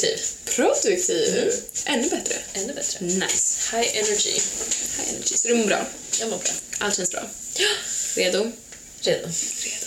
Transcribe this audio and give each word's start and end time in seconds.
Produktiv. 0.00 0.18
Produktiv. 0.44 1.52
Ännu 1.84 2.08
bättre. 2.08 2.34
Ännu 2.52 2.72
bättre. 2.72 2.98
Nice. 3.04 3.76
High 3.76 3.96
energy. 3.96 4.30
High 4.30 5.08
energy. 5.14 5.36
Så 5.36 5.48
du 5.48 5.54
mår 5.54 5.64
bra? 5.64 5.86
Jag 6.20 6.30
mår 6.30 6.38
bra. 6.38 6.52
Allt 6.78 6.96
känns 6.96 7.10
bra? 7.10 7.22
Ja. 7.54 7.68
Redo? 8.16 8.52
Redo. 9.00 9.28
Redo. 9.62 9.86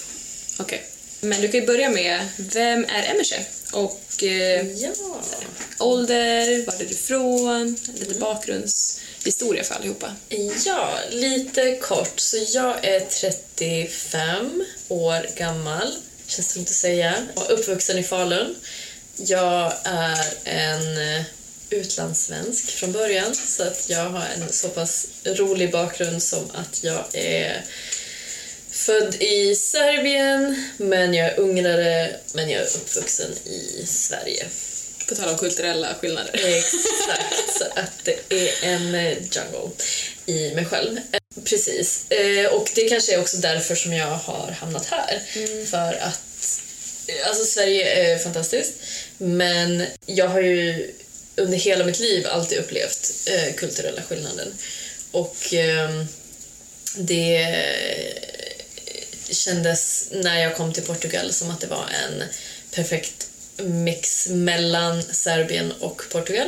Okej. 0.59 0.83
Men 1.21 1.41
du 1.41 1.47
kan 1.47 1.59
ju 1.59 1.65
börja 1.65 1.89
med, 1.89 2.27
vem 2.37 2.85
är 2.85 3.11
Emerse? 3.15 3.45
Och 3.71 4.23
eh, 4.23 4.67
Ja. 4.71 4.91
ålder, 5.79 6.65
var 6.65 6.73
är 6.73 6.77
du 6.77 6.85
ifrån, 6.85 7.77
lite 7.99 8.13
bakgrundshistoria 8.19 9.63
för 9.63 9.75
allihopa. 9.75 10.15
Ja, 10.65 10.99
lite 11.09 11.75
kort. 11.75 12.19
Så 12.19 12.37
jag 12.49 12.85
är 12.85 12.99
35 12.99 14.65
år 14.87 15.27
gammal. 15.37 15.95
Känns 16.27 16.53
tungt 16.53 16.69
att 16.69 16.75
säga. 16.75 17.27
Jag 17.35 17.45
är 17.45 17.51
uppvuxen 17.51 17.97
i 17.97 18.03
Falun. 18.03 18.55
Jag 19.25 19.73
är 19.83 20.25
en 20.43 21.15
eh, 21.15 21.23
utlandssvensk 21.69 22.69
från 22.69 22.91
början 22.91 23.35
så 23.35 23.63
att 23.63 23.89
jag 23.89 24.09
har 24.09 24.25
en 24.25 24.53
så 24.53 24.69
pass 24.69 25.07
rolig 25.25 25.71
bakgrund 25.71 26.23
som 26.23 26.51
att 26.53 26.83
jag 26.83 27.05
är 27.13 27.65
född 28.71 29.15
i 29.15 29.55
Serbien 29.55 30.69
men 30.77 31.13
jag 31.13 31.27
är 31.27 31.39
ungrare 31.39 32.15
men 32.33 32.49
jag 32.49 32.61
är 32.61 32.65
uppvuxen 32.65 33.31
i 33.45 33.85
Sverige. 33.85 34.45
På 35.09 35.15
tal 35.15 35.29
om 35.29 35.37
kulturella 35.37 35.95
skillnader. 35.95 36.31
Exakt, 36.33 37.57
så 37.57 37.63
att 37.79 38.05
det 38.05 38.33
är 38.33 38.73
en 38.73 38.95
eh, 38.95 39.17
jungle 39.17 39.71
i 40.25 40.55
mig 40.55 40.65
själv. 40.65 40.97
Eh, 40.97 41.19
Precis. 41.43 42.05
Och 42.51 42.71
det 42.75 42.89
kanske 42.89 43.13
är 43.13 43.21
också 43.21 43.37
därför 43.37 43.75
som 43.75 43.93
jag 43.93 44.07
har 44.07 44.51
hamnat 44.51 44.85
här. 44.85 45.21
För 45.65 45.93
att 46.01 46.21
alltså 47.27 47.45
Sverige 47.45 48.13
är 48.13 48.17
fantastiskt 48.17 48.73
men 49.19 49.85
jag 50.05 50.27
har 50.27 50.41
ju 50.41 50.91
under 51.35 51.57
hela 51.57 51.85
mitt 51.85 51.99
liv 51.99 52.27
alltid 52.27 52.59
upplevt 52.59 53.11
eh, 53.25 53.53
kulturella 53.53 54.01
skillnaden. 54.01 54.53
Och 55.11 55.53
eh, 55.53 56.03
det 56.95 57.55
kändes 59.31 60.09
när 60.11 60.39
jag 60.39 60.55
kom 60.55 60.73
till 60.73 60.83
Portugal 60.83 61.33
som 61.33 61.51
att 61.51 61.59
det 61.59 61.67
var 61.67 61.85
en 62.05 62.23
perfekt 62.71 63.29
mix 63.57 64.27
mellan 64.29 65.03
Serbien 65.03 65.71
och 65.71 66.01
Portugal. 66.09 66.47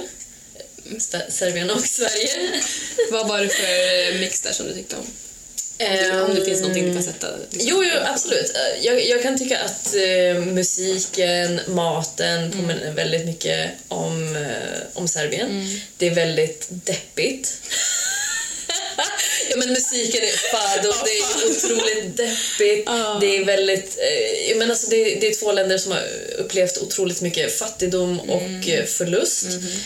Serbien 1.30 1.69
och 1.69 1.81
Sverige. 1.81 2.61
Vad 3.11 3.28
var 3.28 3.39
det 3.39 3.50
för 3.50 4.13
eh, 4.13 4.19
mix 4.19 4.41
där 4.41 4.52
som 4.52 4.67
du 4.67 4.73
tyckte 4.73 4.95
om? 4.95 5.06
Om 6.25 6.35
det, 6.35 6.45
finns 6.45 6.61
någonting 6.61 6.85
du 6.87 6.93
kan 6.93 7.03
sätta? 7.03 7.27
liksom, 7.51 7.69
Jo, 7.69 7.83
jo, 7.83 7.99
absolut. 8.05 8.55
Eh, 8.55 8.85
Jag, 8.85 9.05
jag 9.05 9.21
kan 9.23 9.37
tycka 9.37 9.59
att 9.59 9.95
eh, 9.95 10.41
musiken, 10.45 11.59
maten 11.67 12.51
påminner 12.51 12.91
väldigt 12.91 13.25
mycket 13.25 13.71
om, 13.88 14.35
eh, 14.35 14.81
om 14.93 15.07
Serbien. 15.07 15.79
Det 15.97 16.07
är 16.07 16.15
väldigt 16.15 16.67
deppigt. 16.69 17.61
ja, 19.50 19.58
men 19.58 19.70
musiken 19.70 20.22
är 20.23 20.52
fado, 20.52 20.94
det 21.06 21.11
är 21.11 21.50
otroligt 21.52 22.17
deppigt. 22.17 22.86
Det 23.22 23.38
är 23.38 23.45
väldigt... 23.45 23.97
Eh, 24.00 24.58
menar, 24.58 24.70
alltså, 24.72 24.89
det, 24.89 25.03
det 25.16 25.28
är 25.28 25.39
två 25.39 25.52
länder 25.52 25.78
som 25.78 25.92
har 25.92 26.03
upplevt 26.38 26.78
otroligt 26.78 27.22
mycket 27.22 27.59
fattigdom 27.59 28.19
och 28.19 28.69
eh, 28.69 28.85
förlust, 28.85 29.46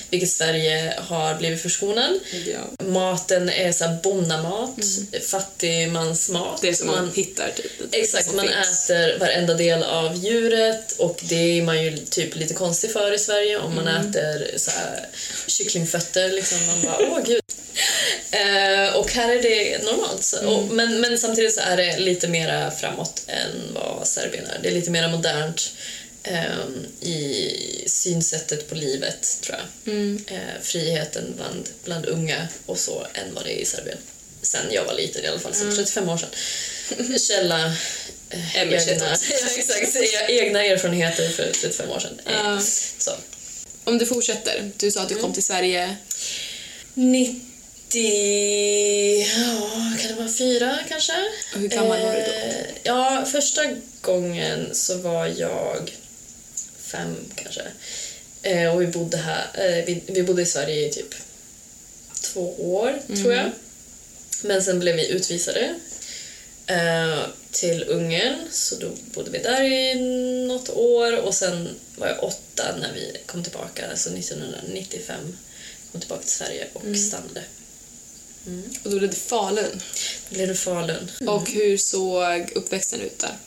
vilket 0.10 0.30
Sverige 0.30 0.94
har 0.98 1.36
blivit 1.36 1.62
förskonad. 1.62 2.20
Ja. 2.46 2.86
Maten 2.86 3.50
är 3.50 3.72
så 3.72 3.86
här 3.86 3.98
bonnamat, 4.04 4.76
fattigmansmat. 5.30 6.62
Det 6.62 6.76
som 6.76 6.88
man 6.88 6.96
Man- 6.96 7.12
hittar 7.16 7.52
typ. 7.56 7.72
Exakt, 7.92 8.34
man 8.34 8.48
finns. 8.48 8.90
äter 8.90 9.20
varenda 9.20 9.54
del 9.54 9.84
av 9.84 10.16
djuret 10.16 10.92
och 10.98 11.20
det 11.24 11.36
är 11.58 11.62
man 11.62 11.84
ju 11.84 11.98
typ 11.98 12.36
lite 12.36 12.54
konstig 12.54 12.92
för 12.92 13.14
i 13.14 13.20
Sverige 13.20 13.58
om 13.58 13.76
man 13.76 13.88
äter 13.88 14.58
så 14.58 14.72
här 14.72 15.08
kycklingfötter. 15.48 16.30
Liksom. 16.30 16.66
Man 16.68 16.82
bara, 16.82 16.98
åh 17.12 17.20
gud. 17.26 17.42
Eh, 18.32 18.96
och 18.96 19.12
här 19.12 19.30
är 19.36 19.42
det 19.42 19.84
normalt. 19.84 20.24
Så, 20.24 20.48
och, 20.48 20.64
men, 20.74 21.02
men 21.02 21.18
samtidigt 21.18 21.54
så 21.54 21.62
är 21.62 21.78
det 21.78 21.98
lite 22.00 22.28
mera 22.28 22.72
framåt 22.72 23.24
än 23.28 23.52
vad 23.74 24.08
Serbien 24.08 24.46
är. 24.46 24.60
Det 24.64 24.70
är 24.70 24.74
lite 24.74 24.92
mer 24.92 25.08
modernt 25.08 25.72
ehm, 26.24 26.86
i 27.02 27.52
synsättet 27.88 28.70
på 28.70 28.76
livet, 28.76 29.38
tror 29.42 29.58
jag. 29.58 29.94
Eh, 30.28 30.62
friheten 30.62 31.34
bland, 31.38 31.70
bland 31.84 32.06
unga 32.06 32.48
och 32.66 32.80
så, 32.80 33.08
än 33.14 33.34
vad 33.34 33.44
det 33.44 33.52
är 33.60 33.62
i 33.62 33.66
Serbien. 33.66 33.98
Sen 34.42 34.62
jag 34.72 34.86
var 34.86 34.94
liten 34.94 35.24
i 35.24 35.28
alla 35.28 35.40
fall, 35.40 35.54
så 35.54 35.72
35 35.76 36.10
år 36.10 36.18
sedan. 36.18 36.30
Källa 37.20 37.66
eh, 38.30 38.58
egna, 38.58 38.76
ja, 39.32 39.48
exakt, 39.58 39.96
e- 39.96 40.26
egna 40.28 40.66
erfarenheter 40.66 41.30
för 41.30 41.52
35 41.62 41.90
år 41.90 42.00
sedan. 42.00 42.20
Eh, 42.26 42.34
Ja. 42.34 42.62
Så. 42.98 43.12
Om 43.84 43.98
du 43.98 44.06
fortsätter, 44.06 44.72
du 44.78 44.92
sa 44.92 45.02
att 45.02 45.10
du 45.10 45.16
kom 45.16 45.34
till 45.34 45.44
Sverige 45.44 45.96
90... 46.94 47.42
Ja, 47.96 49.98
kan 50.02 50.08
det 50.12 50.16
vara 50.18 50.30
fyra 50.34 50.80
kanske? 50.90 51.14
Och 51.54 51.60
hur 51.60 51.68
gammal 51.68 52.02
var 52.02 52.14
du 52.14 52.20
då? 52.20 52.32
Eh, 52.32 52.66
Ja, 52.84 53.26
första 53.32 53.62
gången 54.02 54.76
så 54.76 54.98
var 54.98 55.28
jag 55.28 55.92
fem 56.78 57.16
kanske. 57.36 57.62
Eh, 58.42 58.74
och 58.76 58.82
vi 58.82 58.88
bodde 58.88 59.18
här, 59.18 59.48
eh, 59.54 59.86
vi, 59.86 60.04
vi 60.08 60.24
bodde 60.24 60.42
i 60.42 60.46
Sverige 60.46 60.88
i 60.88 60.92
typ 60.92 61.16
två 62.22 62.74
år, 62.76 63.00
tror 63.22 63.34
jag. 63.34 63.52
Men 64.44 64.64
sen 64.64 64.80
blev 64.80 64.96
vi 64.96 65.08
utvisade 65.08 65.76
eh, 66.68 67.20
till 67.52 67.84
Ungern, 67.88 68.36
så 68.52 68.76
då 68.76 68.90
bodde 69.14 69.32
vi 69.32 69.40
där 69.40 69.64
i 69.64 69.96
något 70.48 70.70
år 70.70 71.18
och 71.20 71.34
sen 71.36 71.70
var 71.96 72.08
jag 72.08 72.24
åtta 72.24 72.76
när 72.82 72.94
vi 72.94 73.18
kom 73.26 73.44
tillbaka, 73.44 73.90
alltså 73.90 74.10
1995 74.10 75.38
kom 75.92 76.02
tillbaka 76.02 76.22
till 76.22 76.32
Sverige 76.32 76.68
och 76.74 76.98
stannade. 76.98 77.42
Och 78.84 78.90
då 78.92 78.98
blev 78.98 79.10
det 79.10 79.16
Falun. 79.16 79.82
Då 80.30 80.36
blev 80.36 80.48
det 80.48 80.56
Falun. 80.56 81.12
Och 81.28 81.50
hur 81.52 81.78
såg 81.78 82.52
uppväxten 82.56 83.02
ut 83.02 83.20
där? 83.20 83.38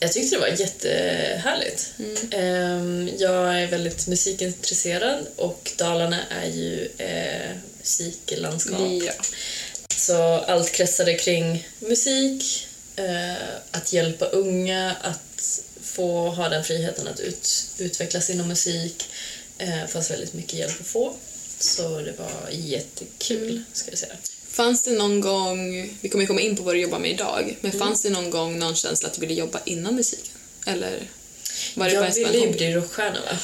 Jag 0.00 0.12
tyckte 0.12 0.36
det 0.36 0.40
var 0.40 0.48
jättehärligt. 0.48 1.92
Ehm, 2.30 3.10
Jag 3.18 3.60
är 3.62 3.66
väldigt 3.66 4.06
musikintresserad 4.06 5.26
och 5.36 5.72
Dalarna 5.76 6.20
är 6.28 6.46
ju 6.46 6.88
eh, 6.98 7.56
musiklandskap. 7.78 8.80
Ja. 9.06 9.12
Så 9.96 10.22
allt 10.22 10.72
kretsade 10.72 11.14
kring 11.14 11.68
musik, 11.78 12.66
eh, 12.96 13.32
att 13.70 13.92
hjälpa 13.92 14.24
unga, 14.26 14.96
att 15.00 15.62
få 15.82 16.30
ha 16.30 16.48
den 16.48 16.64
friheten 16.64 17.08
att 17.08 17.20
ut, 17.20 17.66
utvecklas 17.78 18.30
inom 18.30 18.48
musik. 18.48 19.04
Eh, 19.58 19.86
fanns 19.86 20.10
väldigt 20.10 20.32
mycket 20.32 20.54
hjälp 20.54 20.80
att 20.80 20.86
få. 20.86 21.14
Så 21.64 22.00
det 22.00 22.14
var 22.18 22.50
jättekul, 22.50 23.62
ska 23.72 23.90
jag 23.90 23.98
säga. 23.98 24.14
Fanns 24.48 24.82
det 24.82 24.90
någon 24.90 25.20
gång, 25.20 25.90
vi 26.00 26.08
kommer 26.08 26.26
komma 26.26 26.40
in 26.40 26.56
på 26.56 26.62
vad 26.62 26.74
du 26.74 26.80
jobbar 26.80 26.98
med 26.98 27.10
idag, 27.10 27.56
men 27.60 27.72
fanns 27.72 28.02
det 28.02 28.10
någon 28.10 28.30
gång 28.30 28.58
någon 28.58 28.74
känsla 28.74 29.08
att 29.08 29.14
du 29.14 29.20
ville 29.20 29.34
jobba 29.34 29.60
inom 29.64 29.94
musiken? 29.94 30.34
Eller 30.66 30.90
var 31.74 31.88
det 31.88 31.96
bara 31.96 32.06
Jag 32.06 32.06
en 32.06 32.32
ville 32.32 32.46
ju 32.46 32.52
bli 32.52 32.72
rockstjärna, 32.72 33.20
va? 33.20 33.38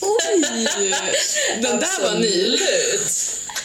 Oj! 0.00 0.40
Den 1.62 1.80
där 1.80 2.02
var 2.02 2.18
ny. 2.18 2.58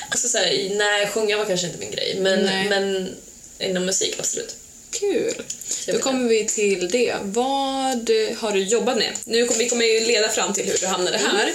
Alltså 0.10 0.28
så 0.28 0.38
här, 0.38 0.76
nej, 0.76 1.08
sjunga 1.08 1.38
var 1.38 1.46
kanske 1.46 1.68
inte 1.68 1.80
min 1.80 1.92
grej, 1.92 2.18
men, 2.20 2.46
Nej. 2.46 2.70
men 2.70 3.16
inom 3.60 3.86
musik, 3.86 4.16
absolut. 4.20 4.56
Kul. 4.92 5.44
Då 5.88 6.00
kommer 6.00 6.30
vi 6.30 6.46
till 6.46 6.90
det. 6.90 7.16
Vad 7.24 8.10
har 8.38 8.52
du 8.52 8.64
jobbat 8.64 8.98
med? 8.98 9.14
Nu 9.26 9.46
kommer, 9.46 9.60
vi 9.60 9.70
kommer 9.70 9.86
ju 9.86 10.00
leda 10.00 10.30
fram 10.30 10.54
till 10.54 10.66
hur 10.66 10.78
du 10.78 10.88
hamnade 10.88 11.18
här. 11.18 11.54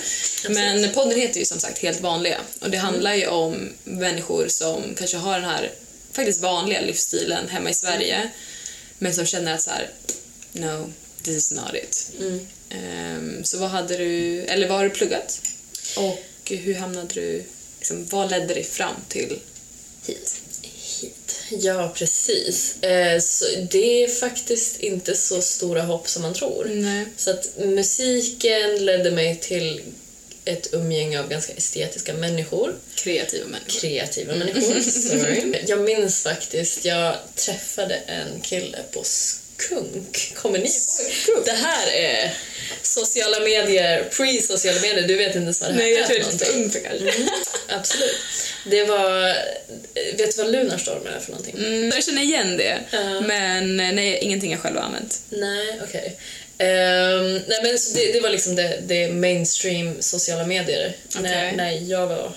Men 0.49 0.91
podden 0.93 1.21
heter 1.21 1.41
ju 1.41 1.47
som 1.47 1.61
sagt 1.61 1.79
Helt 1.79 2.01
vanliga. 2.01 2.41
Och 2.61 2.71
det 2.71 2.77
handlar 2.77 3.15
ju 3.15 3.27
om 3.27 3.69
människor 3.85 4.49
som 4.49 4.83
kanske 4.99 5.17
har 5.17 5.41
den 5.41 5.51
här 5.51 5.73
faktiskt 6.13 6.41
vanliga 6.41 6.81
livsstilen 6.81 7.49
hemma 7.49 7.71
i 7.71 7.75
Sverige. 7.75 8.31
Men 8.99 9.15
som 9.15 9.27
känner 9.27 9.55
att 9.55 9.63
så 9.63 9.71
här, 9.71 9.91
no, 10.53 10.93
this 11.23 11.37
is 11.37 11.51
not 11.51 11.75
it. 11.75 12.11
Ehm, 12.71 13.45
så 13.45 13.59
vad 13.59 13.71
hade 13.71 13.97
du, 13.97 14.41
eller 14.43 14.69
vad 14.69 14.77
har 14.77 14.85
du 14.85 14.91
pluggat? 14.91 15.41
Och 15.97 16.23
hur 16.51 16.75
hamnade 16.75 17.15
du, 17.15 17.45
liksom, 17.79 18.07
vad 18.07 18.31
ledde 18.31 18.55
dig 18.55 18.65
fram 18.65 18.95
till 19.09 19.39
hit? 20.07 20.41
Ja, 21.51 21.93
precis. 21.97 22.83
Eh, 22.83 23.21
så 23.21 23.45
det 23.71 24.05
är 24.05 24.09
faktiskt 24.09 24.81
inte 24.81 25.15
så 25.17 25.41
stora 25.43 25.83
hopp 25.83 26.09
som 26.09 26.23
man 26.23 26.35
tror. 26.35 26.71
Nej. 26.75 27.07
Så 27.17 27.31
att 27.31 27.49
musiken 27.59 28.85
ledde 28.85 29.11
mig 29.11 29.41
till 29.41 29.83
ett 30.45 30.75
umgänge 30.75 31.21
av 31.21 31.29
ganska 31.29 31.53
estetiska 31.53 32.15
människor. 32.15 32.75
Kreativa 32.95 33.47
människor. 33.47 33.81
kreativa 33.81 34.35
människor. 34.35 34.81
Sorry. 34.81 35.65
Jag 35.67 35.81
minns 35.81 36.23
faktiskt, 36.23 36.85
jag 36.85 37.17
träffade 37.35 37.95
en 37.95 38.41
kille 38.41 38.79
på 38.93 39.05
skunk. 39.67 40.33
Kommer 40.35 40.59
ni 40.59 40.65
ihåg? 40.65 41.45
Det 41.45 41.53
här 41.53 41.93
är 41.93 42.35
sociala 42.83 43.41
medier, 43.41 44.05
pre-sociala 44.11 44.81
medier. 44.81 45.09
Du 45.09 45.17
vet 45.17 45.27
inte 45.27 45.39
ens 45.39 45.61
vad 45.61 45.71
det 45.71 45.75
här 45.75 45.81
Nej, 45.83 45.93
jag 45.93 46.01
är 46.03 46.07
tror 46.07 46.19
jag 46.19 46.27
är 46.29 46.33
lite 46.33 46.45
någonting. 46.45 46.65
ung 46.65 46.71
för 46.71 46.81
kanske. 46.81 47.31
Absolut. 47.69 48.17
Det 48.71 48.85
var... 48.85 49.29
Vet 50.17 50.37
du 50.37 50.43
vad 50.43 50.53
Lunarstorm 50.53 51.07
är 51.07 51.21
för 51.21 51.31
någonting? 51.31 51.55
Mm, 51.59 51.85
jag 51.95 52.05
känner 52.05 52.23
igen 52.23 52.57
det, 52.57 52.79
Ja. 52.91 53.21
men 53.21 53.81
eh, 53.81 53.93
nej, 53.93 54.19
ingenting 54.23 54.51
jag 54.53 54.61
själv 54.61 54.77
har 54.77 54.83
använt. 54.85 55.21
Nej, 55.29 55.81
okej. 55.89 56.17
Ehm, 56.59 57.33
nej 57.47 57.61
men 57.63 57.79
så 57.79 57.97
det, 57.97 58.13
det 58.13 58.21
var 58.21 58.31
liksom 58.31 58.57
det, 58.57 58.79
det 58.87 59.09
mainstream 59.09 60.03
sociala 60.03 60.47
medier 60.47 60.97
när, 61.21 61.21
Okej. 61.47 61.57
när 61.57 61.71
jag 61.91 62.07
var 62.07 62.33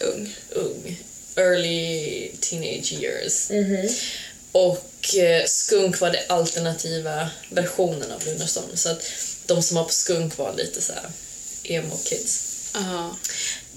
Ung. 0.00 0.34
ung. 0.50 0.98
Early 1.36 2.28
teenage 2.40 2.92
years. 2.92 3.48
Och 4.52 4.76
eh, 4.76 4.95
skunk 5.46 6.00
var 6.00 6.10
det 6.10 6.24
alternativa 6.28 7.30
versionen 7.50 8.12
av 8.12 8.24
Lunarstorm. 8.26 8.76
Så 8.76 8.88
att 8.88 9.02
de 9.46 9.62
som 9.62 9.76
var 9.76 9.84
på 9.84 9.92
skunk 9.92 10.38
var 10.38 10.54
lite 10.54 10.82
så 10.82 10.92
här 10.92 11.10
emo-kids. 11.62 12.42
Aha. 12.74 13.16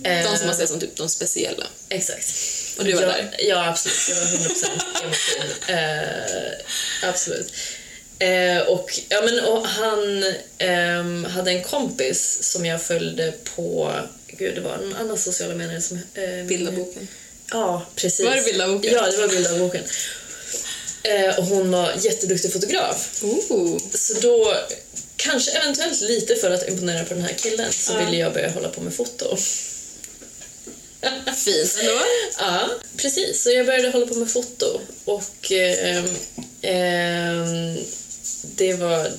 Eh, 0.03 0.31
De 0.31 0.37
som 0.37 0.47
man 0.47 0.55
ser 0.55 0.65
som 0.65 0.79
typ 0.79 0.95
de 0.95 1.09
speciella. 1.09 1.67
Exakt. 1.89 2.33
Och 2.77 2.85
du 2.85 2.93
var 2.93 3.01
ja, 3.01 3.07
där? 3.07 3.35
Ja, 3.39 3.67
absolut. 3.67 4.09
Jag 4.09 4.15
var 4.15 4.23
100% 4.23 4.65
emo-kid. 5.03 5.51
Eh, 7.03 7.09
absolut. 7.09 7.53
Eh, 8.19 8.61
och, 8.61 8.99
ja, 9.09 9.21
men, 9.21 9.39
och 9.39 9.67
han 9.67 10.33
ehm, 10.57 11.25
hade 11.25 11.51
en 11.51 11.63
kompis 11.63 12.43
som 12.43 12.65
jag 12.65 12.81
följde 12.81 13.33
på, 13.55 13.93
gud 14.27 14.55
det 14.55 14.61
var 14.61 14.73
en 14.73 14.95
annan 14.95 15.17
sociala 15.17 15.55
medier 15.55 15.79
som... 15.79 15.97
Eh, 16.13 16.45
Bildarboken. 16.47 17.07
Ja, 17.51 17.85
precis. 17.95 18.25
Var 18.25 18.35
det 18.35 18.41
Bildarboken? 18.41 18.93
Ja, 18.93 19.11
det 19.11 19.17
var 19.17 19.27
Bildarboken. 19.27 19.83
Eh, 21.03 21.39
och 21.39 21.45
hon 21.45 21.71
var 21.71 21.93
jätteduktig 22.01 22.53
fotograf. 22.53 23.23
Ooh. 23.23 23.77
Så 23.93 24.13
då, 24.13 24.53
kanske 25.15 25.51
eventuellt 25.51 26.01
lite 26.01 26.35
för 26.35 26.51
att 26.51 26.67
imponera 26.69 27.03
på 27.05 27.13
den 27.13 27.23
här 27.23 27.33
killen, 27.33 27.71
så 27.71 27.93
Ja. 27.93 28.05
ville 28.05 28.17
jag 28.17 28.33
börja 28.33 28.49
hålla 28.51 28.69
på 28.69 28.81
med 28.81 28.93
foto. 28.93 29.37
Fint 31.35 31.77
ändå. 31.81 31.99
Ja, 32.39 32.69
precis. 32.97 33.43
Så 33.43 33.51
jag 33.51 33.65
började 33.65 33.89
hålla 33.89 34.05
på 34.07 34.15
med 34.15 34.31
foto 34.31 34.65
och 35.05 35.51
ehm, 35.51 36.15
ehm, 36.61 37.77
det 38.55 38.73
var 38.73 39.11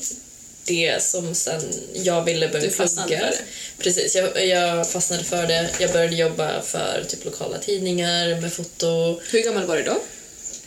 det 0.64 1.02
som 1.02 1.34
sen 1.34 1.62
jag 1.94 2.24
ville 2.24 2.48
börja 2.48 2.64
Du 2.64 2.70
fastnade 2.70 3.08
plugga. 3.08 3.32
Precis, 3.78 4.16
jag, 4.16 4.46
jag 4.46 4.90
fastnade 4.90 5.24
för 5.24 5.46
det. 5.46 5.70
Jag 5.80 5.92
började 5.92 6.16
jobba 6.16 6.62
för 6.62 7.04
typ 7.08 7.24
lokala 7.24 7.58
tidningar 7.58 8.40
med 8.40 8.52
foto. 8.52 9.20
Hur 9.30 9.42
gammal 9.42 9.66
var 9.66 9.76
du 9.76 9.82
då? 9.82 10.02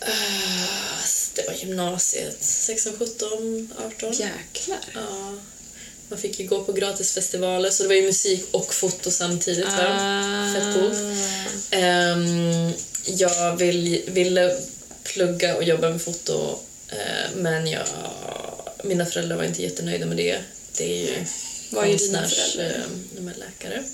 Ah, 0.06 1.04
det 1.34 1.46
var 1.46 1.54
gymnasiet, 1.54 2.36
16, 2.40 2.92
17, 2.98 3.72
18. 3.86 4.12
Jäklar. 4.12 4.78
Ja. 4.94 5.34
Man 6.08 6.18
fick 6.18 6.40
ju 6.40 6.46
gå 6.46 6.64
på 6.64 6.72
gratisfestivaler 6.72 7.70
så 7.70 7.82
det 7.82 7.88
var 7.88 7.94
ju 7.96 8.02
musik 8.02 8.44
och 8.50 8.74
foto 8.74 9.10
samtidigt. 9.10 9.64
Va? 9.64 9.86
Ah. 10.00 10.54
Fett 10.54 10.74
coolt. 10.74 10.98
Ehm, 11.70 12.72
jag 13.04 13.56
vill, 13.56 14.02
ville 14.06 14.56
plugga 15.02 15.56
och 15.56 15.64
jobba 15.64 15.90
med 15.90 16.02
foto 16.02 16.58
eh, 16.88 17.30
men 17.36 17.66
jag, 17.66 17.86
mina 18.84 19.06
föräldrar 19.06 19.36
var 19.36 19.44
inte 19.44 19.62
jättenöjda 19.62 20.06
med 20.06 20.16
det. 20.16 20.38
Det 20.78 20.84
är 20.84 21.02
ju 21.02 21.24
Vad 21.70 21.84
är 21.84 21.98
dina 21.98 22.18
konstnärs- 22.22 22.52
föräldrar? 22.52 22.76
eh, 22.78 22.82
De 23.16 23.28
är 23.28 23.34
läkare. 23.34 23.84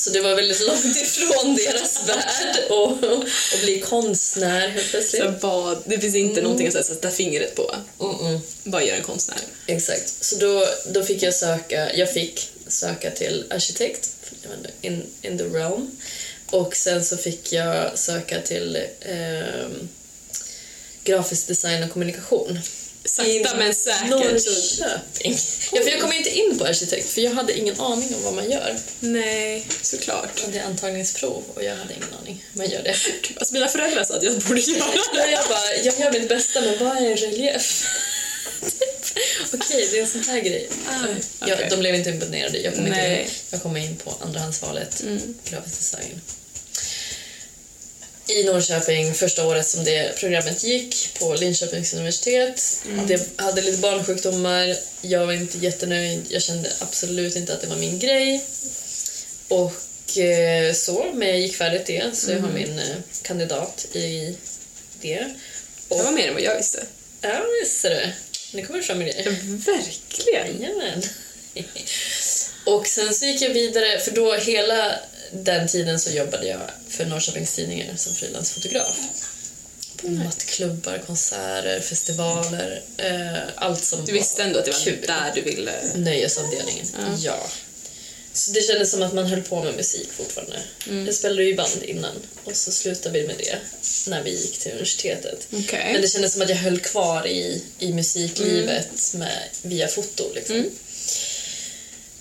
Så 0.00 0.10
det 0.10 0.20
var 0.20 0.34
väldigt 0.34 0.66
långt 0.66 0.96
ifrån 1.02 1.56
deras 1.56 2.08
värld 2.08 2.56
och, 2.70 3.04
och 3.52 3.60
bli 3.62 3.80
konstnär 3.80 4.68
helt 4.68 4.90
plötsligt. 4.90 5.22
Så 5.22 5.34
vad, 5.40 5.82
det 5.84 5.98
finns 5.98 6.14
inte 6.14 6.42
någonting 6.42 6.66
att 6.66 6.86
sätta 6.86 7.10
fingret 7.10 7.54
på. 7.54 7.74
Vad 8.64 8.86
gör 8.86 8.96
en 8.96 9.02
konstnär? 9.02 9.38
Exakt. 9.66 10.24
Så 10.24 10.36
då, 10.36 10.66
då 10.92 11.02
fick 11.02 11.22
jag 11.22 11.34
söka, 11.34 11.96
jag 11.96 12.12
fick 12.12 12.48
söka 12.66 13.10
till 13.10 13.44
arkitekt, 13.50 14.10
in, 14.80 15.02
in 15.22 15.38
the 15.38 15.44
realm. 15.44 15.90
Och 16.50 16.76
sen 16.76 17.04
så 17.04 17.16
fick 17.16 17.52
jag 17.52 17.98
söka 17.98 18.40
till 18.40 18.78
ehm, 19.00 19.88
grafisk 21.04 21.46
design 21.46 21.84
och 21.84 21.90
kommunikation. 21.90 22.58
Sakta 23.04 23.56
men 23.56 23.74
säkert. 23.74 24.10
Norrköping. 24.10 25.36
Ja, 25.72 25.82
för 25.82 25.90
jag 25.90 26.00
kom 26.00 26.12
inte 26.12 26.30
in 26.30 26.58
på 26.58 26.64
arkitekt 26.64 27.08
för 27.10 27.20
jag 27.20 27.30
hade 27.30 27.58
ingen 27.58 27.80
aning 27.80 28.14
om 28.14 28.22
vad 28.22 28.34
man 28.34 28.50
gör. 28.50 28.76
Nej, 29.00 29.66
såklart. 29.82 30.44
Det 30.52 30.58
är 30.58 30.64
antagningsprov 30.64 31.42
och 31.54 31.64
jag 31.64 31.76
hade 31.76 31.94
ingen 31.94 32.14
aning. 32.22 32.44
Man 32.52 32.70
gör 32.70 32.82
det. 32.82 32.94
Alltså 33.36 33.54
mina 33.54 33.68
föräldrar 33.68 34.04
sa 34.04 34.16
att 34.16 34.22
jag 34.22 34.38
borde 34.38 34.60
göra 34.60 34.84
Ja, 35.14 35.26
jag 35.26 35.48
bara, 35.48 35.74
jag 35.84 36.00
gör 36.00 36.12
mitt 36.20 36.28
bästa 36.28 36.60
men 36.60 36.78
vad 36.78 36.96
är 36.96 37.10
en 37.10 37.16
relief? 37.16 37.86
Okej, 39.52 39.88
det 39.92 39.98
är 39.98 40.02
en 40.02 40.08
sån 40.08 40.24
här 40.24 40.40
grej. 40.40 40.68
Ah, 40.88 40.92
ja, 41.40 41.54
okej. 41.54 41.66
de 41.70 41.78
blev 41.80 41.94
inte 41.94 42.10
imponerade. 42.10 42.58
Jag 42.58 42.74
kom, 42.74 42.86
inte 42.86 42.98
Nej. 42.98 43.20
in, 43.22 43.28
jag 43.50 43.62
kom 43.62 43.76
in 43.76 43.96
på 43.96 44.16
andrahandsvalet, 44.20 45.02
Mm. 45.02 45.34
grafisk 45.50 45.78
design. 45.78 46.20
I 48.30 48.44
Norrköping, 48.44 49.14
första 49.14 49.46
året 49.46 49.68
som 49.68 49.84
det 49.84 50.16
programmet 50.16 50.64
gick, 50.64 51.18
på 51.18 51.34
Linköpings 51.34 51.94
universitet. 51.94 52.82
Mm. 52.86 53.06
Det 53.06 53.28
hade 53.36 53.62
lite 53.62 53.78
barnsjukdomar, 53.78 54.76
jag 55.00 55.26
var 55.26 55.32
inte 55.32 55.58
jättenöjd. 55.58 56.26
Jag 56.28 56.42
kände 56.42 56.72
absolut 56.78 57.36
inte 57.36 57.54
att 57.54 57.60
det 57.60 57.66
var 57.66 57.76
min 57.76 57.98
grej. 57.98 58.44
Och 59.48 60.18
eh, 60.18 60.72
så, 60.72 61.06
men 61.14 61.28
jag 61.28 61.40
gick 61.40 61.56
färdigt 61.56 61.86
det, 61.86 62.16
så 62.16 62.30
jag 62.30 62.40
har 62.40 62.52
min 62.52 62.78
eh, 62.78 62.96
kandidat 63.22 63.86
i 63.92 64.36
det. 65.00 65.34
Det 65.88 66.02
var 66.02 66.12
mer 66.12 66.28
än 66.28 66.34
vad 66.34 66.42
jag 66.42 66.56
visste. 66.56 66.84
Ja, 67.20 67.42
visst 67.62 67.84
är 67.84 67.90
det. 67.90 68.12
Nu 68.52 68.66
kommer 68.66 68.78
det 68.78 68.86
fram 68.86 69.00
grejer. 69.00 69.24
Verkligen. 69.66 70.62
Jajamän. 70.62 71.02
Och 72.64 72.86
sen 72.86 73.14
så 73.14 73.26
gick 73.26 73.42
jag 73.42 73.50
vidare, 73.50 73.98
för 73.98 74.10
då 74.10 74.34
hela 74.34 74.94
den 75.32 75.68
tiden 75.68 76.00
så 76.00 76.10
jobbade 76.10 76.46
jag 76.46 76.60
för 76.88 77.06
Norrköpings 77.06 77.54
Tidningar 77.54 77.96
som 77.96 78.14
frilansfotograf. 78.14 78.96
På 79.96 80.08
nattklubbar, 80.08 80.98
konserter, 81.06 81.80
festivaler, 81.80 82.82
eh, 82.96 83.38
allt 83.54 83.84
som 83.84 84.04
Du 84.04 84.12
visste 84.12 84.42
ändå 84.42 84.58
att 84.58 84.64
det 84.64 84.70
var 84.70 84.78
kul. 84.78 84.98
där 85.06 85.32
du 85.34 85.40
ville... 85.42 85.72
Nöjesavdelningen, 85.94 86.86
Ja. 86.98 87.16
ja. 87.18 87.50
Så 88.32 88.50
det 88.50 88.60
kändes 88.62 88.90
som 88.90 89.02
att 89.02 89.14
man 89.14 89.26
höll 89.26 89.42
på 89.42 89.62
med 89.64 89.74
musik 89.76 90.08
fortfarande. 90.12 90.60
Mm. 90.88 91.06
Jag 91.06 91.14
spelade 91.14 91.44
ju 91.44 91.54
band 91.56 91.82
innan 91.82 92.14
och 92.44 92.56
så 92.56 92.72
slutade 92.72 93.20
vi 93.20 93.26
med 93.26 93.36
det 93.38 93.56
när 94.10 94.22
vi 94.22 94.30
gick 94.30 94.58
till 94.58 94.70
universitetet. 94.72 95.46
Okej. 95.52 95.92
Men 95.92 96.02
det 96.02 96.08
kändes 96.08 96.32
som 96.32 96.42
att 96.42 96.48
jag 96.48 96.56
höll 96.56 96.80
kvar 96.80 97.26
i, 97.26 97.62
i 97.78 97.92
musiklivet 97.92 99.14
med, 99.14 99.42
via 99.62 99.88
foto. 99.88 100.24
Liksom. 100.34 100.64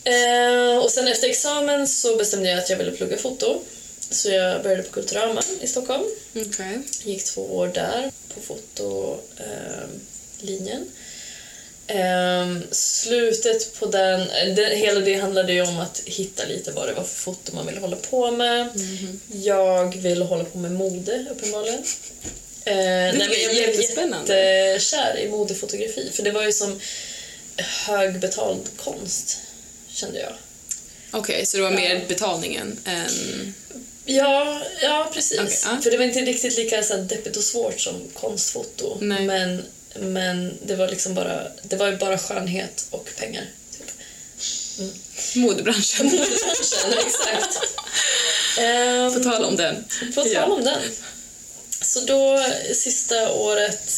Mm. 0.03 0.75
Eh, 0.75 0.83
och 0.83 0.91
sen 0.91 1.07
efter 1.07 1.29
examen 1.29 1.87
så 1.87 2.15
bestämde 2.15 2.49
jag 2.49 2.59
att 2.59 2.69
jag 2.69 2.77
ville 2.77 2.91
plugga 2.91 3.17
foto. 3.17 3.61
Så 4.11 4.29
jag 4.29 4.63
började 4.63 4.83
på 4.83 4.91
Kulturama 4.91 5.41
i 5.61 5.67
Stockholm. 5.67 6.03
Okej. 6.35 6.79
Gick 7.03 7.23
två 7.23 7.41
år 7.41 7.67
där 7.67 8.11
på 8.35 8.41
fotolinjen. 8.41 10.91
Ehm, 11.87 12.63
slutet 12.71 13.79
på 13.79 13.85
den, 13.85 14.27
det, 14.55 14.75
hela 14.75 14.99
det 14.99 15.15
handlade 15.15 15.53
ju 15.53 15.61
om 15.61 15.79
att 15.79 16.01
hitta 16.05 16.45
lite 16.45 16.71
vad 16.71 16.87
det 16.87 16.93
var 16.93 17.03
för 17.03 17.15
foto 17.15 17.55
man 17.55 17.67
ville 17.67 17.79
hålla 17.79 17.95
på 17.95 18.31
med. 18.31 18.69
Mhm. 18.75 19.19
Jag 19.27 19.97
ville 19.97 20.25
hålla 20.25 20.43
på 20.43 20.57
med 20.57 20.71
mode 20.71 21.25
uppenbarligen. 21.31 21.79
Uh, 21.79 21.85
nej, 22.75 23.13
men 23.13 23.19
jag 23.19 23.51
blev 23.51 23.81
jättekär 23.81 25.19
i 25.19 25.29
modefotografi 25.29 26.09
för 26.13 26.23
det 26.23 26.31
var 26.31 26.43
ju 26.43 26.51
som 26.51 26.79
högbetald 27.57 28.69
konst 28.77 29.37
kände 29.99 30.19
jag. 30.19 30.33
Okej, 31.11 31.45
så 31.45 31.57
det 31.57 31.63
var 31.63 31.71
mer 31.71 32.05
betalningen 32.07 32.79
än... 32.85 33.53
Ja, 34.05 34.61
ja 34.81 35.11
precis. 35.13 35.39
Okej, 35.39 35.57
ja. 35.63 35.81
För 35.83 35.91
det 35.91 35.97
var 35.97 36.05
inte 36.05 36.19
riktigt 36.19 36.57
lika 36.57 36.83
så 36.83 36.93
här, 36.95 37.01
deppigt 37.01 37.37
och 37.37 37.43
svårt 37.43 37.79
som 37.79 38.01
konstfoto. 38.13 38.97
Nej. 39.01 39.25
Men, 39.25 39.63
men 39.95 40.57
det 40.65 40.75
var 40.75 40.87
liksom 40.87 41.13
bara, 41.13 41.47
det 41.63 41.75
var 41.75 41.87
ju 41.87 41.97
bara 41.97 42.17
skönhet 42.17 42.85
och 42.89 43.09
pengar. 43.17 43.45
Typ. 43.77 43.91
Modebranschen. 45.35 46.05
Modebranschen, 46.05 46.93
exakt. 47.07 47.59
Ehm, 48.59 49.13
På 49.13 49.19
tal 49.19 49.43
om 49.43 49.55
den. 49.55 49.85
på 50.15 50.21
tal 50.21 50.31
Ja. 50.33 50.45
om 50.45 50.63
den. 50.63 50.81
Så 51.81 51.99
då, 51.99 52.45
sista 52.73 53.31
året, 53.33 53.91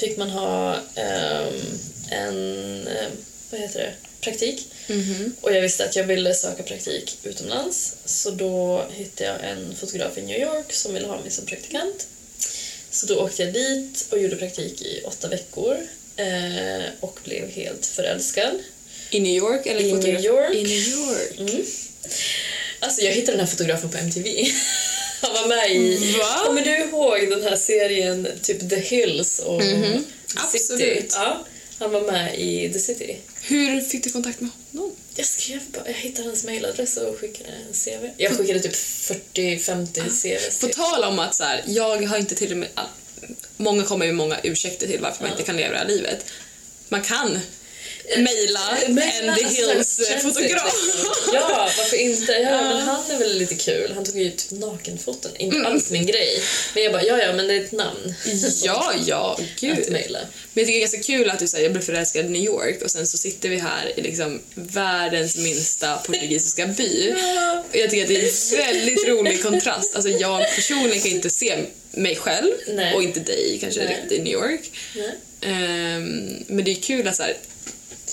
fick 0.00 0.16
man 0.16 0.30
ha 0.30 0.76
ehm, 0.94 1.60
en, 2.10 2.86
eh, 2.86 3.08
vad 3.50 3.60
heter 3.60 3.78
det, 3.80 3.92
praktik. 4.22 4.66
Mhm. 4.86 5.32
Och 5.40 5.52
jag 5.54 5.60
visste 5.62 5.84
att 5.84 5.96
jag 5.96 6.04
ville 6.04 6.34
söka 6.34 6.62
praktik 6.62 7.18
utomlands. 7.22 7.92
Så 8.04 8.30
då 8.30 8.84
hittade 8.94 9.30
jag 9.30 9.50
en 9.50 9.76
fotograf 9.80 10.18
i 10.18 10.22
New 10.22 10.40
York 10.40 10.72
som 10.72 10.94
ville 10.94 11.06
ha 11.06 11.20
mig 11.20 11.30
som 11.30 11.46
praktikant. 11.46 12.06
Så 12.90 13.06
då 13.06 13.16
åkte 13.20 13.42
jag 13.42 13.52
dit 13.52 14.06
och 14.10 14.18
gjorde 14.18 14.36
praktik 14.36 14.82
i 14.82 15.00
åtta 15.04 15.28
veckor. 15.28 15.76
Eh, 16.16 16.84
och 17.00 17.18
blev 17.24 17.50
helt 17.50 17.86
förälskad. 17.86 18.58
I 19.10 19.20
New 19.20 19.34
York? 19.36 19.66
Eller 19.66 19.80
I 19.80 19.90
fotograf- 19.92 20.02
New 20.12 20.24
York. 20.24 20.54
I 20.54 20.62
New 20.62 20.88
York. 20.88 21.38
Mm. 21.38 21.64
Alltså 22.80 23.02
jag 23.02 23.12
hittade 23.12 23.32
den 23.32 23.40
här 23.46 23.46
fotografen 23.52 23.90
på 23.90 23.98
MTV. 23.98 24.46
Han 25.20 25.32
var 25.34 25.46
med 25.48 25.70
i... 25.76 26.12
Va? 26.18 26.42
Kommer 26.46 26.64
du 26.64 26.76
ihåg 26.78 27.30
den 27.30 27.42
här 27.42 27.56
serien 27.56 28.28
typ 28.42 28.70
The 28.70 28.76
Hills 28.80 29.38
och 29.38 29.60
The 29.60 29.66
City? 29.66 29.78
Mhm. 29.78 30.04
Absolut. 30.36 31.12
Ja, 31.14 31.46
han 31.78 31.90
var 31.92 32.00
med 32.00 32.38
i 32.40 32.72
The 32.72 32.78
City. 32.78 33.16
Hur 33.44 33.80
fick 33.80 34.04
du 34.04 34.10
kontakt 34.10 34.40
med 34.40 34.50
honom? 34.72 34.92
Jag 35.14 35.26
skrev 35.26 35.60
bara, 35.72 35.86
jag 35.86 35.94
hittade 35.94 36.28
hans 36.28 36.44
mailadress 36.44 36.96
och 36.96 37.18
skickade 37.20 37.50
en 37.50 37.72
CV. 37.72 38.08
Jag 38.16 38.36
skickade 38.36 38.60
typ 38.60 38.72
40-50 38.72 40.08
CVs 40.08 40.60
På 40.60 40.66
till. 40.66 40.76
tal 40.76 41.04
om 41.04 41.18
att 41.18 41.34
så 41.34 41.44
här, 41.44 41.62
jag 41.66 42.02
har 42.06 42.18
inte 42.18 42.34
till 42.34 42.52
och 42.52 42.58
med... 42.58 42.68
Många 43.56 43.84
kommer 43.84 44.06
med 44.06 44.14
många 44.14 44.40
ursäkter 44.42 44.86
till 44.86 45.00
varför 45.00 45.22
man 45.22 45.30
inte 45.30 45.42
kan 45.42 45.56
leva 45.56 45.72
det 45.72 45.78
här 45.78 45.86
livet. 45.88 46.24
Man 46.88 47.02
kan 47.02 47.38
mejla 48.16 48.76
en 48.86 48.94
Mejla, 48.94 49.34
The 49.36 49.44
alltså, 49.44 50.02
Hills-fotograf. 50.02 50.74
Ja, 51.32 51.70
varför 51.78 51.96
inte? 51.96 52.32
Ja, 52.32 52.50
men 52.62 52.78
han 52.82 53.10
är 53.10 53.18
väl 53.18 53.38
lite 53.38 53.54
kul. 53.54 53.92
Han 53.94 54.04
tog 54.04 54.18
ju 54.18 54.30
typ 54.30 54.50
nakenfoton. 54.50 55.30
Inte 55.38 55.56
Mm. 55.56 55.72
alls 55.72 55.90
min 55.90 56.06
grej. 56.06 56.42
Men 56.74 56.82
jag 56.82 56.92
bara, 56.92 57.04
ja, 57.04 57.18
ja, 57.18 57.32
men 57.32 57.46
det 57.46 57.54
är 57.54 57.60
ett 57.60 57.72
namn. 57.72 58.14
Ja, 58.64 58.92
ja, 59.06 59.38
Att 59.40 59.60
gud. 59.60 59.90
mejla. 59.92 60.18
Men 60.18 60.28
jag 60.62 60.66
tycker 60.66 60.72
det 60.72 60.78
är 60.78 60.80
ganska 60.80 61.02
kul 61.02 61.30
att 61.30 61.38
du 61.38 61.46
säger 61.48 61.64
jag 61.64 61.72
blev 61.72 61.82
förälskad 61.82 62.26
i 62.26 62.28
New 62.28 62.42
York 62.44 62.82
och 62.82 62.90
sen 62.90 63.06
så 63.06 63.18
sitter 63.18 63.48
vi 63.48 63.56
här 63.58 63.92
i 63.98 64.02
liksom 64.02 64.42
världens 64.54 65.36
minsta 65.36 65.96
portugisiska 65.96 66.66
by. 66.66 67.12
Och 67.70 67.76
jag 67.76 67.90
tycker 67.90 68.02
att 68.02 68.08
det 68.08 68.16
är 68.16 68.58
en 68.60 68.66
väldigt 68.74 69.08
rolig 69.08 69.42
kontrast. 69.42 69.94
Alltså 69.94 70.10
jag 70.10 70.46
personligen 70.54 71.00
kan 71.00 71.10
inte 71.10 71.30
se 71.30 71.58
mig 71.90 72.16
själv 72.16 72.52
Nej. 72.68 72.94
och 72.94 73.02
inte 73.02 73.20
dig 73.20 73.58
kanske 73.60 73.84
Nej. 73.84 73.88
riktigt 74.00 74.18
i 74.18 74.22
New 74.22 74.32
York. 74.32 74.70
Ehm, 75.40 76.44
men 76.46 76.64
det 76.64 76.70
är 76.70 76.74
kul 76.82 77.08
att 77.08 77.16
så 77.16 77.22
här, 77.22 77.36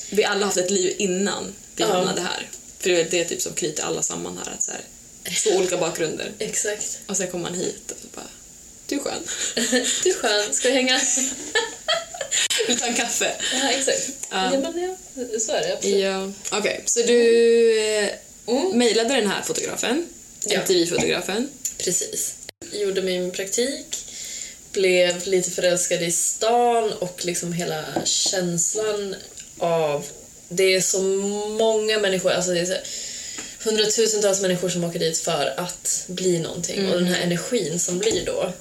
vi 0.10 0.24
alla 0.24 0.40
har 0.40 0.46
haft 0.46 0.58
ett 0.58 0.72
liv 0.72 0.96
innan 0.98 1.54
vi 1.76 1.84
Ja. 1.84 1.88
hamnade 1.88 2.22
här. 2.22 2.50
För 2.80 2.90
det 2.90 3.00
är 3.02 3.06
det 3.12 3.26
typ 3.26 3.42
som 3.42 3.54
knyter 3.54 3.84
alla 3.84 4.02
samman 4.02 4.40
här. 4.46 4.54
Att 4.54 4.64
så 4.64 4.72
här, 4.72 4.82
två 5.44 5.50
olika 5.58 5.78
bakgrunder. 5.78 6.32
Exakt. 6.40 7.00
Och 7.08 7.18
sen 7.18 7.28
kommer 7.28 7.50
man 7.50 7.60
hit 7.60 7.92
och 7.92 7.98
så 8.02 8.08
bara, 8.16 8.28
du 8.88 8.96
är 8.96 9.00
skön. 9.00 9.24
Du 10.04 10.10
är 10.10 10.14
skön. 10.14 10.54
Ska 10.54 10.68
vi 10.70 10.74
hänga? 10.76 11.00
Vill 12.68 12.76
du 12.76 12.80
ta 12.80 12.86
en 12.86 12.94
kaffe? 12.96 13.36
Ja, 13.62 13.70
exakt. 13.70 14.10
Ja. 14.30 14.54
Ja, 14.54 14.60
men 14.60 14.84
ja, 14.84 14.96
så 15.40 15.52
är 15.52 15.62
det 15.62 15.74
absolut. 15.74 15.98
Ja. 16.00 16.32
Okej, 16.58 16.84
så 16.86 17.00
du 17.02 17.80
eh, 17.98 18.10
Mm. 18.48 18.78
mejlade 18.78 19.16
den 19.16 19.28
här 19.28 19.42
fotografen, 19.42 20.06
Ja. 20.46 20.60
MTV-fotografen. 20.60 21.50
Precis. 21.78 22.34
Gjorde 22.72 23.02
min 23.02 23.32
praktik, 23.32 24.06
blev 24.72 25.28
lite 25.28 25.52
förälskad 25.52 26.02
i 26.04 26.12
stan 26.12 26.94
och 26.94 27.26
liksom 27.26 27.54
hela 27.54 27.86
känslan 28.06 29.16
av... 29.60 30.06
Det 30.50 30.76
är 30.76 30.82
så 30.82 31.02
många 31.60 32.00
människor, 32.00 32.32
alltså 32.32 32.52
det 32.52 32.60
är 32.60 32.66
så 32.66 32.74
hundratusentals 33.64 34.42
människor 34.42 34.70
som 34.70 34.84
åker 34.84 35.00
dit 35.00 35.18
för 35.18 35.54
att 35.58 36.04
bli 36.08 36.40
någonting 36.40 36.90
och 36.90 36.96
den 36.96 37.08
här 37.08 37.24
energin 37.24 37.80
som 37.80 38.00
blir 38.00 38.26
då 38.26 38.54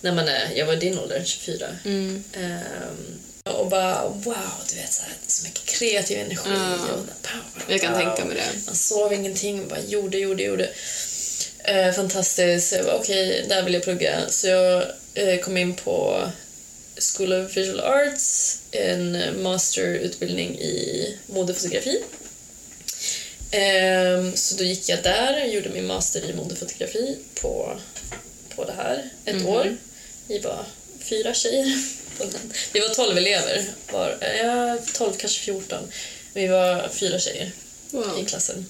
när 0.00 0.12
man 0.12 0.28
är, 0.28 0.52
jag 0.54 0.66
var 0.66 0.72
i 0.72 0.76
din 0.76 0.98
ålder, 0.98 1.22
24. 1.24 1.66
Ehm, 1.84 2.24
och 3.44 3.68
bara 3.68 4.08
wow, 4.08 4.34
du 4.68 4.76
vet 4.76 4.92
så, 4.92 5.02
här, 5.02 5.12
så 5.26 5.44
mycket 5.44 5.64
kreativ 5.64 6.18
energi. 6.18 6.50
Ja. 6.54 6.74
Och, 6.74 7.06
pow, 7.22 7.40
pow, 7.54 7.62
Jag 7.68 7.80
kan 7.80 7.94
tänka 7.94 8.24
mig 8.24 8.36
det. 8.36 8.66
Man 8.66 8.74
sov 8.74 9.12
ingenting, 9.12 9.68
bara 9.68 9.80
gjorde, 9.80 10.18
gjorde, 10.18 10.42
gjorde. 10.42 10.68
Eh, 11.64 11.92
fantastiskt. 11.92 12.74
Okej, 12.86 13.46
där 13.48 13.62
vill 13.62 13.74
jag 13.74 13.82
plugga. 13.82 14.28
Så 14.28 14.46
jag 14.46 14.84
eh, 15.14 15.40
kom 15.40 15.56
in 15.56 15.74
på 15.74 16.22
School 17.00 17.32
of 17.32 17.56
Visual 17.56 17.80
Arts, 17.80 18.58
en 18.70 19.18
masterutbildning 19.42 20.58
i 20.60 21.16
modefotografi. 21.26 22.02
Ehm, 23.50 24.36
så 24.36 24.54
då 24.54 24.64
gick 24.64 24.88
jag 24.88 25.02
där, 25.02 25.44
gjorde 25.44 25.68
min 25.68 25.86
master 25.86 26.30
i 26.30 26.34
modefotografi 26.34 27.18
på, 27.40 27.78
på 28.56 28.64
det 28.64 28.72
här 28.72 29.10
ett 29.24 29.44
år. 29.46 29.76
Vi 30.28 30.38
var 30.38 30.64
fyra 31.00 31.34
tjejer. 31.34 31.78
Vi 32.72 32.80
var 32.80 32.88
tolv 32.88 33.18
elever, 33.18 33.64
var, 33.92 34.18
ja, 34.44 34.78
tolv, 34.94 35.12
kanske 35.18 35.40
fjorton. 35.40 35.92
Vi 36.34 36.46
var 36.46 36.88
fyra 36.88 37.18
tjejer 37.18 37.46
i 37.46 37.96
Wow. 37.96 38.24
klassen. 38.26 38.66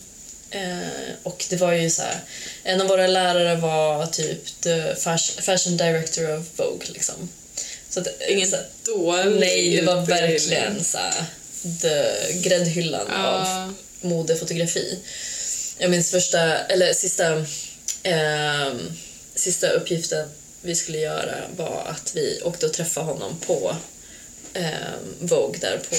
Eh, 0.50 1.10
och 1.22 1.44
det 1.50 1.56
var 1.56 1.72
ju 1.72 1.90
så 1.90 2.02
här, 2.02 2.20
en 2.64 2.80
av 2.80 2.86
våra 2.88 3.06
lärare 3.06 3.56
var 3.56 4.06
typ 4.06 4.60
the 4.60 4.94
fashion 5.40 5.76
director 5.76 6.38
of 6.38 6.46
Vogue 6.56 6.86
liksom. 6.88 7.28
Så 7.90 8.00
att, 8.00 8.08
Ingen 8.28 8.48
så, 8.50 8.56
dålig 8.84 9.40
Nej, 9.40 9.76
det 9.76 9.82
var 9.82 10.06
verkligen 10.06 10.84
så 10.84 10.98
här, 10.98 11.24
the 11.80 12.32
gräddhyllan 12.48 13.06
Ja. 13.10 13.26
av 13.26 13.74
modefotografi. 14.00 14.98
Jag 15.78 15.90
minns 15.90 16.10
första, 16.10 16.58
eller 16.58 16.92
sista, 16.92 17.44
ehm, 18.02 18.92
sista 19.34 19.68
uppgiften 19.70 20.28
vi 20.62 20.74
skulle 20.74 20.98
göra 20.98 21.34
var 21.56 21.84
att 21.86 22.12
vi 22.14 22.40
åkte 22.44 22.66
och 22.66 22.72
träffade 22.72 23.06
honom 23.06 23.36
på 23.46 23.76
ehm, 24.54 25.16
Vogue 25.20 25.58
där 25.60 25.80
på, 25.90 25.96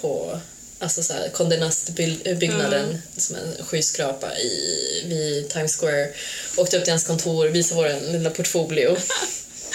på 0.00 0.40
alltså 0.78 1.02
så 1.02 1.12
här, 1.12 1.28
Condé 1.28 1.56
Nast-byggnaden 1.56 2.98
som 3.16 3.36
en 3.36 3.64
skyskrapa 3.64 4.38
i, 4.38 5.02
vid 5.06 5.48
Times 5.48 5.76
Square. 5.76 6.08
Åkte 6.56 6.76
upp 6.78 6.84
till 6.84 6.92
hans 6.92 7.04
kontor, 7.04 7.46
visade 7.46 7.80
vår 7.82 8.12
lilla 8.12 8.30
portfolio. 8.30 8.96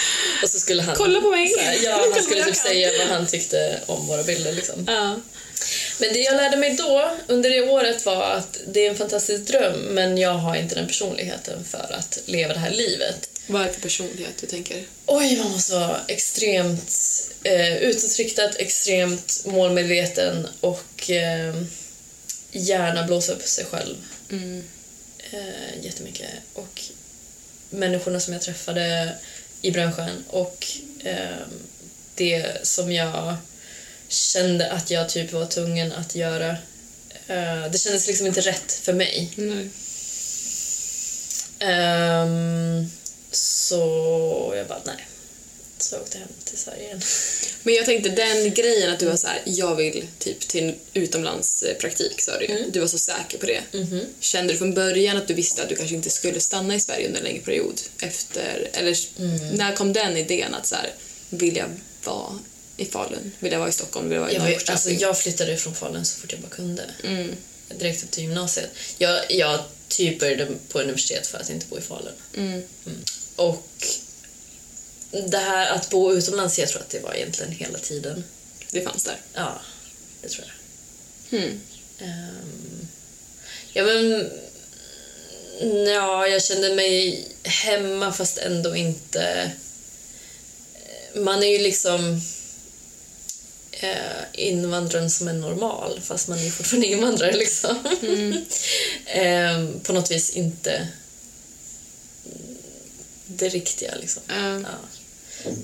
Och 0.42 0.48
så 0.48 0.58
skulle 0.58 0.82
han... 0.82 0.96
Kolla 0.96 1.20
på 1.20 1.30
mig! 1.30 1.54
Här, 1.58 1.78
ja, 1.84 2.08
han 2.14 2.22
skulle 2.22 2.44
typ 2.44 2.56
säga 2.56 2.90
vad 2.98 3.06
han 3.06 3.26
tyckte 3.26 3.80
om 3.86 4.06
våra 4.06 4.22
bilder. 4.22 4.52
Liksom. 4.52 4.84
Ja. 4.86 5.20
Men 5.98 6.12
det 6.12 6.18
jag 6.18 6.36
lärde 6.36 6.56
mig 6.56 6.74
då, 6.74 7.16
under 7.26 7.50
det 7.50 7.60
året, 7.60 8.06
var 8.06 8.22
att 8.22 8.58
det 8.66 8.86
är 8.86 8.90
en 8.90 8.96
fantastisk 8.96 9.42
dröm 9.42 9.80
men 9.80 10.18
jag 10.18 10.34
har 10.34 10.56
inte 10.56 10.74
den 10.74 10.86
personligheten 10.86 11.64
för 11.64 11.94
att 11.98 12.18
leva 12.26 12.52
det 12.54 12.58
här 12.60 12.70
livet. 12.70 13.28
Vad 13.46 13.62
är 13.62 13.66
det 13.66 13.72
för 13.72 13.80
personlighet 13.80 14.34
du 14.40 14.46
tänker? 14.46 14.84
Oj, 15.06 15.36
man 15.36 15.50
måste 15.50 15.72
vara 15.72 16.00
extremt 16.08 16.92
eh, 17.42 17.76
utåtriktad, 17.76 18.50
extremt 18.58 19.42
målmedveten 19.44 20.48
och 20.60 21.10
eh, 21.10 21.54
gärna 22.52 23.06
blåsa 23.06 23.32
upp 23.32 23.46
sig 23.46 23.64
själv 23.64 23.96
Mm. 24.30 24.64
eh, 25.30 25.84
jättemycket. 25.84 26.30
Och 26.54 26.82
människorna 27.70 28.20
som 28.20 28.32
jag 28.32 28.42
träffade 28.42 29.12
i 29.62 29.70
branschen 29.70 30.24
och 30.28 30.66
eh, 31.04 31.46
det 32.14 32.66
som 32.66 32.92
jag 32.92 33.36
kände 34.08 34.70
att 34.72 34.90
jag 34.90 35.08
typ 35.08 35.32
var 35.32 35.46
tvungen 35.46 35.92
att 35.92 36.14
göra. 36.14 36.50
Eh, 37.26 37.70
det 37.72 37.78
kändes 37.78 38.06
liksom 38.06 38.26
inte 38.26 38.40
rätt 38.40 38.72
för 38.72 38.92
mig. 38.92 39.32
Nej. 39.36 39.70
Ehm, 41.58 42.90
så 43.30 44.52
jag 44.56 44.66
bara, 44.66 44.80
nej. 44.84 45.06
Så 45.82 45.94
jag 45.94 46.02
åkte 46.02 46.18
hem 46.18 46.28
till 46.44 46.58
Sverige 46.58 46.82
igen. 46.84 47.00
Men 47.62 47.74
jag 47.74 47.84
tänkte 47.86 48.08
den 48.10 48.54
grejen 48.54 48.90
att 48.92 48.98
du 48.98 49.06
var 49.06 49.16
så 49.16 49.26
här, 49.26 49.42
jag 49.44 49.76
vill 49.76 50.06
typ 50.18 50.40
till 50.40 50.64
en 50.64 50.74
utomlandspraktik 50.94 52.20
sa 52.20 52.38
du. 52.38 52.46
Mm. 52.46 52.70
Du 52.70 52.80
var 52.80 52.86
så 52.86 52.98
säker 52.98 53.38
på 53.38 53.46
det. 53.46 53.60
Mhm. 53.72 54.00
Kände 54.20 54.52
du 54.52 54.58
från 54.58 54.74
början 54.74 55.16
att 55.16 55.28
du 55.28 55.34
visste 55.34 55.62
att 55.62 55.68
du 55.68 55.76
kanske 55.76 55.94
inte 55.94 56.10
skulle 56.10 56.40
stanna 56.40 56.74
i 56.74 56.80
Sverige 56.80 57.06
under 57.06 57.18
en 57.18 57.24
längre 57.24 57.42
period? 57.42 57.80
Efter, 58.00 58.70
eller 58.72 58.96
Mm. 59.18 59.48
när 59.48 59.76
kom 59.76 59.92
den 59.92 60.16
idén 60.16 60.54
att 60.54 60.66
så 60.66 60.74
här, 60.74 60.92
vill 61.30 61.56
jag 61.56 61.68
vara 62.04 62.38
i 62.76 62.84
Falun? 62.84 63.32
Vill 63.38 63.52
jag 63.52 63.58
vara 63.58 63.68
i 63.68 63.72
Stockholm? 63.72 64.08
Vill 64.08 64.14
jag 64.14 64.20
vara 64.20 64.30
i 64.32 64.34
Jag, 64.34 64.40
var, 64.42 64.62
alltså, 64.66 64.90
jag 64.90 65.18
flyttade 65.18 65.56
från 65.56 65.74
Falun 65.74 66.04
så 66.04 66.20
fort 66.20 66.32
jag 66.32 66.40
bara 66.40 66.50
kunde. 66.50 66.84
mm. 67.04 67.36
Direkt 67.78 68.04
upp 68.04 68.10
till 68.10 68.22
gymnasiet. 68.22 68.70
Jag, 68.98 69.20
jag 69.32 69.60
typ 69.88 70.20
började 70.20 70.48
på 70.68 70.80
universitet 70.80 71.26
för 71.26 71.38
att 71.38 71.50
inte 71.50 71.66
bo 71.66 71.78
i 71.78 71.80
Falun. 71.80 72.12
Mm. 72.36 72.62
Och 73.36 73.66
det 75.10 75.38
här 75.38 75.70
att 75.70 75.90
bo 75.90 76.12
utomlands, 76.12 76.58
jag 76.58 76.68
tror 76.68 76.80
att 76.80 76.90
det 76.90 77.00
var 77.00 77.14
egentligen 77.14 77.52
hela 77.52 77.78
tiden. 77.78 78.24
Det 78.70 78.82
fanns 78.82 79.04
där. 79.04 79.16
Ja, 79.34 79.60
det 80.22 80.28
tror 80.28 80.46
jag. 80.46 81.40
Mm. 81.40 81.60
Ehm, 81.98 82.88
ja, 83.72 83.84
men... 83.84 84.30
Ja, 85.86 86.26
jag 86.26 86.44
kände 86.44 86.74
mig 86.74 87.24
hemma 87.42 88.12
fast 88.12 88.38
ändå 88.38 88.76
inte... 88.76 89.50
Man 91.14 91.42
är 91.42 91.46
ju 91.46 91.58
liksom 91.58 92.20
eh, 93.70 94.22
invandraren 94.32 95.10
som 95.10 95.28
är 95.28 95.32
normal 95.32 96.00
fast 96.04 96.28
man 96.28 96.38
är 96.38 96.50
fortfarande 96.50 96.86
invandrare 96.86 97.32
liksom. 97.32 97.76
Ehm, 99.06 99.80
på 99.80 99.92
något 99.92 100.10
vis 100.10 100.30
inte 100.30 100.88
det 103.26 103.48
riktiga 103.48 103.94
liksom. 103.94 104.22
Ja. 104.28 104.60
Ja. 104.60 104.99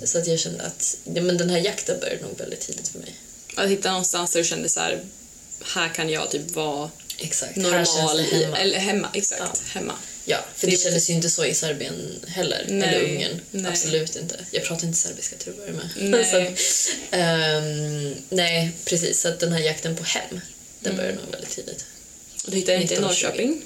Så 0.04 0.18
att 0.18 0.26
jag 0.26 0.38
kände 0.38 0.62
att 0.64 0.97
ja, 1.14 1.23
men 1.23 1.37
den 1.37 1.50
här 1.50 1.59
jakten 1.59 2.00
började 2.00 2.23
nog 2.23 2.38
väldigt 2.38 2.61
tidigt 2.61 2.88
för 2.88 2.99
mig. 2.99 3.14
Att 3.56 3.68
hitta 3.71 3.90
någonstans 3.90 4.30
där 4.33 4.40
du 4.40 4.45
kände 4.49 4.68
så 4.68 4.80
här, 4.80 5.00
här 5.75 5.88
kan 5.88 6.11
jag 6.11 6.30
typ 6.30 6.50
vara 6.50 6.90
Exakt. 7.18 7.56
Normal 7.56 8.21
hemma. 8.21 8.56
eller 8.59 8.78
hemma, 8.78 9.09
exakt, 9.14 9.40
Ja. 9.40 9.52
hemma. 9.80 9.92
Ja, 10.25 10.45
för 10.56 10.66
det 10.66 10.76
kändes 10.76 11.11
ju 11.11 11.14
inte 11.14 11.30
så 11.30 11.45
i 11.45 11.54
Serbien 11.54 12.21
heller, 12.28 12.66
Nej, 12.68 12.88
eller 12.88 13.04
Ungern. 13.04 13.40
nej. 13.50 13.66
Absolut 13.71 14.16
inte. 14.16 14.37
Jag 14.50 14.64
pratar 14.64 14.87
inte 14.87 14.99
serbiska 14.99 15.37
till 15.37 15.50
att 15.50 15.56
börja 15.56 15.73
med. 15.73 15.88
Nej. 15.97 16.25
så 16.59 16.92
ehm, 17.11 18.14
nej, 18.28 18.73
precis. 18.85 19.21
Så 19.21 19.28
att 19.28 19.40
den 19.40 19.52
här 19.52 19.61
jakten 19.61 19.97
på 19.97 20.04
hem, 20.04 20.40
den 20.80 20.92
Mm. 20.92 20.97
började 20.97 21.18
nog 21.23 21.33
väldigt 21.33 21.50
tidigt. 21.50 21.85
Och 22.45 22.50
du 22.50 22.56
hittade 22.56 22.83
inte 22.83 22.95
i 22.95 22.97
19, 22.97 23.04
Norrköping? 23.09 23.62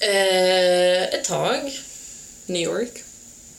Eh, 0.00 1.02
ett 1.02 1.24
tag. 1.24 1.80
New 2.46 2.62
York. 2.62 3.02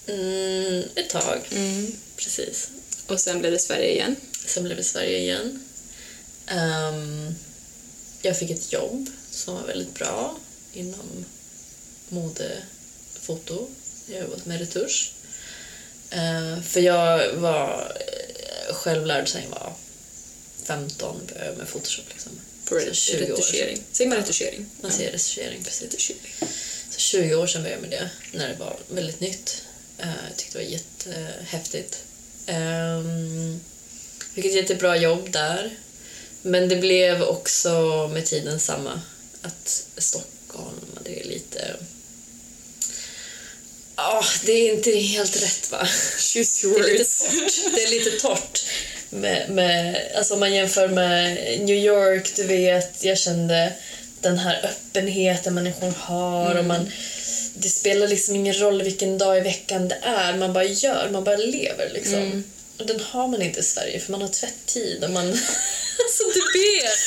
Mm, 0.08 0.84
ett 0.96 1.10
tag, 1.10 1.39
Mm. 1.51 1.91
precis. 2.17 2.70
Och 3.08 3.20
sen 3.20 3.39
blev 3.39 3.51
det 3.51 3.60
Sverige 3.60 3.91
igen. 3.91 4.15
Sen 4.46 4.63
blev 4.63 4.77
det 4.77 4.84
Sverige 4.84 5.17
igen. 5.20 5.63
Ehm, 6.48 7.36
jag 8.22 8.39
fick 8.39 8.51
ett 8.51 8.74
jobb 8.74 9.10
som 9.31 9.53
var 9.55 9.63
väldigt 9.67 9.93
bra 9.93 10.38
inom 10.74 11.25
mode, 12.10 12.58
foto. 13.22 13.67
Jag 14.08 14.15
har 14.15 14.22
jobbat 14.24 14.46
med 14.46 14.60
retusch. 14.60 15.12
Ehm, 16.10 16.63
för 16.63 16.79
jag 16.79 17.34
var 17.34 17.98
eh, 18.00 18.74
självlärd 18.75 19.29
sen 19.29 19.41
jag 19.43 19.50
var 19.50 19.74
15, 20.63 21.22
började 21.34 21.58
med 21.58 21.67
Photoshop. 21.67 22.05
Liksom. 22.10 22.31
På 22.65 22.79
Så 22.79 22.93
20 22.93 23.24
år 23.24 23.27
retuschering. 23.27 23.84
Säger 23.91 24.10
man 24.10 24.17
retuschering? 24.20 24.65
Man 24.81 24.91
säger 24.91 25.12
retuschering, 25.12 25.63
precis. 25.63 25.81
retuschering. 25.81 26.34
Så 26.89 27.00
20 27.00 27.36
år 27.36 27.48
sedan 27.48 27.63
började 27.63 27.81
jag 27.84 27.89
med 27.89 28.00
det, 28.31 28.38
när 28.38 28.50
det 28.50 28.55
var 28.55 28.77
väldigt 28.89 29.20
nytt. 29.20 29.63
Eh, 30.01 30.08
jag 30.29 30.38
tyckte 30.38 30.58
det 30.58 30.63
var 30.63 30.72
jättehäftigt. 30.72 32.03
Um, 32.48 33.60
fick 34.34 34.46
ett 34.46 34.55
jättebra 34.55 34.98
jobb 34.98 35.31
där. 35.31 35.75
Men 36.41 36.70
det 36.70 36.75
blev 36.75 37.24
också 37.24 37.70
med 38.13 38.25
tiden 38.25 38.60
samma. 38.60 39.01
Att 39.41 39.86
Stockholm, 39.98 41.00
det 41.03 41.20
är 41.20 41.24
lite... 41.24 41.75
Ja, 43.96 44.24
det 44.46 44.51
är 44.51 44.74
inte 44.74 44.91
helt 44.91 45.43
rätt 45.43 45.72
va? 45.72 45.88
Choose 46.17 46.67
Det 46.67 46.67
your 46.67 46.79
är 46.79 46.91
lite 46.91 47.03
words. 47.03 47.63
Det 47.75 47.84
är 47.84 47.89
lite 47.89 48.12
torrt. 48.12 48.65
Med, 49.10 49.50
med, 49.50 50.01
alltså 50.15 50.34
om 50.34 50.39
man 50.39 50.53
jämför 50.53 50.88
med 50.88 51.38
New 51.60 51.75
York, 51.75 52.36
du 52.36 52.43
vet, 52.43 53.03
jag 53.03 53.17
kände 53.17 53.74
den 54.22 54.38
här 54.38 54.65
öppenheten 54.65 55.53
människor 55.53 55.93
har 55.98 56.55
och 56.55 56.65
man, 56.65 56.91
det 57.53 57.70
spelar 57.70 58.08
liksom 58.08 58.36
ingen 58.36 58.60
roll 58.60 58.84
vilken 58.84 59.17
dag 59.17 59.38
i 59.38 59.41
veckan 59.41 59.88
det 59.88 59.98
är, 60.03 60.38
man 60.38 60.53
bara 60.53 60.63
gör, 60.63 61.10
man 61.12 61.24
bara 61.24 61.38
lever 61.38 61.89
liksom. 61.93 62.43
Och 62.77 62.86
den 62.86 63.00
har 63.00 63.27
man 63.27 63.41
inte 63.41 63.60
i 63.60 63.63
Sverige 63.63 64.00
för 64.00 64.12
man 64.12 64.22
har 64.22 64.27
tvätttid 64.29 65.03
och 65.03 65.10
man, 65.10 65.27
alltså 66.03 66.24
du 66.34 66.60
vet, 66.60 67.00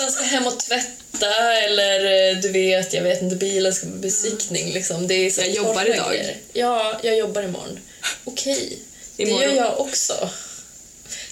man 0.00 0.12
ska 0.12 0.22
hem 0.22 0.46
och 0.46 0.60
tvätta 0.60 1.54
eller 1.56 2.30
eh, 2.30 2.40
du 2.40 2.48
vet, 2.48 2.92
jag 2.92 3.02
vet 3.02 3.22
inte, 3.22 3.36
bilen 3.36 3.74
ska 3.74 3.86
på 3.86 3.92
besiktning 3.92 4.72
liksom. 4.72 5.06
Det 5.08 5.14
är 5.14 5.30
så 5.30 5.40
Jag 5.40 5.50
jobbar 5.50 5.94
idag. 5.94 6.10
grejer. 6.10 6.36
Ja, 6.52 7.00
jag 7.02 7.16
jobbar 7.16 7.42
imorgon. 7.42 7.78
Okej, 8.24 8.78
det 9.16 9.22
Imorgon. 9.22 9.42
gör 9.42 9.56
jag 9.56 9.80
också. 9.80 10.30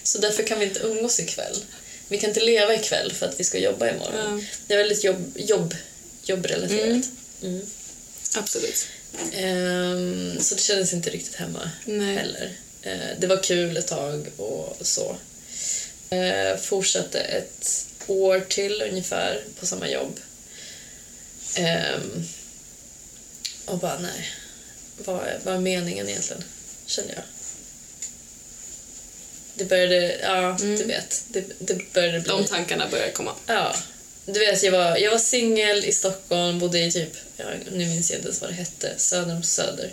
Så 0.03 0.19
därför 0.19 0.43
kan 0.43 0.59
vi 0.59 0.65
inte 0.65 0.81
umgås 0.81 1.21
ikväll. 1.21 1.57
Vi 2.09 2.19
kan 2.19 2.31
inte 2.31 2.41
leva 2.41 2.75
ikväll 2.75 3.13
för 3.13 3.27
att 3.27 3.41
vi 3.41 3.45
ska 3.45 3.59
jobba 3.59 3.89
imorgon. 3.89 4.41
Ja. 4.41 4.47
Det 4.67 4.75
är 4.75 4.79
väldigt 4.79 5.05
jobb, 5.05 5.33
jobb, 5.37 5.75
jobbrelaterat. 6.25 7.05
Mm. 7.43 7.67
Absolut. 8.35 8.87
Ehm, 9.33 10.41
så 10.41 10.55
det 10.55 10.61
kändes 10.61 10.93
inte 10.93 11.11
riktigt 11.11 11.35
hemma 11.35 11.71
Nej. 11.85 12.17
heller. 12.17 12.53
Eh, 12.83 13.19
det 13.19 13.27
var 13.27 13.43
kul 13.43 13.77
ett 13.77 13.87
tag 13.87 14.27
och 14.37 14.77
så. 14.81 15.17
Eh, 16.11 16.57
fortsatte 16.57 17.21
ett 17.21 17.87
år 18.07 18.41
till 18.41 18.83
ungefär 18.91 19.45
på 19.61 19.67
samma 19.67 19.89
jobb. 19.89 20.21
Ehm, 21.57 22.25
och 23.65 23.79
bara, 23.79 23.99
nej. 23.99 24.31
Vad 25.05 25.27
är, 25.27 25.39
vad 25.45 25.55
är 25.55 25.59
meningen 25.59 26.09
egentligen? 26.09 26.45
Kände 26.87 27.13
jag. 27.13 27.25
Det 29.55 29.65
började, 29.65 30.19
ja, 30.23 30.57
du 30.61 30.85
vet. 30.85 31.25
Det, 31.29 31.45
det 31.59 31.93
började 31.93 32.21
bli... 32.21 32.29
De 32.29 32.45
tankarna 32.45 32.89
börjar 32.89 33.11
komma. 33.11 33.35
Ja. 33.47 33.77
Du 34.27 34.41
vet, 34.41 34.63
jag 34.63 34.73
var, 34.73 34.97
jag 34.97 35.11
var 35.11 35.19
singel 35.19 35.85
i 35.85 35.93
Stockholm, 35.93 36.59
bodde 36.59 36.79
i 36.81 36.93
typ, 36.93 37.17
ja, 37.37 37.45
nu 37.73 37.87
minns 37.87 38.11
jag 38.11 38.19
inte 38.19 38.29
ens 38.29 38.41
vad 38.41 38.51
det 38.51 38.55
hette, 38.55 38.95
söder 38.97 39.37
om 39.37 39.43
Söder. 39.43 39.93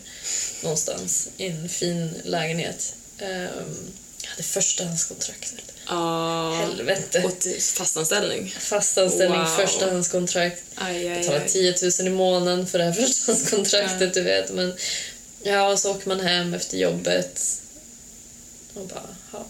Någonstans, 0.64 1.30
i 1.38 1.46
en 1.48 1.70
fin 1.70 2.14
lägenhet. 2.24 2.94
Um, 3.22 3.92
jag 4.24 4.30
hade 4.30 4.44
förstahandskontrakt. 4.44 5.54
vet 5.54 5.68
du. 5.68 5.74
Ja. 5.88 6.54
Helvete. 6.56 7.24
Och 7.26 7.38
fastanställning. 7.78 8.56
Fastanställning, 8.60 9.40
Wow. 9.40 9.48
förstahandskontrakt. 9.58 10.64
Aj, 10.76 11.08
aj, 11.08 11.20
Betala 11.20 11.38
aj. 11.40 11.50
10 11.50 11.76
000 12.00 12.08
i 12.08 12.10
månaden 12.10 12.68
för 12.68 12.78
det 12.78 12.84
här 12.84 12.92
förstahandskontraktet, 13.02 14.14
du 14.14 14.22
vet. 14.22 14.52
Men, 14.54 14.74
ja, 15.44 15.72
och 15.72 15.80
så 15.80 15.92
åker 15.92 16.08
man 16.08 16.20
hem 16.20 16.54
efter 16.54 16.78
jobbet 16.78 17.42
och 18.74 18.88
bara, 18.88 19.16
ja. 19.34 19.46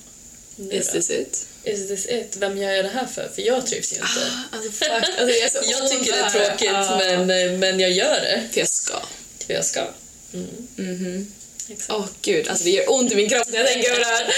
Is 0.72 0.88
this 0.92 1.10
it? 1.10 1.46
Is 1.64 1.88
this 1.88 2.06
it? 2.06 2.36
Vem 2.38 2.58
gör 2.58 2.72
jag 2.72 2.86
det 2.86 2.90
här 2.90 3.06
för? 3.06 3.30
För 3.36 3.42
jag 3.42 3.68
trivs 3.68 3.92
ju 3.94 3.96
inte. 3.96 4.08
Ah, 4.08 4.56
alltså. 4.58 4.86
Alltså, 4.92 5.62
jag, 5.62 5.82
Jag 5.82 5.92
tycker 5.92 6.12
det 6.12 6.20
är 6.20 6.30
tråkigt, 6.30 6.70
Ah. 6.74 6.98
men, 6.98 7.60
men 7.60 7.80
jag 7.80 7.92
gör 7.92 8.22
det. 8.22 8.44
För 8.52 8.60
jag 8.60 8.68
ska. 8.70 9.02
För 9.48 9.54
jag 9.54 9.66
ska. 9.66 9.88
Mm. 10.34 10.48
Mhm. 10.76 11.34
Exakt. 11.70 11.90
Åh 11.90 12.06
gud, 12.22 12.48
alltså 12.48 12.64
det 12.64 12.70
gör 12.70 12.92
ont 12.92 13.12
i 13.12 13.16
min 13.16 13.30
kropp 13.30 13.48
när 13.50 13.58
jag 13.58 13.68
tänker 13.68 13.90
på 13.94 14.00
det 14.00 14.06
här. 14.06 14.26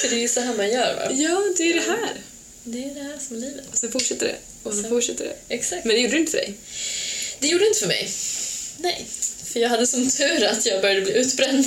För 0.00 0.08
det 0.08 0.16
är 0.16 0.20
ju 0.20 0.28
så 0.28 0.40
här 0.40 0.54
man 0.54 0.68
gör, 0.72 0.94
va? 0.94 1.08
Ja, 1.12 1.42
det 1.56 1.62
är 1.70 1.74
det 1.74 1.80
här. 1.80 2.12
Det 2.64 2.84
är 2.84 2.94
det 2.94 3.00
här 3.02 3.18
som 3.28 3.36
är 3.36 3.40
livet. 3.40 3.64
Och 3.72 3.78
sen 3.78 3.92
fortsätter 3.92 4.26
det. 4.26 4.36
Och 4.62 4.74
så 4.74 4.80
Sen- 4.80 4.90
fortsätter 4.90 5.24
det. 5.24 5.54
Exakt. 5.54 5.84
Men 5.84 5.96
det 5.96 6.02
gjorde 6.02 6.14
det 6.14 6.18
inte 6.20 6.30
för 6.30 6.38
dig. 6.38 6.54
Det 7.38 7.48
gjorde 7.48 7.66
inte 7.66 7.78
för 7.80 7.86
mig. 7.86 8.10
Nej. 8.78 9.06
För 9.52 9.60
jag 9.60 9.68
hade 9.68 9.86
som 9.86 10.10
tur 10.10 10.44
att 10.44 10.66
jag 10.66 10.80
började 10.82 11.00
bli 11.00 11.12
utbränd. 11.12 11.64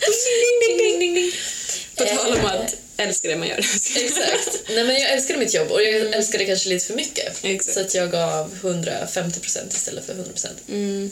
ding, 0.00 0.78
ding, 0.78 0.98
ding, 1.00 1.14
ding. 1.14 1.32
På 1.96 2.04
tal 2.04 2.38
om 2.38 2.44
att 2.44 2.74
älska 2.96 3.28
det 3.28 3.36
man 3.36 3.48
gör. 3.48 3.58
Exakt. 3.96 4.60
Nej, 4.68 4.84
men 4.84 4.94
jag 4.94 5.10
älskade 5.10 5.38
mitt 5.38 5.54
jobb 5.54 5.70
och 5.70 5.82
jag 5.82 5.94
mm. 5.94 6.12
älskade 6.12 6.44
det 6.44 6.46
kanske 6.46 6.68
lite 6.68 6.86
för 6.86 6.94
mycket. 6.94 7.44
Exakt. 7.44 7.74
Så 7.74 7.80
att 7.80 7.94
jag 7.94 8.10
gav 8.10 8.54
150 8.62 9.40
procent 9.40 9.72
istället 9.72 10.06
för 10.06 10.12
100 10.12 10.32
procent. 10.32 10.58
Mm. 10.68 11.10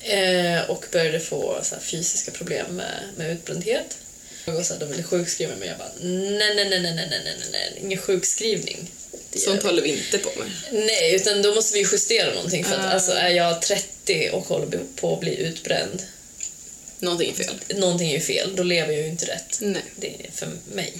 Eh, 0.00 0.70
och 0.70 0.86
började 0.92 1.20
få 1.20 1.58
så 1.62 1.74
här, 1.74 1.82
fysiska 1.82 2.30
problem 2.30 2.66
med, 2.76 3.00
med 3.16 3.32
utbrändhet. 3.32 3.98
Och 4.44 4.66
så 4.66 4.72
här, 4.72 4.80
de 4.80 4.90
ville 4.90 5.02
sjukskriva 5.02 5.50
mig 5.50 5.58
men 5.58 5.68
jag 5.68 5.78
bara 5.78 5.92
nej, 6.00 6.54
nej, 6.54 6.68
nej, 6.68 6.80
nej, 6.80 6.94
nej, 6.94 7.08
nej, 7.10 7.22
nej, 7.24 7.36
nej. 7.52 7.78
ingen 7.82 7.98
sjukskrivning. 7.98 8.90
Sånt 9.34 9.62
håller 9.62 9.82
vi 9.82 9.88
inte 9.88 10.18
på 10.18 10.30
med. 10.38 10.50
Nej, 10.86 11.14
utan 11.14 11.42
då 11.42 11.54
måste 11.54 11.78
vi 11.78 11.86
justera 11.92 12.34
någonting. 12.34 12.64
För 12.64 12.74
att, 12.74 12.80
uh. 12.80 12.94
alltså, 12.94 13.12
är 13.12 13.30
jag 13.30 13.62
30 13.62 14.30
och 14.32 14.44
håller 14.44 14.80
på 14.96 15.14
att 15.14 15.20
bli 15.20 15.36
utbränd 15.36 16.02
Någonting 17.00 17.30
är 17.30 17.34
fel. 17.44 17.54
någonting 17.80 18.12
är 18.12 18.20
fel, 18.20 18.56
då 18.56 18.62
lever 18.62 18.92
jag 18.92 19.02
ju 19.02 19.08
inte 19.08 19.26
rätt. 19.26 19.58
Nej. 19.60 19.84
Det 19.96 20.06
är 20.08 20.30
för 20.34 20.48
mig. 20.72 20.92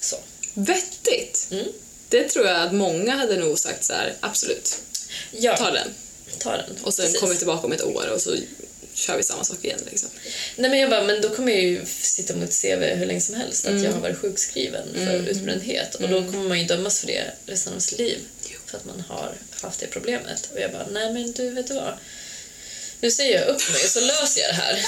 Så. 0.00 0.16
Vettigt! 0.54 1.48
Mm. 1.50 1.66
Det 2.08 2.28
tror 2.28 2.46
jag 2.46 2.62
att 2.62 2.72
många 2.74 3.16
hade 3.16 3.36
nog 3.36 3.58
sagt 3.58 3.84
så 3.84 3.92
här, 3.92 4.14
absolut, 4.20 4.78
Ja, 5.32 5.56
ta 5.56 5.70
den. 5.70 5.88
ta 6.38 6.56
den. 6.56 6.76
Och 6.82 6.94
sen 6.94 7.04
Precis. 7.04 7.20
kommer 7.20 7.32
vi 7.32 7.38
tillbaka 7.38 7.66
om 7.66 7.72
ett 7.72 7.82
år 7.84 8.08
och 8.14 8.20
så 8.20 8.36
kör 8.94 9.16
vi 9.16 9.22
samma 9.22 9.44
sak 9.44 9.64
igen. 9.64 9.80
Liksom. 9.90 10.08
Nej 10.56 10.70
men 10.70 10.78
jag 10.78 10.90
bara, 10.90 11.04
men 11.04 11.20
då 11.20 11.28
kommer 11.28 11.52
jag 11.52 11.62
ju 11.62 11.84
sitta 11.86 12.36
mot 12.36 12.62
CV 12.62 12.82
hur 12.84 13.06
länge 13.06 13.20
som 13.20 13.34
helst 13.34 13.66
att 13.66 13.82
jag 13.82 13.92
har 13.92 14.00
varit 14.00 14.18
sjukskriven 14.18 14.88
för 14.94 15.28
utbrändhet 15.28 15.94
och 15.94 16.08
då 16.08 16.24
kommer 16.24 16.48
man 16.48 16.60
ju 16.60 16.66
dömas 16.66 17.00
för 17.00 17.06
det 17.06 17.24
resten 17.46 17.74
av 17.74 17.78
sitt 17.78 17.98
liv 17.98 18.18
för 18.66 18.76
att 18.76 18.84
man 18.84 19.00
har 19.08 19.32
haft 19.60 19.80
det 19.80 19.86
problemet. 19.86 20.48
Och 20.54 20.60
jag 20.60 20.72
bara, 20.72 20.86
nej 20.90 21.12
men 21.12 21.32
du 21.32 21.50
vet 21.50 21.66
du 21.68 21.74
vad? 21.74 21.94
Nu 23.00 23.10
säger 23.10 23.40
jag 23.40 23.48
upp 23.48 23.70
mig 23.72 23.80
så 23.80 24.00
löser 24.00 24.40
jag 24.40 24.50
det 24.50 24.54
här. 24.54 24.78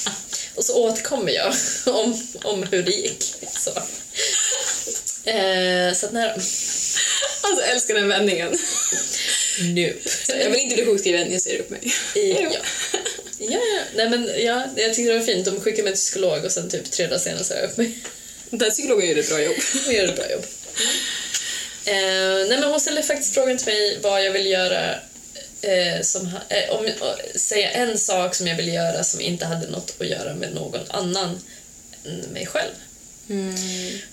och 0.54 0.64
så 0.64 0.84
återkommer 0.84 1.32
jag 1.32 1.54
om, 1.86 2.26
om 2.42 2.62
hur 2.62 2.82
det 2.82 2.92
gick. 2.92 3.34
Så, 3.58 3.70
eh, 5.30 5.92
så 5.94 6.06
att 6.06 6.12
då. 6.12 6.18
Alltså 7.40 7.62
jag 7.62 7.70
älskar 7.70 7.94
den 7.94 8.08
vändningen. 8.08 8.58
Nu. 9.60 9.98
Jag 10.28 10.50
vill 10.50 10.60
inte 10.60 10.74
bli 10.74 10.84
sjukskriven, 10.84 11.32
jag 11.32 11.40
säger 11.40 11.60
upp 11.60 11.70
mig. 11.70 11.80
Ja. 12.14 12.50
Ja. 13.38 13.60
Nej, 13.94 14.10
men, 14.10 14.30
ja, 14.38 14.66
jag 14.76 14.94
tyckte 14.94 15.12
det 15.12 15.18
var 15.18 15.26
fint. 15.26 15.44
De 15.44 15.60
skickade 15.60 15.82
mig 15.82 15.92
till 15.92 16.00
psykolog 16.00 16.44
och 16.44 16.52
sen 16.52 16.70
typ 16.70 16.90
tre 16.90 17.06
dagar 17.06 17.18
senare 17.18 17.44
sa 17.44 17.54
jag 17.54 17.64
upp 17.64 17.76
mig. 17.76 17.98
Den 18.50 18.70
psykologen 18.70 19.08
gjorde 19.08 19.20
ett 19.20 19.28
bra 19.28 19.42
jobb. 19.42 19.56
Hon 19.84 19.94
gör 19.94 20.08
ett 20.08 20.16
bra 20.16 20.30
jobb. 20.30 20.44
Eh, 21.86 22.48
nej, 22.48 22.60
men 22.60 22.64
hon 22.64 22.80
ställde 22.80 23.02
faktiskt 23.02 23.34
frågan 23.34 23.58
till 23.58 23.66
mig 23.66 23.98
vad 24.02 24.24
jag 24.24 24.32
vill 24.32 24.46
göra 24.46 24.94
eh, 25.64 26.02
som, 26.02 26.26
eh, 26.48 26.70
om, 26.70 26.86
eh, 26.86 26.92
säga 27.34 27.70
en 27.70 27.98
sak 27.98 28.34
som 28.34 28.46
jag 28.46 28.56
vill 28.56 28.68
göra 28.68 29.04
som 29.04 29.20
inte 29.20 29.44
hade 29.44 29.70
något 29.70 29.94
att 30.00 30.06
göra 30.06 30.34
med 30.34 30.54
någon 30.54 30.90
annan 30.90 31.40
än 32.04 32.20
mig 32.32 32.46
själv. 32.46 32.72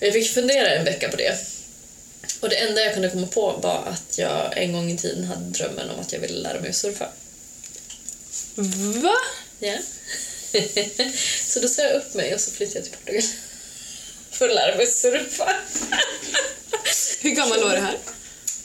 Och 0.00 0.06
jag 0.06 0.12
fick 0.12 0.30
fundera 0.34 0.74
en 0.74 0.84
vecka 0.84 1.08
på 1.08 1.16
det. 1.16 1.38
Och 2.40 2.48
det 2.48 2.56
enda 2.56 2.80
jag 2.80 2.92
kunde 2.92 3.10
komma 3.10 3.26
på 3.26 3.52
var 3.52 3.84
att 3.86 4.18
jag 4.18 4.58
en 4.58 4.72
gång 4.72 4.90
i 4.90 4.98
tiden 4.98 5.24
hade 5.24 5.50
drömmen 5.50 5.90
om 5.90 6.00
att 6.00 6.12
jag 6.12 6.20
ville 6.20 6.38
lära 6.38 6.60
mig 6.60 6.70
att 6.70 6.76
surfa. 6.76 7.08
Va? 9.02 9.16
Ja. 9.58 9.78
så 11.46 11.60
då 11.60 11.68
sa 11.68 11.82
jag 11.82 11.92
upp 11.92 12.14
mig 12.14 12.34
och 12.34 12.40
så 12.40 12.50
flyttade 12.50 12.78
jag 12.78 12.84
till 12.84 12.92
Portugal. 12.92 13.22
För 14.30 14.48
att 14.48 14.54
lära 14.54 14.76
mig 14.76 14.86
surfa. 14.86 15.56
Hur 17.20 17.30
gammal 17.30 17.60
var 17.62 17.74
det 17.74 17.80
här? 17.80 17.98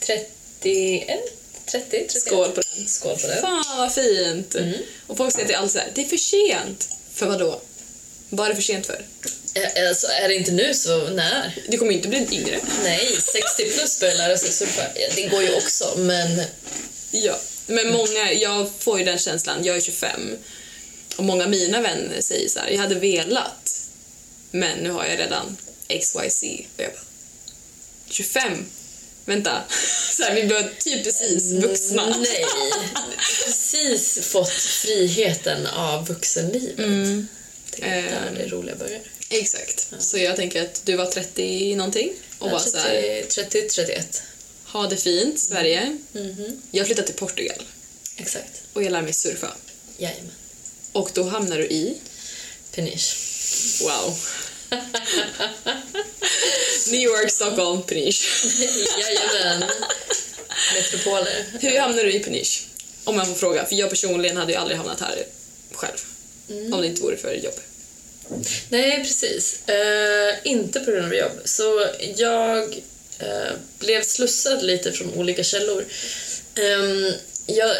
31? 0.60 1.37
30? 1.70 1.90
31. 1.90 2.10
Skål 2.10 2.50
på 2.50 2.60
den. 2.76 2.88
Skål 2.88 3.18
på 3.18 3.26
den. 3.26 3.40
Fan 3.40 3.78
vad 3.78 3.94
fint! 3.94 4.56
Och 5.06 5.16
folk 5.16 5.32
säger 5.32 5.46
till 5.46 5.56
allt 5.56 5.72
så 5.72 5.78
här, 5.78 5.90
det 5.94 6.00
är 6.00 6.06
för 6.06 6.16
sent. 6.16 6.88
För 7.14 7.26
vad 7.26 7.38
då? 7.38 7.60
Vad 8.28 8.46
är 8.46 8.50
det 8.50 8.56
för 8.56 8.62
sent 8.62 8.86
för? 8.86 9.04
Alltså, 9.88 10.06
är 10.06 10.28
det 10.28 10.34
inte 10.34 10.52
nu 10.52 10.74
så 10.74 11.08
när? 11.08 11.62
Du 11.68 11.78
kommer 11.78 11.92
inte 11.92 12.08
bli 12.08 12.28
yngre. 12.32 12.60
Nej, 12.82 13.16
60 13.56 13.70
plus 13.72 14.00
börjar 14.00 14.14
lära 14.14 14.38
sig 14.38 14.52
surfa. 14.52 14.82
Det 15.16 15.22
går 15.22 15.42
ju 15.42 15.54
också, 15.54 15.94
men 15.96 16.42
Ja. 17.10 17.38
Men 17.66 17.92
många, 17.92 18.32
jag 18.32 18.70
får 18.78 18.98
ju 18.98 19.04
den 19.04 19.18
känslan, 19.18 19.64
jag 19.64 19.76
är 19.76 19.80
25 19.80 20.36
och 21.16 21.24
många 21.24 21.44
av 21.44 21.50
mina 21.50 21.80
vänner 21.80 22.20
säger 22.20 22.48
så 22.48 22.58
här, 22.58 22.70
jag 22.70 22.78
hade 22.78 22.94
velat 22.94 23.88
men 24.50 24.78
nu 24.78 24.90
har 24.90 25.04
jag 25.04 25.18
redan 25.18 25.56
XYZ. 26.00 26.42
Och 26.76 26.82
jag 26.82 26.92
bara, 26.92 27.02
25? 28.10 28.66
Vänta, 29.28 29.62
så 30.16 30.22
här, 30.22 30.34
vi 30.34 30.44
blir 30.44 30.70
typ 30.78 31.04
precis 31.04 31.52
vuxna. 31.52 32.02
Mm, 32.06 32.20
Nej, 32.20 32.44
precis 33.44 34.18
fått 34.26 34.52
friheten 34.52 35.66
av 35.66 36.06
vuxenlivet. 36.06 36.78
Mm. 36.78 37.28
Det 37.76 37.82
är 37.82 38.02
där 38.02 38.32
det 38.38 38.48
roliga 38.48 38.76
börjar. 38.76 39.00
Exakt. 39.30 39.92
Så 39.98 40.18
jag 40.18 40.36
tänker 40.36 40.62
att 40.62 40.82
du 40.84 40.96
var 40.96 41.06
30 41.06 41.74
någonting 41.76 42.12
och 42.38 42.50
bara 42.50 42.60
så 42.60 42.78
här, 42.78 43.22
30, 43.28 43.68
31. 43.68 44.22
ha 44.64 44.86
det 44.86 44.96
fint, 44.96 45.40
Sverige. 45.40 45.98
Mhm. 46.12 46.62
Jag 46.70 46.86
flyttar 46.86 47.02
till 47.02 47.14
Portugal 47.14 47.62
Exakt. 48.16 48.62
och 48.72 48.82
jag 48.82 48.92
lär 48.92 49.02
mig 49.02 49.12
surfa. 49.12 49.52
Jajamän. 49.98 50.30
Och 50.92 51.10
då 51.14 51.22
hamnar 51.22 51.56
du 51.58 51.64
i, 51.64 51.94
Peniche. 52.74 53.16
wow. 53.84 54.18
New 56.90 57.00
York, 57.00 57.30
Stockholm, 57.30 57.82
Peniche. 57.82 58.24
Jajamän. 59.00 59.64
Metropoler. 60.74 61.44
Hur 61.60 61.78
hamnar 61.78 62.04
du 62.04 62.12
i 62.12 62.20
Peniche? 62.20 62.64
Om 63.04 63.16
jag 63.16 63.28
får 63.28 63.34
fråga, 63.34 63.66
för 63.66 63.74
jag 63.74 63.90
personligen 63.90 64.36
hade 64.36 64.52
ju 64.52 64.58
aldrig 64.58 64.78
hamnat 64.78 65.00
här 65.00 65.24
själv. 65.72 65.98
Om 66.72 66.80
det 66.80 66.86
inte 66.86 67.02
vore 67.02 67.16
för 67.16 67.32
jobb. 67.32 67.54
Nej, 68.68 68.96
precis. 68.96 69.68
Eh, 69.68 70.34
inte 70.44 70.80
på 70.80 70.90
grund 70.90 71.06
av 71.06 71.14
jobb. 71.14 71.32
Så 71.44 71.86
jag 72.16 72.62
eh, 73.18 73.52
blev 73.78 74.02
slussad 74.02 74.62
lite 74.62 74.92
från 74.92 75.14
olika 75.14 75.44
källor. 75.44 75.84
Ehm, 76.54 77.12
jag 77.48 77.76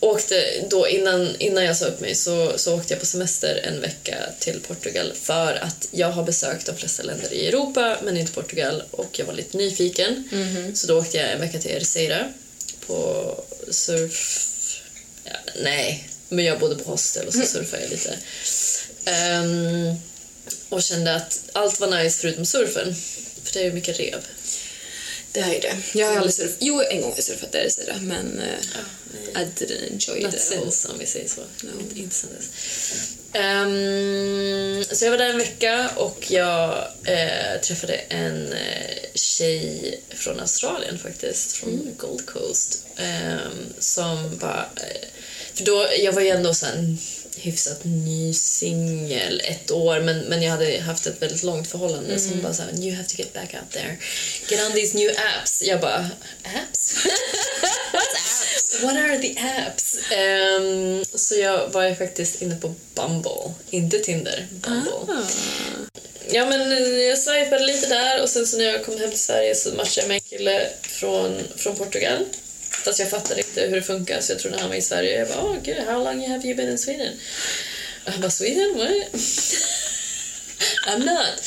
åkte 0.00 0.64
då, 0.70 0.88
innan, 0.88 1.36
innan 1.38 1.64
jag 1.64 1.76
sa 1.76 1.86
upp 1.86 2.00
mig, 2.00 2.14
så, 2.14 2.52
så 2.58 2.76
åkte 2.76 2.92
jag 2.94 3.00
på 3.00 3.06
semester 3.06 3.60
en 3.64 3.80
vecka 3.80 4.16
till 4.38 4.60
Portugal 4.60 5.12
för 5.22 5.54
att 5.54 5.88
jag 5.90 6.10
har 6.10 6.22
besökt 6.22 6.66
de 6.66 6.76
flesta 6.76 7.02
länder 7.02 7.32
i 7.32 7.46
Europa, 7.48 7.98
men 8.02 8.16
inte 8.16 8.32
Portugal, 8.32 8.82
och 8.90 9.18
jag 9.18 9.26
var 9.26 9.34
lite 9.34 9.56
nyfiken. 9.56 10.28
Så 10.74 10.86
då 10.86 10.98
åkte 10.98 11.16
jag 11.16 11.32
en 11.32 11.40
vecka 11.40 11.58
till 11.58 11.70
Erceira 11.70 12.32
på 12.86 13.34
surf... 13.70 14.46
Ja, 15.24 15.36
nej, 15.62 16.08
men 16.28 16.44
jag 16.44 16.58
bodde 16.58 16.84
på 16.84 16.90
hostel 16.90 17.26
och 17.26 17.34
så 17.34 17.42
surfade 17.42 17.82
jag 17.82 17.90
lite. 17.90 18.18
Ehm, 19.04 19.94
och 20.68 20.82
kände 20.82 21.14
att 21.14 21.40
allt 21.52 21.80
var 21.80 22.02
nice 22.02 22.20
förutom 22.20 22.46
surfen. 22.46 22.94
För 23.44 23.52
det 23.52 23.60
är 23.60 23.64
ju 23.64 23.72
mycket 23.72 23.98
rev. 23.98 24.20
Det 25.32 25.40
är 25.40 25.54
ju 25.54 25.60
det. 25.60 25.76
Jag 25.94 26.06
har 26.06 26.16
aldrig 26.16 26.34
surfat. 26.34 26.56
Jo, 26.60 26.82
en 26.90 27.00
gång 27.00 27.10
har 27.10 27.16
jag 27.16 27.24
surfat 27.24 27.52
där 27.52 27.64
i 27.64 27.70
Sida, 27.70 27.94
men 28.00 28.40
uh. 28.40 29.42
I 29.42 29.44
didn't 29.44 29.90
enjoy 29.92 30.22
Not 30.22 30.34
it. 30.34 30.40
since, 30.40 30.88
om 30.88 30.98
vi 30.98 31.06
säger 31.06 31.28
så. 31.28 31.40
Inte, 31.80 31.98
inte 32.00 32.14
sen 32.16 32.30
dess. 32.36 32.48
Ehm, 33.32 34.84
så 34.96 35.04
jag 35.04 35.10
var 35.10 35.18
där 35.18 35.30
en 35.30 35.38
vecka 35.38 35.90
och 35.96 36.30
jag 36.30 36.78
eh, 37.04 37.60
träffade 37.62 37.94
en 37.94 38.52
eh, 38.52 38.96
tjej 39.14 40.00
från 40.08 40.40
Australien 40.40 40.98
faktiskt, 40.98 41.52
från 41.52 41.94
Gold 41.96 42.26
Coast. 42.26 42.84
ehm, 42.96 43.72
som 43.78 44.38
bara... 44.38 44.68
För 45.54 45.64
då, 45.64 45.88
jag 45.98 46.12
var 46.12 46.22
ju 46.22 46.28
ändå 46.28 46.54
så 46.54 46.66
här 46.66 46.72
en 46.72 46.98
hyfsat 47.36 47.84
ny 47.84 48.34
singel, 48.34 49.42
ett 49.44 49.70
år, 49.70 50.00
men, 50.00 50.18
men 50.18 50.42
jag 50.42 50.50
hade 50.50 50.80
haft 50.80 51.06
ett 51.06 51.22
väldigt 51.22 51.42
långt 51.42 51.68
förhållande 51.68 52.18
som 52.18 52.42
bara 52.42 52.54
såhär, 52.54 52.84
you 52.84 52.96
have 52.96 53.08
to 53.08 53.14
get 53.18 53.32
back 53.32 53.54
out 53.54 53.70
there. 53.70 53.96
Get 54.48 54.66
on 54.66 54.72
these 54.72 54.96
new 54.96 55.10
apps. 55.10 55.62
Jag 55.62 55.80
bara, 55.80 56.10
apps? 56.42 56.94
apps? 57.92 58.82
What 58.82 58.96
are 58.96 59.18
the 59.18 59.38
apps? 59.38 59.98
Ehm, 60.10 61.04
så 61.14 61.34
jag 61.34 61.68
var 61.68 61.84
ju 61.84 61.94
faktiskt 61.94 62.42
inne 62.42 62.56
på 62.56 62.74
Bumble, 62.94 63.54
inte 63.70 63.98
Tinder. 63.98 64.46
Bumble. 64.50 64.92
Ah. 64.92 65.22
Ja, 66.32 66.46
men 66.46 66.72
eh, 66.72 66.78
jag 66.78 67.18
swipade 67.18 67.66
lite 67.66 67.86
där 67.86 68.22
och 68.22 68.28
sen 68.28 68.46
så 68.46 68.58
när 68.58 68.64
jag 68.64 68.84
kom 68.84 69.00
hem 69.00 69.10
till 69.10 69.20
Sverige 69.20 69.54
så 69.54 69.74
matchade 69.74 70.00
jag 70.00 70.08
med 70.08 70.14
en 70.14 70.20
kille 70.20 70.68
från, 70.82 71.42
från 71.56 71.76
Portugal. 71.76 72.24
Fast 72.84 72.98
jag 72.98 73.10
fattade 73.10 73.40
inte 73.40 73.60
hur 73.60 73.76
det 73.76 73.82
funkar 73.82 74.20
så 74.20 74.32
jag 74.32 74.38
trodde 74.38 74.58
han 74.58 74.68
var 74.68 74.76
i 74.76 74.82
Sverige. 74.82 75.18
Jag 75.18 75.28
bara, 75.28 75.42
oh 75.44 75.56
gud, 75.62 75.78
how 75.78 76.04
long 76.04 76.28
have 76.28 76.46
you 76.46 76.56
been 76.56 76.70
in 76.70 76.78
Sweden? 76.78 77.12
Och 78.06 78.12
han 78.12 78.20
bara, 78.20 78.30
Sweden? 78.30 78.78
What? 78.78 78.90
I'm 80.86 80.98
not. 80.98 81.42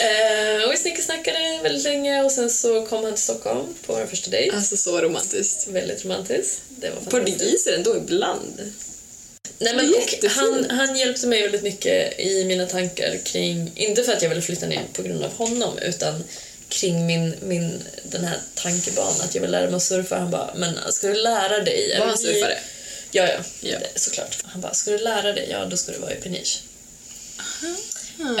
Eh, 0.00 0.66
och 0.66 0.72
vi 0.72 0.76
snickesnackade 0.76 1.60
väldigt 1.62 1.84
länge 1.84 2.22
och 2.22 2.32
sen 2.32 2.50
så 2.50 2.86
kom 2.86 3.04
han 3.04 3.14
till 3.14 3.22
Stockholm 3.22 3.74
på 3.86 3.92
vår 3.92 4.06
första 4.06 4.30
dejt. 4.30 4.56
Alltså 4.56 4.76
så 4.76 5.00
romantiskt. 5.00 5.66
Väldigt 5.66 6.04
romantiskt. 6.04 6.60
Det 6.68 6.90
var. 6.90 7.20
Portugiser 7.20 7.72
ändå 7.72 7.96
ibland. 7.96 8.72
Nej, 9.58 9.76
men, 9.76 9.94
han, 10.30 10.70
han 10.70 10.96
hjälpte 10.96 11.26
mig 11.26 11.42
väldigt 11.42 11.62
mycket 11.62 12.20
i 12.20 12.44
mina 12.44 12.66
tankar 12.66 13.18
kring, 13.24 13.70
inte 13.74 14.02
för 14.02 14.12
att 14.12 14.22
jag 14.22 14.28
ville 14.28 14.42
flytta 14.42 14.66
ner 14.66 14.82
på 14.92 15.02
grund 15.02 15.24
av 15.24 15.32
honom, 15.32 15.78
utan 15.78 16.24
kring 16.72 17.06
min, 17.06 17.34
min 17.42 17.82
den 18.02 18.24
här 18.24 18.38
tankebana 18.54 19.24
att 19.24 19.34
jag 19.34 19.42
vill 19.42 19.50
lära 19.50 19.66
mig 19.66 19.76
att 19.76 19.82
surfa. 19.82 20.16
Han 20.18 20.30
bara, 20.30 20.54
men 20.54 20.92
ska 20.92 21.08
du 21.08 21.14
lära 21.14 21.60
dig? 21.60 21.98
Var 21.98 22.06
han 22.06 22.18
surfare? 22.18 22.58
Ja, 23.10 23.26
ja, 23.26 23.38
Ja. 23.60 23.78
Såklart. 23.96 24.38
Han 24.44 24.60
bara, 24.60 24.74
ska 24.74 24.90
du 24.90 24.98
lära 24.98 25.32
dig? 25.32 25.46
Ja, 25.50 25.64
då 25.64 25.76
ska 25.76 25.92
du 25.92 25.98
vara 25.98 26.12
i 26.12 26.16
Peniche. 26.16 26.58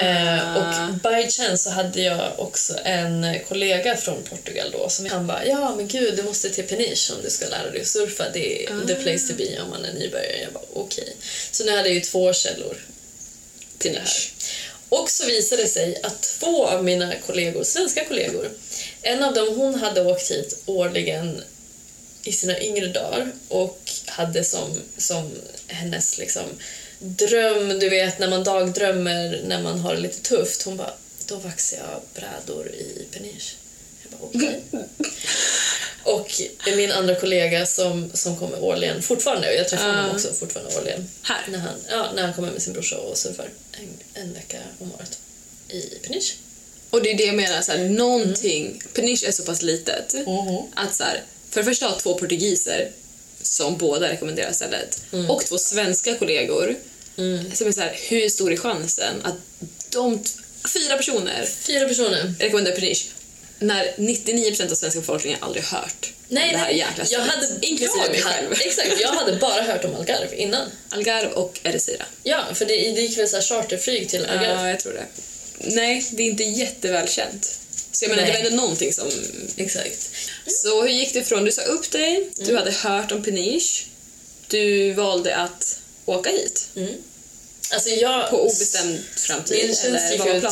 Eh, 0.00 0.56
och 0.56 0.94
by 0.94 1.30
chance 1.30 1.56
så 1.56 1.70
hade 1.70 2.00
jag 2.00 2.40
också 2.40 2.78
en 2.84 3.40
kollega 3.48 3.96
från 3.96 4.22
Portugal 4.22 4.70
då 4.72 4.88
som 4.88 5.06
han 5.06 5.26
bara 5.26 5.46
ja 5.46 5.74
men 5.76 5.88
gud 5.88 6.16
du 6.16 6.22
måste 6.22 6.50
till 6.50 6.64
Peniche 6.64 7.12
om 7.12 7.22
du 7.22 7.30
ska 7.30 7.48
lära 7.48 7.70
dig 7.70 7.80
att 7.80 7.86
surfa. 7.86 8.24
Det 8.32 8.64
är 8.64 8.86
the 8.86 8.94
place 8.94 9.28
to 9.28 9.34
be 9.36 9.62
om 9.62 9.70
man 9.70 9.84
är 9.84 9.92
nybörjare. 9.92 10.42
Jag 10.42 10.52
bara 10.52 10.64
okej. 10.74 11.16
Så 11.50 11.64
nu 11.64 11.70
hade 11.70 11.88
jag 11.88 11.94
ju 11.94 12.00
två 12.00 12.32
källor 12.32 12.76
till 13.78 13.92
det 13.92 13.98
här. 13.98 14.30
Och 14.92 15.10
så 15.10 15.26
visade 15.26 15.62
det 15.62 15.68
sig 15.68 16.00
att 16.02 16.22
två 16.22 16.66
av 16.66 16.84
mina 16.84 17.14
kollegor, 17.26 17.64
svenska 17.64 18.04
kollegor, 18.04 18.50
en 19.02 19.22
av 19.22 19.34
dem 19.34 19.54
hon 19.56 19.74
hade 19.74 20.02
åkt 20.04 20.30
hit 20.30 20.62
årligen 20.66 21.42
i 22.24 22.32
sina 22.32 22.60
yngre 22.60 22.86
dagar 22.86 23.32
och 23.48 23.90
hade 24.06 24.44
som, 24.44 24.80
som 24.96 25.30
hennes 25.66 26.18
liksom 26.18 26.44
dröm, 26.98 27.68
du 27.68 27.88
vet 27.88 28.18
när 28.18 28.28
man 28.28 28.44
dagdrömmer 28.44 29.40
när 29.46 29.62
man 29.62 29.80
har 29.80 29.94
det 29.94 30.00
lite 30.00 30.22
tufft. 30.22 30.62
Hon 30.62 30.76
bara, 30.76 30.94
då 31.26 31.36
vaxar 31.36 31.78
jag 31.78 32.02
brädor 32.14 32.68
i 32.68 33.06
Peniche. 33.12 33.61
Okej. 34.22 34.60
och 36.04 36.40
min 36.76 36.92
andra 36.92 37.14
kollega 37.14 37.66
som, 37.66 38.10
som 38.14 38.36
kommer 38.36 38.62
årligen, 38.64 39.02
fortfarande, 39.02 39.54
jag 39.54 39.68
träffar 39.68 39.88
honom 39.88 40.10
Ah. 40.10 40.14
också 40.14 40.32
fortfarande 40.32 40.76
årligen. 40.76 41.08
Här? 41.22 41.44
När 41.48 41.58
han, 41.58 41.74
ja, 41.90 42.12
när 42.14 42.22
han 42.22 42.34
kommer 42.34 42.52
med 42.52 42.62
sin 42.62 42.72
brorsa 42.72 42.98
och 42.98 43.18
surfar 43.18 43.48
en, 43.72 44.22
en 44.22 44.32
vecka 44.34 44.58
om 44.78 44.92
året 44.92 45.18
i 45.68 45.80
Peniche. 45.80 46.34
Och 46.90 47.02
det 47.02 47.10
är 47.10 47.16
det 47.18 47.24
jag 47.24 47.34
menar, 47.36 47.60
så 47.62 47.72
här, 47.72 47.78
någonting... 47.78 48.82
Peniche 48.94 49.26
är 49.28 49.32
så 49.32 49.42
pass 49.42 49.62
litet 49.62 50.14
att 50.74 50.94
så 50.94 51.04
här, 51.04 51.22
för 51.50 51.60
det 51.60 51.64
första 51.64 51.86
ha 51.86 51.98
två 51.98 52.14
portugiser 52.18 52.90
som 53.42 53.76
båda 53.78 54.08
rekommenderar 54.08 54.52
stället 54.52 55.02
och 55.28 55.44
två 55.44 55.58
svenska 55.58 56.14
kollegor 56.14 56.76
som 57.54 57.66
är 57.66 57.72
så 57.72 57.80
här, 57.80 57.96
hur 58.08 58.28
stor 58.28 58.52
är 58.52 58.56
chansen 58.56 59.14
att 59.22 59.34
de 59.90 60.24
fyra 60.74 60.96
personer 60.96 61.46
Fyra 61.46 61.88
personer. 61.88 62.34
rekommenderar 62.38 62.76
Peniche 62.76 63.06
när 63.62 63.92
99% 63.96 64.70
av 64.70 64.74
svenska 64.74 65.00
befolkningen 65.00 65.38
aldrig 65.42 65.64
hört 65.64 66.12
om 66.28 66.34
det 66.52 66.58
här 66.58 66.70
jäkla 66.70 67.04
jag 67.10 67.20
hade, 67.20 67.46
inklusive 67.62 68.02
jag 68.02 68.10
mig 68.10 68.20
hade- 68.20 68.34
själv. 68.36 68.52
Exakt, 68.60 69.00
jag 69.00 69.08
hade 69.08 69.36
bara 69.36 69.62
hört 69.62 69.84
om 69.84 69.94
Algarve 69.94 70.36
innan. 70.36 70.66
Algarve 70.90 71.32
och 71.32 71.60
Ercira. 71.62 72.04
Ja, 72.22 72.44
för 72.54 72.64
det, 72.64 72.74
det 72.74 73.00
gick 73.00 73.18
väl 73.18 73.28
så 73.28 73.40
charterflyg 73.40 74.08
till 74.08 74.26
Algarve. 74.26 74.62
Ja, 74.62 74.68
jag 74.68 74.80
tror 74.80 74.92
det. 74.92 75.06
Nej, 75.58 76.06
det 76.10 76.22
är 76.22 76.26
inte 76.26 76.42
jättevälkänt. 76.44 77.58
Så 77.92 78.04
jag 78.04 78.10
menar, 78.10 78.22
Nej. 78.22 78.32
det 78.32 78.38
var 78.38 78.50
ändå 78.50 78.62
någonting 78.62 78.92
som... 78.92 79.08
Exakt. 79.56 80.10
Så 80.46 80.82
hur 80.82 80.88
gick 80.88 81.12
det 81.12 81.18
ifrån? 81.18 81.44
Du 81.44 81.52
sa 81.52 81.62
upp 81.62 81.90
dig, 81.90 82.30
du 82.36 82.56
hade 82.56 82.70
hört 82.70 83.12
om 83.12 83.22
Peniche, 83.22 83.84
du 84.48 84.92
valde 84.92 85.36
att 85.36 85.78
åka 86.06 86.30
hit 86.30 86.68
Alltså 87.72 87.88
jag... 87.88 88.30
på 88.30 88.42
obestämd 88.42 89.00
framtid, 89.16 89.66
Min 89.66 89.76
tjänst 89.76 90.12
gick 90.12 90.26
ut 90.26 90.44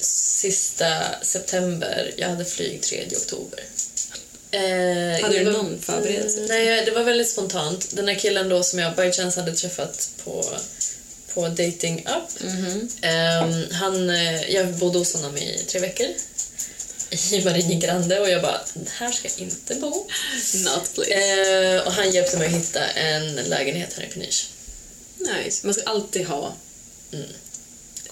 sista 0.00 0.86
september. 1.22 2.14
Jag 2.16 2.28
hade 2.28 2.44
flyg 2.44 2.82
3 2.82 3.06
oktober. 3.16 3.64
Eh, 4.50 5.22
Hade 5.22 5.38
du 5.38 5.52
någon 5.52 5.78
förberedelse? 5.82 6.38
Mm, 6.38 6.48
Nej, 6.48 6.84
det 6.84 6.90
var 6.90 7.02
väldigt 7.02 7.28
spontant. 7.28 7.86
Den 7.90 8.08
här 8.08 8.14
killen 8.14 8.48
då 8.48 8.62
som 8.62 8.78
jag 8.78 8.96
by 8.96 9.12
chance 9.12 9.40
hade 9.40 9.54
träffat 9.54 10.10
på, 10.24 10.44
på 11.34 11.48
dating 11.48 12.02
app. 12.06 12.30
Ehm, 13.02 13.64
han, 13.72 14.10
eh, 14.10 14.50
jag 14.50 14.68
bodde 14.74 14.98
hos 14.98 15.14
honom 15.14 15.36
i 15.36 15.64
tre 15.68 15.80
veckor 15.80 16.06
i 17.32 17.44
Maringe 17.44 17.74
Grande 17.74 18.20
och 18.20 18.30
jag 18.30 18.42
bara, 18.42 18.60
här 18.90 19.12
ska 19.12 19.28
jag 19.28 19.38
inte 19.38 19.74
bo. 19.74 20.06
Not 20.64 20.94
please. 20.94 21.12
Eh, 21.14 21.86
och 21.86 21.92
han 21.92 22.10
hjälpte 22.10 22.36
mig 22.36 22.46
att 22.46 22.54
hitta 22.54 22.84
en 22.86 23.34
lägenhet 23.36 23.94
här 23.96 24.04
i 24.04 24.06
Peniche. 24.06 24.46
Nice. 25.18 25.66
Man 25.66 25.74
ska 25.74 25.82
alltid 25.90 26.26
ha 26.26 26.54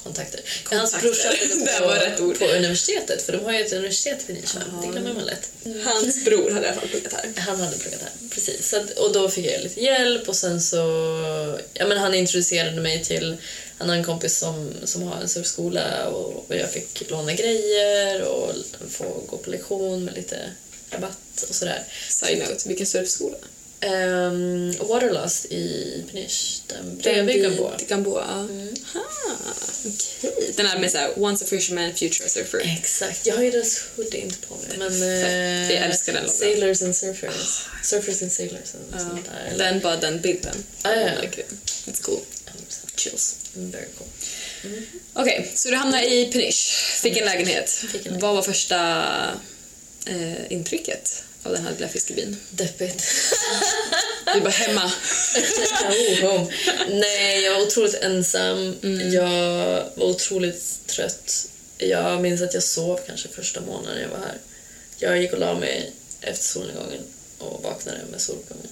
kontakter. 0.05 0.40
Hans 0.64 0.90
Kontakter. 0.90 1.09
brorsa 1.09 1.29
gått 1.29 1.81
var 1.88 1.95
rätt 1.95 2.19
på, 2.19 2.25
ord. 2.25 2.38
på 2.38 2.45
universitetet, 2.45 3.23
för 3.23 3.33
de 3.33 3.45
har 3.45 3.53
ju 3.53 3.61
ett 3.61 3.73
universitet 3.73 4.19
i 4.27 4.33
Nyköping. 4.33 4.81
Det 4.83 4.87
glömmer 4.87 5.14
man 5.14 5.25
lätt. 5.25 5.51
Hans 5.85 6.25
bror 6.25 6.51
hade 6.51 6.67
i 6.67 6.69
alla 6.71 6.81
fall 6.81 6.88
pluggat 6.88 7.12
här. 7.12 7.33
Han 7.37 7.61
hade 7.61 7.77
pluggat 7.79 8.01
här, 8.01 8.29
precis. 8.31 8.75
Att, 8.75 8.90
och 8.90 9.12
då 9.12 9.29
fick 9.29 9.47
jag 9.47 9.62
lite 9.62 9.81
hjälp 9.81 10.29
och 10.29 10.37
sen 10.37 10.62
så... 10.62 10.77
Ja, 11.75 11.87
men 11.87 11.99
han 11.99 12.14
introducerade 12.14 12.81
mig 12.81 13.05
till... 13.05 13.37
Han 13.79 13.88
har 13.88 13.97
en 13.97 14.05
kompis 14.05 14.38
som, 14.38 14.73
som 14.85 15.03
har 15.03 15.21
en 15.21 15.29
surfskola 15.29 16.09
och, 16.09 16.45
och 16.49 16.57
jag 16.57 16.71
fick 16.71 17.11
låna 17.11 17.33
grejer 17.33 18.23
och 18.23 18.53
få 18.90 19.23
gå 19.27 19.37
på 19.37 19.51
lektion 19.51 20.05
med 20.05 20.14
lite 20.14 20.37
rabatt 20.90 21.45
och 21.49 21.55
sådär. 21.55 21.83
Side 22.09 22.38
note, 22.38 22.69
vilken 22.69 22.87
surfskola? 22.87 23.37
Um, 23.85 24.73
Waterlust 24.88 25.44
i 25.44 26.05
Peniche, 26.12 26.61
den 26.66 26.97
bredvid 26.99 27.42
Gamboa. 27.42 27.73
Gamboa. 27.88 28.23
Aha, 28.25 28.47
okej. 29.85 30.53
Den 30.57 30.66
här 30.66 30.79
med 30.79 30.90
såhär, 30.90 31.11
once 31.23 31.44
a 31.44 31.49
fisherman, 31.49 31.94
future 31.94 32.29
surfer. 32.29 32.61
Exakt. 32.79 33.27
Jag 33.27 33.37
har 33.37 33.42
ju 33.42 33.51
deras 33.51 33.83
hoodie 33.97 34.20
inte 34.20 34.37
på 34.49 34.55
mig. 34.55 34.79
Men, 34.79 35.03
eh, 35.03 35.73
Jag 35.73 35.83
älskar 35.90 36.12
den 36.12 36.23
loggan. 36.23 36.37
Sailors 36.37 36.83
and 36.83 36.97
surfers. 36.97 37.66
Surfers 37.83 38.23
and 38.23 38.33
sailors 38.33 38.75
och 38.94 39.01
sånt 39.01 39.25
där. 39.25 39.59
Den, 39.59 39.81
bara 39.81 39.97
den 39.97 40.20
bilden. 40.20 40.55
Ah, 40.83 40.92
ja, 40.92 41.20
like 41.23 41.40
it. 41.40 41.47
It's 41.87 42.03
cool. 42.03 42.20
100%. 42.47 42.97
Chills. 42.97 43.37
Mm, 43.57 43.70
Very 43.70 43.87
cool. 43.99 44.07
Okej, 45.12 45.51
så 45.55 45.68
du 45.70 45.77
hamnade 45.77 46.07
i 46.14 46.27
Peniche, 46.33 47.01
fick 47.03 47.16
en 47.16 47.25
lägenhet. 47.25 47.70
Fick 47.70 47.94
en 47.94 48.01
lägenhet. 48.03 48.23
Vad 48.23 48.35
var 48.35 48.42
första 48.42 49.05
eh, 50.07 50.53
intrycket 50.53 51.23
av 51.45 51.53
den 51.53 51.65
här 51.65 51.73
lilla 51.73 51.89
fiskebyn? 51.89 52.37
Deppigt. 52.51 53.05
Du 54.35 54.41
var 54.41 54.51
hemma. 54.51 54.93
Oh, 56.23 56.49
Nej, 56.91 57.41
jag 57.45 57.55
var 57.55 57.63
otroligt 57.63 57.95
ensam. 57.95 58.75
Jag 59.13 59.29
var 59.97 60.05
otroligt 60.05 60.87
trött. 60.87 61.47
Jag 61.79 62.21
minns 62.23 62.43
att 62.43 62.55
jag 62.55 62.63
sov 62.63 63.01
kanske 63.07 63.29
första 63.29 63.61
månaden 63.61 64.03
jag 64.03 64.09
var 64.09 64.19
här. 64.19 64.39
Jag 64.99 65.23
gick 65.23 65.33
och 65.33 65.39
la 65.39 65.55
mig 65.55 65.93
efter 66.21 66.45
solnedgången 66.45 67.01
och 67.39 67.63
vaknade 67.63 67.99
med 68.11 68.21
solgången. 68.21 68.69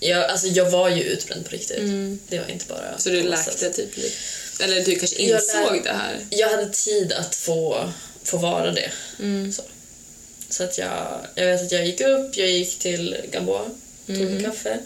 Jag, 0.00 0.24
alltså 0.30 0.46
jag 0.46 0.70
var 0.70 0.88
ju 0.88 1.02
utbränd 1.02 1.44
på 1.44 1.50
riktigt. 1.50 1.82
Det 2.28 2.38
var 2.38 2.48
inte 2.50 2.64
bara 2.68 2.98
Så 2.98 3.08
du 3.08 3.22
läkte 3.22 3.72
typ 3.72 3.96
lite. 3.96 4.16
Eller 4.64 4.80
du 4.84 4.94
kanske 4.96 5.16
insåg 5.16 5.74
lär- 5.76 5.82
det 5.84 5.92
här. 5.92 6.26
Jag 6.30 6.48
hade 6.50 6.70
tid 6.70 7.12
att 7.12 7.34
få, 7.34 7.92
få 8.24 8.36
vara 8.36 8.72
det. 8.72 8.90
Så, 9.52 9.62
så 10.48 10.64
att 10.64 10.78
jag, 10.78 11.26
jag 11.34 11.46
vet 11.46 11.62
att 11.62 11.72
jag 11.72 11.86
gick 11.86 12.00
upp, 12.00 12.36
jag 12.36 12.50
gick 12.50 12.78
till 12.78 13.16
Gamboa, 13.30 13.70
tog 14.06 14.16
en 14.20 14.44
kaffe 14.44 14.78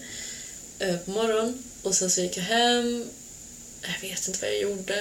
eh, 0.78 0.96
på 0.96 1.10
morgonen 1.10 1.62
och 1.82 1.94
sen 1.94 2.10
så 2.10 2.20
gick 2.20 2.36
jag 2.36 2.44
hem. 2.44 3.04
Jag 3.82 4.08
vet 4.08 4.28
inte 4.28 4.38
vad 4.40 4.50
jag 4.50 4.60
gjorde. 4.60 5.00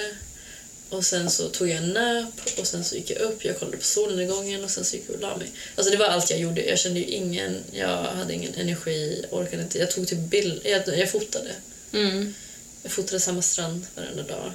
Och 0.88 1.04
sen 1.04 1.30
så 1.30 1.48
tog 1.48 1.68
jag 1.68 1.76
en 1.76 1.88
nap 1.88 2.58
och 2.58 2.66
sen 2.66 2.84
så 2.84 2.96
gick 2.96 3.10
jag 3.10 3.20
upp, 3.20 3.44
jag 3.44 3.58
kollade 3.58 3.76
på 3.76 3.84
solnedgången 3.84 4.64
och 4.64 4.70
sen 4.70 4.84
så 4.84 4.96
gick 4.96 5.04
jag 5.08 5.14
och 5.14 5.22
la 5.22 5.36
mig. 5.36 5.50
Alltså 5.74 5.90
det 5.90 5.96
var 5.96 6.06
allt 6.06 6.30
jag 6.30 6.40
gjorde. 6.40 6.64
Jag 6.64 6.78
kände 6.78 7.00
ju 7.00 7.06
ingen, 7.06 7.56
jag 7.72 8.02
hade 8.02 8.34
ingen 8.34 8.54
energi, 8.54 9.24
orkade 9.30 9.62
inte. 9.62 9.78
Jag 9.78 9.90
tog 9.90 10.08
typ 10.08 10.18
bild, 10.18 10.60
jag, 10.64 10.98
jag 10.98 11.10
fotade. 11.10 11.50
Mm. 11.92 12.34
Jag 12.82 12.92
fotade 12.92 13.20
samma 13.20 13.42
strand 13.42 13.86
varenda 13.94 14.22
dag. 14.22 14.52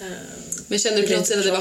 Ehm, 0.00 0.12
Men 0.66 0.78
kände 0.78 1.00
du 1.00 1.14
inte 1.14 1.38
att 1.38 1.44
det 1.44 1.50
var. 1.50 1.58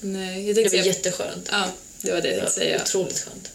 Nej, 0.00 0.46
jag 0.46 0.56
Det 0.56 0.62
var 0.62 0.84
jätteskönt. 0.84 1.48
Ja, 1.50 1.72
det 2.02 2.12
var 2.12 2.20
det 2.20 2.28
jag 2.28 2.36
Det 2.36 2.40
tänkte 2.40 2.60
säga. 2.60 2.82
otroligt 2.82 3.18
skönt. 3.20 3.50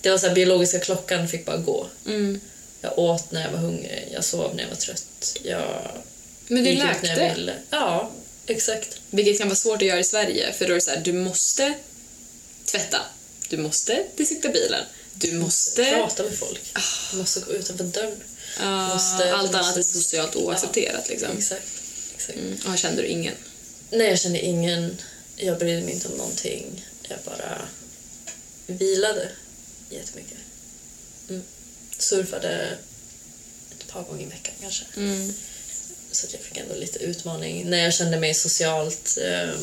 Det 0.00 0.10
var 0.10 0.18
så 0.18 0.26
här, 0.26 0.34
biologiska 0.34 0.80
klockan 0.80 1.28
fick 1.28 1.44
bara 1.46 1.56
gå. 1.56 1.86
Mm. 2.06 2.40
Jag 2.80 2.98
åt 2.98 3.30
när 3.32 3.42
jag 3.42 3.50
var 3.50 3.58
hungrig, 3.58 4.08
jag 4.12 4.24
sov 4.24 4.54
när 4.54 4.62
jag 4.62 4.68
var 4.70 4.76
trött. 4.76 5.36
Jag 5.42 5.90
Men 6.48 6.64
du 6.64 6.70
gick 6.70 6.78
ut 6.78 6.84
när 7.02 7.08
jag 7.08 7.18
läkte, 7.18 7.34
ville. 7.40 7.54
Ja, 7.70 8.10
exakt. 8.46 9.00
vilket 9.10 9.38
kan 9.38 9.48
vara 9.48 9.56
svårt 9.56 9.82
att 9.82 9.88
göra 9.88 9.98
i 10.00 10.04
Sverige. 10.04 10.52
För 10.52 10.64
då 10.66 10.70
är 10.70 10.74
det 10.74 10.80
så 10.80 10.90
här, 10.90 11.00
du 11.00 11.12
måste 11.12 11.74
tvätta. 12.64 12.98
Du 13.48 13.56
måste 13.56 14.04
besikta 14.16 14.48
bilen. 14.48 14.84
Du 15.14 15.32
måste... 15.32 15.84
Prata 15.84 16.22
med 16.22 16.34
folk. 16.38 16.60
Jag 17.10 17.18
måste 17.18 17.40
gå 17.40 17.52
utanför 17.52 17.84
dörren. 17.84 18.20
Ja, 18.60 18.88
måste- 18.94 19.34
allt 19.34 19.42
måste- 19.52 19.58
annat 19.58 19.76
är 19.76 19.82
socialt 19.82 20.36
oaccepterat. 20.36 21.08
Liksom. 21.08 21.28
Exakt. 21.38 21.62
exakt. 22.16 22.38
Mm. 22.38 22.58
Och 22.64 22.70
här 22.70 22.76
kände 22.76 23.02
du 23.02 23.08
ingen. 23.08 23.34
Nej, 23.90 24.08
jag 24.08 24.18
kände 24.20 24.40
ingen. 24.40 24.96
Jag 25.36 25.58
brydde 25.58 25.82
mig 25.82 25.94
inte 25.94 26.08
om 26.08 26.14
någonting. 26.14 26.84
Jag 27.08 27.18
bara 27.24 27.68
vilade 28.66 29.28
jättemycket. 29.90 30.38
Mm. 31.28 31.42
Surfade 31.98 32.78
ett 33.78 33.88
par 33.88 34.02
gånger 34.02 34.22
i 34.22 34.28
veckan 34.28 34.54
kanske. 34.60 34.84
Mm. 34.96 35.32
Så 36.10 36.26
jag 36.32 36.40
fick 36.40 36.56
ändå 36.56 36.74
lite 36.74 36.98
utmaning. 36.98 37.70
När 37.70 37.84
jag 37.84 37.94
kände 37.94 38.20
mig 38.20 38.34
socialt 38.34 39.18
eh, 39.22 39.54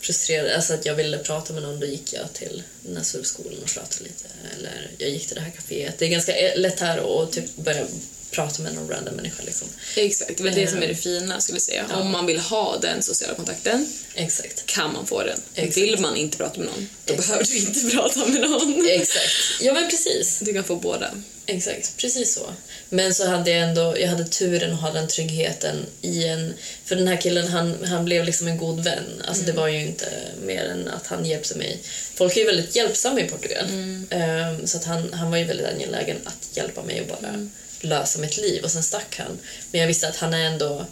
frustrerad, 0.00 0.52
alltså 0.52 0.74
att 0.74 0.86
jag 0.86 0.94
ville 0.94 1.18
prata 1.18 1.52
med 1.52 1.62
någon, 1.62 1.80
då 1.80 1.86
gick 1.86 2.12
jag 2.12 2.32
till 2.32 2.62
den 2.82 2.96
här 2.96 3.04
surfskolan 3.04 3.62
och 3.62 3.68
pratade 3.68 4.04
lite. 4.04 4.28
Eller 4.56 4.90
jag 4.98 5.10
gick 5.10 5.26
till 5.26 5.34
det 5.34 5.40
här 5.40 5.50
kaféet. 5.50 5.98
Det 5.98 6.04
är 6.04 6.08
ganska 6.08 6.36
e- 6.36 6.56
lätt 6.56 6.80
här 6.80 7.22
att 7.22 7.32
typ 7.32 7.56
börja 7.56 7.86
prata 8.30 8.62
med 8.62 8.74
någon 8.74 8.88
random 8.88 9.14
människa. 9.14 9.42
Liksom. 9.42 9.68
Exakt, 9.96 10.38
det 10.38 10.48
är 10.48 10.54
det 10.54 10.66
som 10.66 10.82
är 10.82 10.88
det 10.88 10.94
fina 10.94 11.40
skulle 11.40 11.56
jag 11.56 11.62
säga. 11.62 11.86
Ja. 11.90 11.96
Om 11.96 12.10
man 12.10 12.26
vill 12.26 12.38
ha 12.38 12.78
den 12.78 13.02
sociala 13.02 13.34
kontakten 13.34 13.92
Exakt. 14.14 14.66
kan 14.66 14.92
man 14.92 15.06
få 15.06 15.22
den. 15.22 15.40
Exakt. 15.54 15.76
Vill 15.76 16.00
man 16.00 16.16
inte 16.16 16.36
prata 16.36 16.58
med 16.58 16.66
någon, 16.66 16.88
då 17.04 17.14
Exakt. 17.14 17.28
behöver 17.28 17.46
du 17.46 17.58
inte 17.58 17.90
prata 17.96 18.26
med 18.26 18.40
någon. 18.50 18.86
Exakt. 18.88 19.32
Ja, 19.60 19.72
men 19.72 19.90
precis. 19.90 20.38
Du 20.38 20.52
kan 20.52 20.64
få 20.64 20.76
båda. 20.76 21.10
Exakt, 21.48 21.96
precis 21.96 22.34
så. 22.34 22.46
Men 22.88 23.14
så 23.14 23.26
hade 23.28 23.50
jag 23.50 23.68
ändå, 23.68 23.98
jag 23.98 24.08
hade 24.08 24.24
turen 24.24 24.72
att 24.72 24.80
ha 24.80 24.92
den 24.92 25.08
tryggheten 25.08 25.86
i 26.02 26.24
en... 26.24 26.54
För 26.84 26.96
den 26.96 27.08
här 27.08 27.16
killen, 27.16 27.48
han, 27.48 27.84
han 27.84 28.04
blev 28.04 28.24
liksom 28.24 28.48
en 28.48 28.58
god 28.58 28.84
vän. 28.84 29.22
Alltså 29.28 29.44
det 29.44 29.52
var 29.52 29.68
ju 29.68 29.86
inte 29.86 30.06
mer 30.42 30.64
än 30.64 30.88
att 30.88 31.06
han 31.06 31.26
hjälpte 31.26 31.58
mig. 31.58 31.80
Folk 32.14 32.36
är 32.36 32.40
ju 32.40 32.46
väldigt 32.46 32.76
hjälpsamma 32.76 33.20
i 33.20 33.28
Portugal. 33.28 33.64
Ehm, 34.10 34.66
så 34.66 34.76
att 34.76 34.84
han, 34.84 35.12
han 35.12 35.30
var 35.30 35.38
ju 35.38 35.44
väldigt 35.44 35.66
angelägen 35.66 36.16
att 36.24 36.56
hjälpa 36.56 36.82
mig 36.82 37.00
och 37.00 37.06
bara 37.06 37.48
lösa 37.86 38.18
mitt 38.18 38.36
liv. 38.36 38.64
Och 38.64 38.70
sen 38.70 38.82
stack 38.82 39.18
han. 39.18 39.38
Men 39.70 39.80
jag 39.80 39.88
visste 39.88 40.08
att 40.08 40.16
han 40.16 40.34
är 40.34 40.44
ändå 40.44 40.86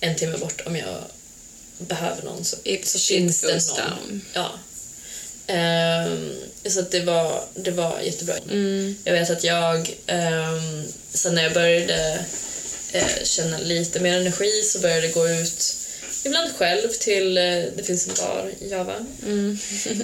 en 0.00 0.16
timme 0.16 0.38
bort 0.38 0.62
om 0.66 0.76
jag 0.76 1.04
behöver 1.78 2.22
någon. 2.22 2.44
Så, 2.44 2.56
If 2.64 2.86
så 2.86 2.98
finns 2.98 3.40
det 3.40 3.68
någon. 3.68 3.76
down. 3.76 4.20
Ja. 4.32 4.50
Ehm, 5.46 6.32
så 6.66 6.80
det 6.80 7.00
var, 7.00 7.44
det 7.54 7.70
var 7.70 8.00
jättebra. 8.00 8.34
Jag 9.04 9.12
vet 9.12 9.30
att 9.30 9.44
jag, 9.44 9.78
um, 10.06 10.84
sen 11.12 11.34
när 11.34 11.42
jag 11.42 11.52
började 11.52 12.24
eh, 12.92 13.24
känna 13.24 13.58
lite 13.58 14.00
mer 14.00 14.20
energi 14.20 14.62
så 14.62 14.78
började 14.78 15.06
jag 15.06 15.14
gå 15.14 15.28
ut 15.28 15.76
ibland 16.24 16.52
själv 16.56 16.88
till, 16.88 17.38
eh, 17.38 17.42
det 17.76 17.82
finns 17.86 18.08
en 18.08 18.14
bar 18.14 18.52
i 18.60 18.68
Java. 18.68 18.94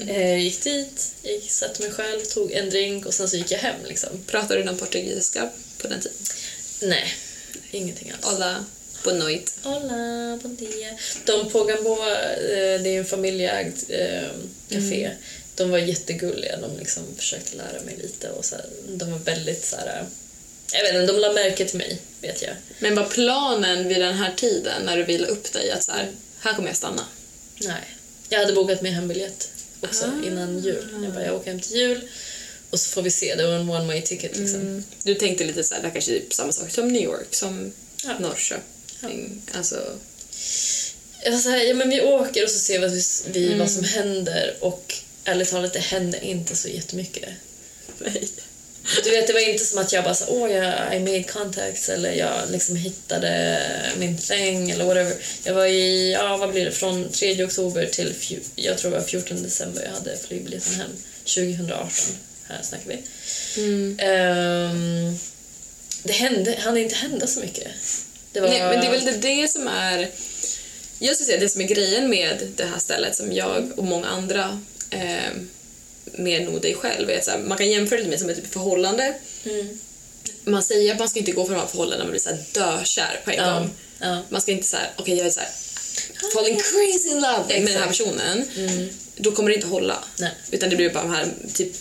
eh, 0.09 0.37
gick 0.37 0.65
dit, 0.65 1.15
gick, 1.23 1.51
satte 1.51 1.83
mig 1.83 1.93
själv, 1.93 2.21
tog 2.21 2.53
en 2.53 2.71
drink 2.71 3.07
och 3.07 3.15
sen 3.15 3.29
så 3.29 3.37
gick 3.37 3.51
jag 3.51 3.59
hem. 3.59 3.85
Liksom. 3.85 4.11
Pratade 4.27 4.61
du 4.61 4.65
någon 4.65 4.79
portugisiska 4.79 5.51
på 5.87 5.93
den 5.93 6.01
tiden? 6.01 6.17
Nej, 6.83 7.15
ingenting 7.71 8.13
alls. 8.23 8.65
Boa 9.05 9.15
noite. 9.15 9.53
Hola, 9.63 10.39
bon 10.43 10.57
dia. 10.57 10.91
De 11.25 11.51
på 11.51 11.65
Gamboa, 11.65 12.11
eh, 12.35 12.81
det 12.83 12.89
är 12.89 12.99
en 12.99 13.05
familjeägd 13.07 13.77
eh, 13.89 14.29
café. 14.69 15.11
De 15.55 15.71
var 15.71 15.79
jättegulliga. 15.79 16.57
De 16.57 16.77
liksom 16.79 17.03
försökte 17.17 17.57
lära 17.57 17.83
mig 17.83 17.97
lite. 18.03 18.29
Och 18.31 18.45
så 18.45 18.55
här, 18.57 18.65
de 18.89 19.13
var 19.13 19.19
väldigt 19.19 19.65
så 19.65 19.77
här... 19.77 20.07
Jag 20.73 20.83
vet 20.83 20.95
inte, 20.95 21.13
de 21.13 21.19
la 21.19 21.33
märke 21.33 21.65
till 21.65 21.79
mig, 21.79 22.01
vet 22.21 22.43
jag. 22.43 22.53
Men 22.79 22.95
var 22.95 23.05
planen 23.05 23.89
vid 23.89 24.01
den 24.01 24.15
här 24.15 24.33
tiden, 24.37 24.83
när 24.83 24.97
du 24.97 25.05
vilade 25.05 25.33
upp 25.33 25.53
dig, 25.53 25.71
att 25.71 25.85
så 25.85 25.93
här, 25.93 26.11
här 26.41 26.55
kommer 26.55 26.69
jag 26.69 26.77
stanna? 26.77 27.03
Nej. 27.61 27.81
Jag 28.29 28.39
hade 28.39 28.53
bokat 28.53 28.83
min 28.83 28.95
hembiljett 28.95 29.49
också 29.81 30.05
Ah. 30.05 30.27
innan 30.27 30.59
jul. 30.59 30.89
Jag 31.03 31.13
bara, 31.13 31.25
jag 31.25 31.35
åker 31.35 31.51
hem 31.51 31.61
till 31.61 31.77
jul 31.77 32.09
och 32.71 32.81
så 32.81 32.91
får 32.91 33.03
vi 33.03 33.11
se. 33.11 33.35
Det 33.35 33.47
var 33.47 33.53
en 33.55 33.71
one 33.71 33.87
way 33.87 34.03
ticket 34.03 34.37
liksom. 34.37 34.85
Du 35.03 35.15
tänkte 35.15 35.45
lite 35.45 35.65
så 35.65 35.75
här, 35.75 35.83
det 35.83 35.91
kanske 35.91 36.11
typ 36.11 36.35
samma 36.35 36.53
sak 36.53 36.71
som 36.71 36.89
New 36.89 37.03
York, 37.03 37.35
som 37.35 37.73
Ja. 38.05 38.19
Norrköping. 38.19 39.43
Alltså, 39.53 39.99
Jag 41.25 41.41
så 41.41 41.51
här, 41.51 41.65
ja 41.65 41.75
men 41.75 41.91
vi 41.91 42.01
åker 42.01 42.45
och 42.45 42.51
så 42.51 42.59
ser 42.59 42.89
vi, 42.89 43.03
vi 43.33 43.55
vad 43.55 43.71
som 43.71 43.85
händer 43.85 44.57
och 44.61 44.95
ärligt 45.25 45.51
talat, 45.51 45.73
det 45.73 45.79
hände 45.79 46.25
inte 46.25 46.57
så 46.57 46.69
jättemycket. 46.69 47.29
nej. 47.99 48.29
Du 49.05 49.11
vet, 49.11 49.27
det 49.27 49.33
var 49.33 49.41
inte 49.41 49.65
som 49.65 49.79
att 49.79 49.93
jag 49.93 50.05
bara 50.05 50.15
så, 50.15 50.25
åh, 50.29 50.51
jag 50.53 50.97
I 50.97 50.99
made 51.01 51.23
contacts 51.23 51.89
eller 51.89 52.13
jag 52.13 52.51
liksom 52.51 52.77
hittade 52.77 53.59
min 53.99 54.19
thing 54.19 54.71
eller 54.71 54.85
whatever. 54.85 55.15
Jag 55.45 55.55
var 55.55 55.67
i, 55.67 56.13
ja 56.13 56.37
vad 56.37 56.53
blir 56.53 56.65
det, 56.65 56.73
från 56.73 57.09
3 57.09 57.45
oktober 57.45 57.87
till, 57.87 58.15
jag 58.55 58.79
tror 58.79 58.91
det 58.91 58.97
var 58.99 59.05
14 59.05 59.43
december 59.43 59.83
jag 59.83 59.91
hade 59.91 60.17
flygbiljetten 60.17 60.75
hem. 60.75 60.91
2018, 61.25 61.91
här 62.49 62.63
snackar 62.63 62.89
vi. 62.89 63.03
Ehm, 63.99 65.19
det 66.03 66.13
hände, 66.13 66.57
hann 66.61 66.77
inte 66.77 66.95
hända 66.95 67.27
så 67.27 67.41
mycket. 67.41 67.69
Det 68.33 68.41
var... 68.41 68.49
Nej, 68.49 68.61
men 68.61 68.81
det 68.81 68.87
är 68.87 68.91
väl 68.91 69.05
det, 69.05 69.13
det 69.13 69.49
som 69.49 69.69
är... 69.69 70.11
Jag 70.99 71.15
skulle 71.17 71.27
säga 71.27 71.41
det 71.41 71.49
som 71.49 71.61
är 71.61 71.67
grejen 71.67 72.11
med 72.11 72.49
det 72.57 72.65
här 72.65 72.79
stället 72.79 73.17
som 73.17 73.33
jag 73.33 73.73
och 73.77 73.85
många 73.85 74.07
andra 74.07 74.61
eh, 74.91 75.31
mer 76.05 76.41
nog 76.41 76.61
dig 76.63 76.75
själv 76.75 77.11
är 77.11 77.21
så 77.21 77.31
här, 77.31 77.39
man 77.39 77.59
kan 77.59 77.71
jämföra 77.71 78.01
det 78.03 78.09
med 78.09 78.21
som 78.21 78.31
ett 78.31 78.37
typ 78.37 78.53
förhållande. 78.53 79.15
Mm. 79.45 79.79
Man 80.45 80.63
säger 80.63 80.93
att 80.93 80.99
man 80.99 81.09
ska 81.09 81.19
inte 81.19 81.33
gå 81.33 81.47
från 81.47 81.69
förhållandena 81.69 82.05
man 82.05 82.11
blir 82.11 82.21
så 82.21 82.29
här 82.29 82.39
dökär 82.53 83.21
på 83.25 83.31
en 83.31 83.37
Ja, 83.37 83.59
gång. 83.59 83.71
ja. 83.99 84.23
Man 84.29 84.41
ska 84.41 84.53
inte 84.53 84.67
säga 84.67 84.87
okej 84.97 85.17
jag 85.17 85.27
är 85.27 85.31
så 85.31 85.41
här, 85.41 85.51
falling 86.35 86.57
crazy 86.57 87.09
in 87.09 87.21
love 87.21 87.45
med 87.61 87.73
den 87.73 87.81
här 87.83 87.87
personen, 87.87 88.45
då 89.17 89.33
kommer 89.33 89.49
det 89.51 89.55
inte 89.55 89.67
hålla. 89.67 90.05
Nej. 90.19 90.31
Utan 90.51 90.71
det 90.71 90.77
blir 90.77 90.91
bara 90.91 91.03
de 91.03 91.11
här, 91.13 91.29
typ, 91.55 91.73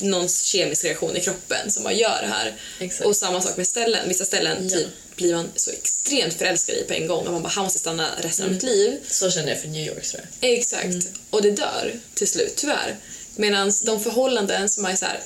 någon 0.00 0.28
kemisk 0.28 0.84
reaktion 0.84 1.16
i 1.16 1.20
kroppen 1.20 1.70
som 1.70 1.82
bara 1.82 1.92
gör 1.92 2.22
det 2.22 2.28
här. 2.28 2.56
Exakt. 2.80 3.06
Och 3.06 3.16
samma 3.16 3.40
sak 3.40 3.56
med 3.56 3.66
ställen. 3.66 4.08
Vissa 4.08 4.24
ställen 4.24 4.68
Ja. 4.68 4.76
typ, 4.76 4.86
blir 5.16 5.34
man 5.34 5.48
så 5.56 5.70
extremt 5.70 6.34
förälskad 6.34 6.74
i 6.76 6.82
på 6.84 6.94
en 6.94 7.06
gång 7.06 7.26
och 7.26 7.32
man 7.32 7.42
bara, 7.42 7.48
han 7.48 7.64
måste 7.64 7.78
stanna 7.78 8.10
resten 8.22 8.44
Mm. 8.46 8.48
av 8.48 8.54
mitt 8.54 8.62
liv. 8.62 8.98
Så 9.08 9.30
känner 9.30 9.48
jag 9.48 9.60
för 9.60 9.68
New 9.68 9.86
York 9.86 10.02
tror 10.06 10.22
jag. 10.40 10.50
Exakt. 10.52 11.08
Och 11.30 11.42
det 11.42 11.50
dör 11.50 11.92
till 12.14 12.26
slut, 12.28 12.52
tyvärr. 12.56 12.96
Medan 13.36 13.72
de 13.84 14.00
förhållanden 14.00 14.68
som 14.68 14.84
är 14.84 14.96
så 14.96 15.04
här, 15.04 15.20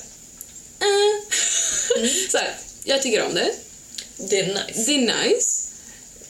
eh. 0.79 1.35
så 2.31 2.37
här, 2.37 2.55
jag 2.83 3.01
tycker 3.01 3.23
om 3.23 3.33
det, 3.33 3.51
Det 4.17 4.39
är 4.39 4.47
nice. 4.47 4.83
det 4.91 4.93
är 4.95 5.25
nice, 5.29 5.67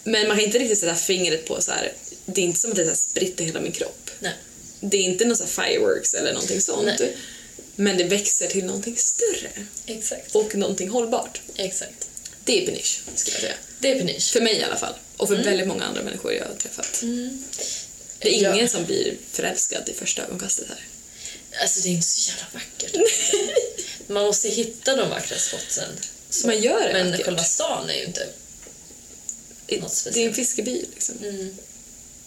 men 0.04 0.28
man 0.28 0.38
kan 0.38 0.46
inte 0.46 0.60
riktigt 0.60 0.80
sätta 0.80 0.96
fingret 0.96 1.46
på 1.48 1.62
så 1.62 1.72
här, 1.72 1.94
det 2.26 2.42
är 2.42 2.46
inte 2.46 2.60
som 2.60 2.72
att 2.72 2.78
det 2.78 2.84
så 2.84 2.90
här 2.90 2.96
spritter 2.98 3.44
hela 3.44 3.60
min 3.62 3.72
kropp. 3.72 4.10
Nej. 4.20 4.34
Det 4.82 4.98
är 4.98 5.02
inte 5.02 5.26
här 5.26 5.48
fireworks 5.48 6.14
eller 6.14 6.34
någonting 6.34 6.62
sånt. 6.62 6.86
Nej. 7.00 7.18
Men 7.76 7.98
det 7.98 8.04
växer 8.04 8.48
till 8.48 8.66
någonting 8.66 8.98
större 8.98 9.50
Exakt. 9.86 10.36
och 10.36 10.56
någonting 10.56 10.90
hållbart. 10.90 11.42
Exakt. 11.56 12.08
Det 12.46 12.62
är 12.64 12.66
peniche, 12.66 13.00
skulle 13.16 13.36
jag 13.36 13.42
säga. 13.42 13.54
Det 13.80 13.92
är 13.92 14.00
peniche. 14.00 14.20
För 14.34 14.42
mig 14.42 14.56
i 14.58 14.64
alla 14.64 14.76
fall. 14.76 14.94
Och 15.18 15.28
för 15.28 15.36
väldigt 15.36 15.68
många 15.68 15.84
andra 15.84 16.04
människor 16.04 16.34
jag 16.34 16.46
har 16.46 16.56
träffat. 16.56 17.02
Det 18.20 18.38
är 18.38 18.44
Ja. 18.44 18.54
ingen 18.56 18.70
som 18.70 18.86
blir 18.86 19.18
förälskad 19.32 19.90
i 19.90 19.94
första 19.94 20.24
ögonkastet 20.24 20.68
här. 20.70 20.80
Alltså 21.62 21.80
det 21.82 21.90
är 21.90 21.92
inte 21.92 22.08
så 22.08 22.32
jävla 22.32 22.46
vackert. 22.54 22.96
Man 24.08 24.24
måste 24.26 24.50
hitta 24.50 24.96
de 24.96 25.10
vackra 25.10 25.38
spotsen. 25.38 25.90
Så. 26.30 26.48
Man 26.48 26.62
gör 26.62 26.88
det 26.88 26.94
Men 26.94 27.12
vackert. 27.12 27.26
själva 27.26 27.44
stan 27.44 27.90
är 27.90 27.94
ju 27.94 28.04
inte 28.06 28.20
något 28.26 29.70
Det 29.70 29.76
är 29.78 29.84
en 29.84 29.90
speciellt. 29.90 30.36
fiskeby 30.36 30.86
liksom. 30.96 31.16
Mm. 31.24 31.56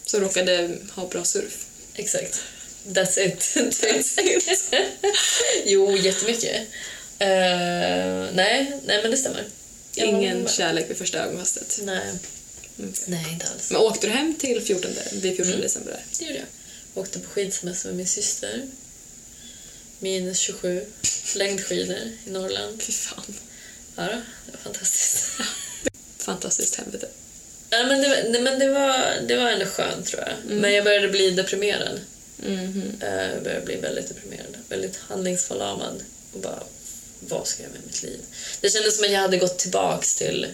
Som 0.07 0.21
råkade 0.21 0.79
ha 0.95 1.09
bra 1.09 1.25
surf. 1.25 1.67
Exakt. 1.94 2.40
That's 2.87 3.18
it. 3.26 3.38
That's 3.57 4.20
it. 4.20 4.64
jo, 5.64 5.96
jättemycket. 5.96 6.61
Uh, 7.20 8.35
nej, 8.35 8.80
nej, 8.85 9.02
men 9.02 9.11
det 9.11 9.16
stämmer. 9.16 9.44
Jag 9.94 10.09
Ingen 10.09 10.48
kärlek 10.48 10.90
vid 10.90 10.96
första 10.96 11.18
ögonkastet. 11.18 11.78
Nej. 11.83 12.12
Okej. 12.78 12.92
nej, 13.07 13.26
inte 13.33 13.46
alls. 13.46 13.70
Men 13.70 13.80
åkte 13.80 14.07
du 14.07 14.12
hem 14.12 14.35
till 14.35 14.62
14, 14.62 14.90
vid 15.12 15.37
14 15.37 15.46
Mm. 15.46 15.61
december? 15.61 15.92
där? 15.92 16.02
Det 16.18 16.24
gjorde 16.24 16.38
jag. 16.38 16.46
Åkte 17.02 17.18
på 17.18 17.30
skidsemester 17.30 17.88
med 17.88 17.96
min 17.96 18.07
syster. 18.07 18.66
Minus 19.98 20.38
27. 20.38 20.85
Längdskidor 21.35 21.96
i 22.26 22.30
Norrland. 22.30 22.83
Fy 22.83 22.92
fan. 22.92 23.35
Ja, 23.96 24.02
då, 24.02 24.11
det 24.46 24.52
var 24.52 24.59
fantastiskt. 24.62 25.26
Fantastiskt 26.18 26.74
helvete. 26.74 27.09
Ja, 27.79 27.87
men 27.87 28.01
det, 28.03 28.27
nej, 28.31 28.41
men 28.43 28.59
det, 28.59 28.69
var, 28.69 29.21
det 29.29 29.37
var 29.37 29.51
ändå 29.51 29.67
skönt 29.67 30.07
tror 30.07 30.23
jag. 30.23 30.57
Men 30.57 30.73
jag 30.75 30.85
började 30.85 31.09
bli 31.09 31.31
deprimerad. 31.31 32.01
Eh, 33.01 33.31
Jag 33.35 33.43
började 33.43 33.67
bli 33.67 33.77
väldigt 33.77 34.09
deprimerad. 34.09 34.57
Väldigt 34.69 34.97
handlingsförlamad. 35.09 36.03
Och 36.33 36.41
bara, 36.41 36.63
vad 37.21 37.47
ska 37.47 37.63
jag 37.63 37.73
med 37.73 37.81
mitt 37.87 38.03
liv? 38.03 38.21
Det 38.61 38.71
kändes 38.71 38.97
som 38.97 39.05
att 39.05 39.11
jag 39.13 39.21
hade 39.21 39.37
gått 39.37 39.59
tillbaks 39.59 40.15
till, 40.15 40.47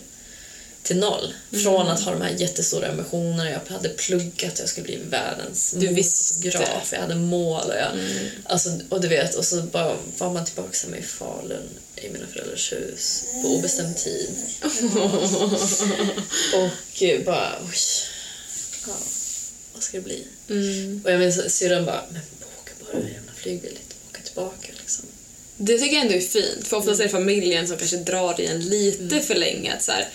till 0.91 0.99
noll. 0.99 1.35
Från 1.63 1.89
att 1.89 2.01
ha 2.01 2.13
de 2.13 2.21
här 2.23 2.31
jättestora 2.39 2.89
ambitionerna. 2.89 3.51
Jag 3.51 3.61
hade 3.69 3.89
pluggat, 3.89 4.59
jag 4.59 4.69
skulle 4.69 4.85
bli 4.85 4.97
världens 5.11 5.75
Du 5.79 5.87
visste. 5.89 6.35
modefotograf. 6.39 6.89
Jag 6.93 7.01
hade 7.01 7.15
mål. 7.15 7.67
Och, 7.67 7.75
jag, 7.75 7.89
alltså, 8.45 8.71
och 8.89 9.01
du 9.01 9.09
vet, 9.09 9.35
och 9.35 9.45
så 9.45 9.63
bara 9.63 9.97
var 10.19 10.31
man 10.33 10.45
tillbaka 10.45 10.77
hemma 10.85 10.97
i 10.97 11.03
Falun 11.03 11.69
i 11.97 12.09
mina 12.11 12.27
föräldrars 12.33 12.73
hus 12.73 13.25
på 13.43 13.49
obestämd 13.49 13.97
tid. 13.97 14.31
och 16.55 17.03
eh, 17.03 17.25
bara, 17.25 17.59
oj. 17.65 17.77
Ja, 18.87 18.93
vad 19.75 19.83
ska 19.83 19.97
det 19.97 20.03
bli? 20.05 20.25
Mm. 20.51 21.01
Och 21.05 21.11
jag 21.13 21.21
minns 21.21 21.51
syrran 21.59 21.85
bara, 21.85 22.05
men 22.13 22.21
åka 22.63 22.73
bara 22.85 23.03
en 23.03 23.09
jävla 23.09 23.33
flygbiljett 23.37 23.95
och 24.03 24.11
åka 24.13 24.23
tillbaka 24.23 24.69
liksom. 24.81 25.05
Det 25.57 25.79
tycker 25.79 25.97
jag 25.97 26.03
ändå 26.05 26.15
är 26.15 26.21
fint, 26.21 26.67
för 26.67 26.77
oftast 26.77 27.01
är 27.01 27.05
det 27.05 27.11
familjen 27.11 27.69
som 27.69 27.77
kanske 27.77 27.97
drar 27.97 28.41
i 28.41 28.47
en 28.47 28.61
lite 28.61 29.03
Mm. 29.03 29.23
för 29.25 29.35
länge. 29.35 29.75
Att 29.75 29.83
så 29.83 29.93
här, 29.93 30.09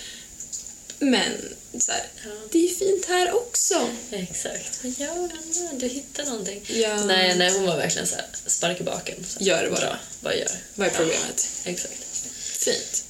men 0.98 1.32
så 1.78 1.92
här, 1.92 2.02
Ja. 2.24 2.30
det 2.52 2.64
är 2.64 2.68
fint 2.74 3.04
här 3.08 3.32
också. 3.34 3.88
Exakt. 4.10 4.80
Vad 4.82 4.92
gör 4.98 5.14
den? 5.28 5.78
Du 5.78 5.86
hittar 5.88 6.24
någonting. 6.24 6.64
Ja. 6.68 7.04
Nej, 7.04 7.34
nej, 7.36 7.52
hon 7.52 7.66
var 7.66 7.76
verkligen 7.76 8.06
så 8.06 8.14
här, 8.16 8.26
spark 8.46 8.80
i 8.80 8.84
baken. 8.84 9.26
Så. 9.28 9.44
Gör 9.44 9.62
det 9.62 9.70
bara. 9.70 9.80
Bra, 9.80 9.98
vad 10.20 10.36
gör? 10.36 10.50
Vad 10.74 10.86
är 10.86 10.90
problemet? 10.92 11.48
Exakt. 11.64 12.02
Fint. 12.42 13.04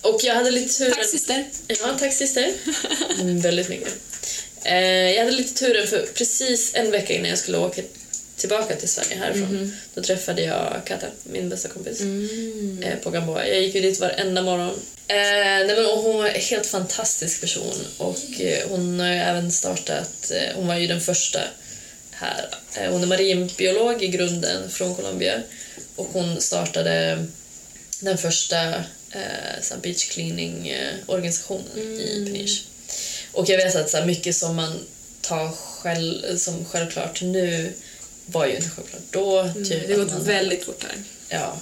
Och 0.00 0.20
jag 0.24 0.34
hade 0.34 0.50
lite 0.50 0.74
turen... 0.78 0.94
Tack 0.94 1.06
syster. 1.06 1.44
Ja, 1.68 1.96
tack 1.98 2.14
syster. 2.14 2.52
Mm, 3.20 3.40
väldigt 3.40 3.68
mycket. 3.68 3.92
Eh, 4.64 4.74
jag 5.10 5.18
hade 5.24 5.36
lite 5.36 5.54
turen 5.54 5.86
för 5.86 6.06
precis 6.14 6.74
en 6.74 6.90
vecka 6.90 7.12
innan 7.14 7.28
jag 7.30 7.38
skulle 7.38 7.58
åka 7.58 7.82
tillbaka 8.48 8.76
till 8.76 8.88
Sverige 8.88 9.16
härifrån. 9.16 9.76
Då 9.94 10.02
träffade 10.02 10.42
jag 10.42 10.82
Kata, 10.84 11.06
min 11.22 11.48
bästa 11.48 11.68
kompis, 11.68 12.00
eh, 12.82 12.98
på 13.02 13.10
Gamboa. 13.10 13.46
Jag 13.46 13.62
gick 13.62 13.74
ju 13.74 13.80
dit 13.80 14.00
varenda 14.00 14.42
morgon. 14.42 14.74
Eh, 15.08 15.16
nej, 15.66 15.66
men, 15.66 15.86
och 15.86 15.98
hon 15.98 16.18
var 16.18 16.26
en 16.26 16.40
helt 16.40 16.66
fantastisk 16.66 17.40
person 17.40 17.74
och 17.98 18.40
eh, 18.40 18.68
hon 18.68 19.00
har 19.00 19.06
även 19.06 19.52
startat, 19.52 20.30
eh, 20.30 20.56
hon 20.56 20.66
var 20.66 20.76
ju 20.76 20.86
den 20.86 21.00
första 21.00 21.40
här. 22.10 22.48
Eh, 22.76 22.90
hon 22.92 23.02
är 23.02 23.06
marinbiolog 23.06 24.02
i 24.02 24.08
grunden 24.08 24.70
från 24.70 24.94
Colombia 24.94 25.42
och 25.96 26.08
hon 26.12 26.40
startade 26.40 27.26
den 28.00 28.18
första 28.18 28.74
eh, 29.10 29.78
beach 29.82 30.08
cleaning 30.08 30.68
eh, 30.68 30.94
organisationen 31.06 31.78
i 32.00 32.24
Peniche. 32.26 32.62
Och 33.32 33.48
jag 33.48 33.56
vet 33.56 33.76
att 33.76 33.90
så 33.90 34.04
mycket 34.04 34.36
som 34.36 34.56
man 34.56 34.78
tar 35.20 35.50
själv, 35.50 36.36
som 36.36 36.64
självklart 36.64 37.22
nu 37.22 37.72
var 38.26 38.46
ju 38.46 38.56
inte 38.56 38.68
självklart 38.68 39.02
då. 39.10 39.50
Typ 39.54 39.86
Det 39.88 39.92
har 39.94 40.00
gått 40.04 40.12
man- 40.12 40.24
väldigt 40.24 40.64
fort 40.64 40.82
här. 40.82 40.96
Ja. 41.28 41.58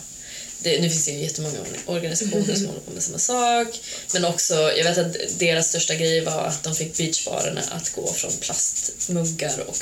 Det, 0.62 0.80
nu 0.80 0.90
finns 0.90 1.04
det 1.04 1.10
ju 1.12 1.18
jättemånga 1.22 1.58
organisationer 1.86 2.54
som 2.54 2.66
håller 2.66 2.80
på 2.80 2.90
med 2.90 3.02
samma 3.02 3.18
sak. 3.18 3.80
Men 4.14 4.24
också, 4.24 4.54
jag 4.54 4.84
vet 4.84 4.98
att 4.98 5.38
deras 5.38 5.68
största 5.68 5.94
grej 5.94 6.20
var 6.24 6.44
att 6.46 6.62
de 6.62 6.74
fick 6.74 6.96
beachbarerna 6.96 7.60
att 7.70 7.92
gå 7.92 8.12
från 8.12 8.32
plastmuggar 8.40 9.60
och 9.66 9.76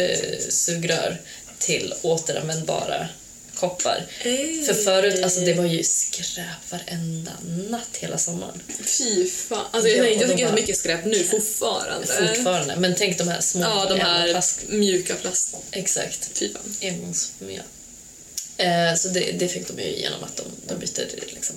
eh, 0.00 0.38
sugrör 0.48 1.20
till 1.58 1.94
återanvändbara 2.02 3.08
koppar. 3.60 4.06
För 4.66 4.74
förut, 4.74 5.22
alltså 5.24 5.40
det 5.40 5.54
var 5.54 5.64
ju 5.64 5.84
skräp 5.84 6.70
varenda 6.70 7.32
natt 7.70 7.96
hela 7.98 8.18
sommaren. 8.18 8.62
Fy 8.84 9.26
fan. 9.30 9.66
Alltså, 9.70 9.88
Ja, 9.88 9.96
jag, 9.96 10.06
och 10.16 10.22
jag 10.22 10.30
tycker 10.30 10.44
bara- 10.46 10.54
mycket 10.54 10.76
skräp 10.76 11.04
nu 11.04 11.24
fortfarande. 11.24 12.06
Fortfarande. 12.06 12.76
Men 12.76 12.94
tänk 12.94 13.18
de 13.18 13.28
här 13.28 13.40
små 13.40 13.60
Ja, 13.62 13.86
de 13.88 14.00
här 14.00 14.30
plast... 14.30 14.60
mjuka 14.68 15.14
plast... 15.14 15.54
Exakt. 15.70 16.30
Fy 16.38 16.52
fan. 16.52 16.62
engångsmjöl. 16.82 17.62
Eh, 18.56 18.94
så 18.96 19.08
det, 19.08 19.32
det 19.38 19.48
fick 19.48 19.68
de 19.68 19.82
ju 19.82 19.96
genom 20.00 20.24
att 20.24 20.36
de, 20.36 20.44
de 20.66 20.74
bytte 20.78 21.06
liksom. 21.26 21.56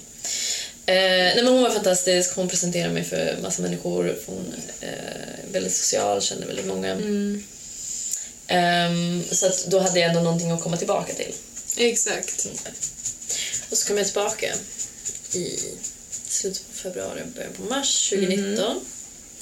Eh, 0.86 0.96
nej 0.96 1.36
men 1.36 1.48
hon 1.48 1.62
var 1.64 1.70
fantastisk, 1.70 2.36
hon 2.36 2.50
presenterade 2.50 2.94
mig 2.94 3.04
för 3.04 3.38
massa 3.42 3.62
människor. 3.62 4.16
Hon 4.26 4.54
eh, 4.82 4.90
är 4.90 5.40
väldigt 5.52 5.74
social, 5.76 6.22
kände 6.22 6.46
väldigt 6.46 6.66
många. 6.66 6.92
Ehm, 8.48 9.24
så 9.32 9.46
att 9.46 9.66
då 9.68 9.80
hade 9.80 10.00
jag 10.00 10.10
ändå 10.10 10.22
någonting 10.22 10.52
att 10.52 10.62
komma 10.62 10.78
tillbaka 10.78 11.14
till. 11.14 11.34
Exakt. 11.76 12.48
Och 13.70 13.78
så 13.78 13.88
kom 13.88 13.98
jag 13.98 14.06
tillbaka 14.06 14.56
i 15.34 15.60
slutet 16.28 16.68
på 16.68 16.74
februari, 16.74 17.22
början 17.36 17.54
på 17.54 17.64
mars 17.64 18.10
2019. 18.10 18.86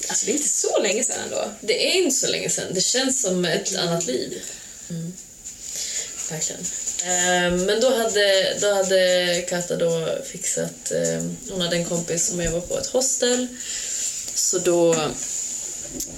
Alltså 0.08 0.26
det 0.26 0.32
är 0.32 0.36
inte 0.36 0.48
så 0.48 0.82
länge 0.82 1.04
sedan 1.04 1.20
ändå. 1.24 1.50
Det 1.60 1.92
är 1.92 2.02
inte 2.02 2.16
så 2.16 2.26
länge 2.26 2.50
sedan. 2.50 2.74
Det 2.74 2.80
känns 2.80 3.22
som 3.22 3.44
ett 3.44 3.76
annat 3.76 4.06
liv. 4.06 4.42
Mm. 4.90 5.12
Verkligen. 6.30 6.62
Eh, 7.02 7.66
men 7.66 7.80
då 7.80 7.96
hade, 7.96 8.56
då 8.60 8.74
hade 8.74 9.44
Kata 9.48 9.76
då 9.76 10.18
fixat... 10.24 10.90
Eh, 10.90 11.22
hon 11.50 11.60
hade 11.60 11.76
en 11.76 11.84
kompis 11.84 12.26
som 12.26 12.42
jobbade 12.42 12.66
på 12.66 12.78
ett 12.78 12.86
hostel. 12.86 13.46
Så 14.34 14.58
då 14.58 15.10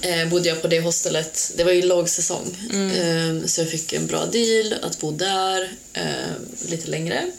eh, 0.03 0.29
bodde 0.29 0.49
jag 0.49 0.63
på 0.63 0.69
det 0.69 0.81
hostelet. 0.81 1.53
Det 1.57 1.65
var 1.65 1.73
ju 1.73 1.83
lågsäsong. 1.83 2.57
Eh, 2.73 3.47
så 3.47 3.61
jag 3.61 3.71
fick 3.71 3.93
en 3.93 4.07
bra 4.07 4.27
deal 4.27 4.75
att 4.83 5.01
bo 5.01 5.11
där 5.11 5.73
eh, 5.93 6.33
lite 6.69 6.91
längre. 6.91 7.31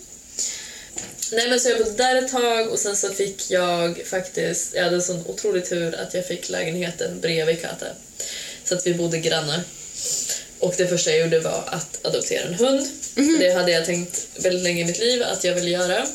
Nej 1.32 1.50
men 1.50 1.60
så 1.60 1.70
jag 1.70 1.78
bodde 1.78 1.92
där 1.92 2.16
ett 2.16 2.32
tag 2.32 2.70
och 2.70 2.80
sen 2.80 2.96
så 2.96 3.10
fick 3.10 3.52
jag 3.52 4.02
faktiskt, 4.06 4.74
jag 4.74 4.84
hade 4.84 4.96
en 4.96 5.02
sån 5.02 5.28
otrolig 5.28 5.66
tur 5.66 5.96
att 5.96 6.14
jag 6.14 6.28
fick 6.28 6.50
lägenheten 6.50 7.20
bredvid 7.22 7.62
Kata. 7.62 7.86
Så 8.66 8.76
att 8.76 8.88
vi 8.88 8.94
bodde 8.94 9.20
grannar. 9.20 9.62
Och 10.60 10.74
det 10.78 10.88
första 10.88 11.12
jag 11.12 11.20
gjorde 11.20 11.40
var 11.40 11.64
att 11.68 12.06
adoptera 12.06 12.48
en 12.48 12.54
hund. 12.54 12.88
Det 13.40 13.54
hade 13.54 13.72
jag 13.72 13.86
tänkt 13.86 14.28
väldigt 14.36 14.64
länge 14.64 14.82
i 14.82 14.86
mitt 14.86 15.00
liv 15.00 15.24
att 15.24 15.44
jag 15.44 15.56
ville 15.56 15.70
göra. 15.70 16.08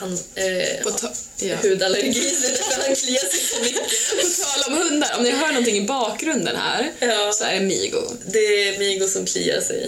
Han 0.00 0.12
eh, 0.34 0.82
På 0.82 0.90
ja. 1.38 1.56
hudallergi 1.62 2.30
så 2.34 2.48
därför 2.48 2.82
han 2.86 2.96
kliar 2.96 3.30
sig 3.30 3.40
så 3.40 3.60
mycket. 3.62 3.82
På 4.10 4.44
tal 4.44 4.72
om 4.72 4.82
hundar, 4.82 5.16
om 5.18 5.24
ni 5.24 5.30
hör 5.30 5.48
någonting 5.48 5.76
i 5.76 5.80
bakgrunden 5.86 6.56
här 6.56 6.92
Ja. 6.98 7.32
så 7.32 7.44
är 7.44 7.54
det 7.54 7.60
Migo. 7.60 8.02
Det 8.26 8.38
är 8.68 8.78
Migo 8.78 9.08
som 9.08 9.26
kliar 9.26 9.60
sig. 9.60 9.86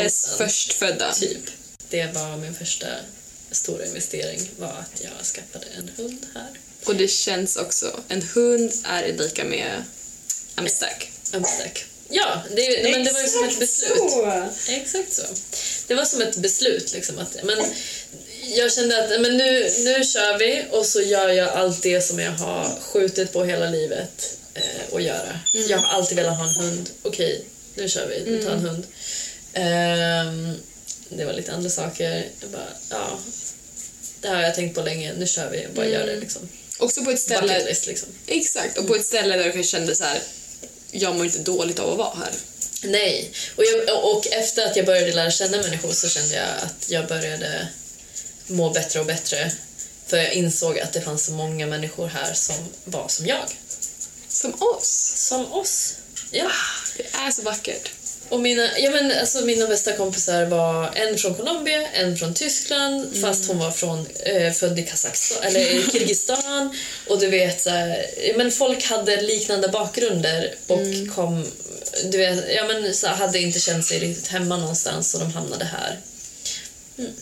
Konstant. 0.00 0.38
förstfödda. 0.38 1.12
Typ. 1.12 1.38
Det 1.88 2.06
var 2.14 2.36
min 2.36 2.54
första 2.54 2.86
stora 3.50 3.86
investering 3.86 4.50
var 4.58 4.68
att 4.68 5.00
jag 5.04 5.26
skaffade 5.26 5.66
en 5.78 5.90
hund 5.96 6.26
här. 6.34 6.48
Och 6.84 6.96
det 6.96 7.08
känns 7.08 7.56
också, 7.56 8.00
en 8.08 8.22
hund 8.22 8.72
är 8.84 9.12
lika 9.12 9.44
med 9.44 9.84
I'm 10.56 10.68
stuck. 10.68 11.10
I'm 11.32 11.44
stuck. 11.44 11.84
Ja, 12.12 12.42
det, 12.56 12.82
men 12.92 13.04
det 13.04 13.12
var 13.12 13.20
ju 13.20 13.28
som 13.28 13.44
ett 13.48 13.58
beslut. 13.58 13.98
Så. 14.10 14.48
Exakt 14.68 15.12
så. 15.12 15.22
Det 15.86 15.94
var 15.94 16.04
som 16.04 16.20
ett 16.22 16.36
beslut. 16.36 16.92
Liksom, 16.92 17.18
att, 17.18 17.36
men 17.44 17.58
jag 18.56 18.72
kände 18.72 19.04
att 19.04 19.20
men 19.20 19.36
nu, 19.36 19.62
nu 19.62 20.04
kör 20.04 20.38
vi 20.38 20.64
och 20.70 20.86
så 20.86 21.00
gör 21.00 21.28
jag 21.28 21.48
allt 21.48 21.82
det 21.82 22.00
som 22.00 22.18
jag 22.18 22.32
har 22.32 22.80
skjutit 22.80 23.32
på 23.32 23.44
hela 23.44 23.70
livet 23.70 24.38
eh, 24.54 24.94
att 24.94 25.02
göra. 25.02 25.40
Jag 25.68 25.78
har 25.78 25.98
alltid 25.98 26.16
velat 26.16 26.38
ha 26.38 26.44
en 26.48 26.54
hund. 26.54 26.90
Okej, 27.02 27.44
nu 27.74 27.88
kör 27.88 28.06
vi. 28.06 28.30
Vi 28.30 28.44
tar 28.44 28.50
en 28.50 28.60
hund. 28.60 28.86
Ehm, 29.52 30.54
det 31.08 31.24
var 31.24 31.32
lite 31.32 31.52
andra 31.52 31.70
saker. 31.70 32.26
Jag 32.40 32.50
bara, 32.50 32.68
ja, 32.90 33.18
det 34.20 34.28
här 34.28 34.36
har 34.36 34.42
jag 34.42 34.54
tänkt 34.54 34.74
på 34.74 34.82
länge. 34.82 35.12
Nu 35.18 35.26
kör 35.26 35.50
vi 35.50 35.66
bara 35.74 35.86
gör 35.86 36.06
det. 36.06 36.16
Liksom. 36.16 36.48
Också 36.78 37.04
på 37.04 37.10
ett 37.10 37.20
ställe... 37.20 37.64
List, 37.64 37.86
liksom. 37.86 38.08
Exakt, 38.26 38.78
och 38.78 38.86
på 38.86 38.94
ett 38.94 39.06
ställe 39.06 39.36
där 39.36 39.44
du 39.44 39.52
kanske 39.52 39.70
kände 39.70 39.94
så 39.94 40.04
här. 40.04 40.20
jag 40.90 41.16
mår 41.16 41.24
inte 41.26 41.38
dåligt 41.38 41.78
av 41.78 41.90
att 41.90 41.98
vara 41.98 42.14
här. 42.14 42.32
Nej. 42.82 43.30
Och, 43.56 43.64
jag, 43.64 44.04
och 44.04 44.26
efter 44.26 44.66
att 44.66 44.76
jag 44.76 44.86
började 44.86 45.12
lära 45.12 45.30
känna 45.30 45.56
människor 45.56 45.92
så 45.92 46.08
kände 46.08 46.34
jag 46.34 46.48
att 46.62 46.90
jag 46.90 47.06
började 47.08 47.68
må 48.50 48.70
bättre 48.70 49.00
och 49.00 49.06
bättre. 49.06 49.52
För 50.06 50.16
jag 50.16 50.32
insåg 50.32 50.78
att 50.78 50.92
det 50.92 51.00
fanns 51.00 51.26
så 51.26 51.32
många 51.32 51.66
människor 51.66 52.06
här 52.06 52.34
som 52.34 52.56
var 52.84 53.08
som 53.08 53.26
jag. 53.26 53.46
Som 54.28 54.54
oss. 54.54 55.12
Som 55.16 55.52
oss. 55.52 55.94
Ja. 56.30 56.50
Det 56.96 57.06
är 57.16 57.30
så 57.30 57.42
vackert. 57.42 57.90
Och 58.28 58.40
mina, 58.40 58.78
ja 58.78 58.90
men 58.90 59.12
alltså 59.20 59.40
mina 59.40 59.66
bästa 59.66 59.92
kompisar 59.92 60.44
var 60.46 60.90
en 60.94 61.18
från 61.18 61.34
Colombia, 61.34 61.86
en 61.86 62.16
från 62.16 62.34
Tyskland 62.34 63.16
fast 63.20 63.48
hon 63.48 63.58
var 63.58 63.70
från, 63.70 64.06
eh, 64.24 64.52
född 64.52 64.78
i 64.78 64.82
Kazakstan, 64.82 65.42
eller 65.42 65.60
i 65.60 65.82
Kirgizistan. 65.92 66.76
Och 67.08 67.20
du 67.20 67.26
vet, 67.26 67.60
så 67.60 67.70
här, 67.70 68.06
men 68.36 68.50
folk 68.50 68.84
hade 68.84 69.22
liknande 69.22 69.68
bakgrunder 69.68 70.54
och 70.66 71.14
kom, 71.14 71.46
du 72.04 72.18
vet, 72.18 72.44
ja 72.56 72.64
men 72.64 72.94
så 72.94 73.06
hade 73.06 73.38
inte 73.38 73.60
känt 73.60 73.86
sig 73.86 73.98
riktigt 73.98 74.28
hemma 74.28 74.56
någonstans 74.56 75.14
och 75.14 75.20
de 75.20 75.32
hamnade 75.32 75.64
här. 75.64 75.98
Mm, 76.98 77.12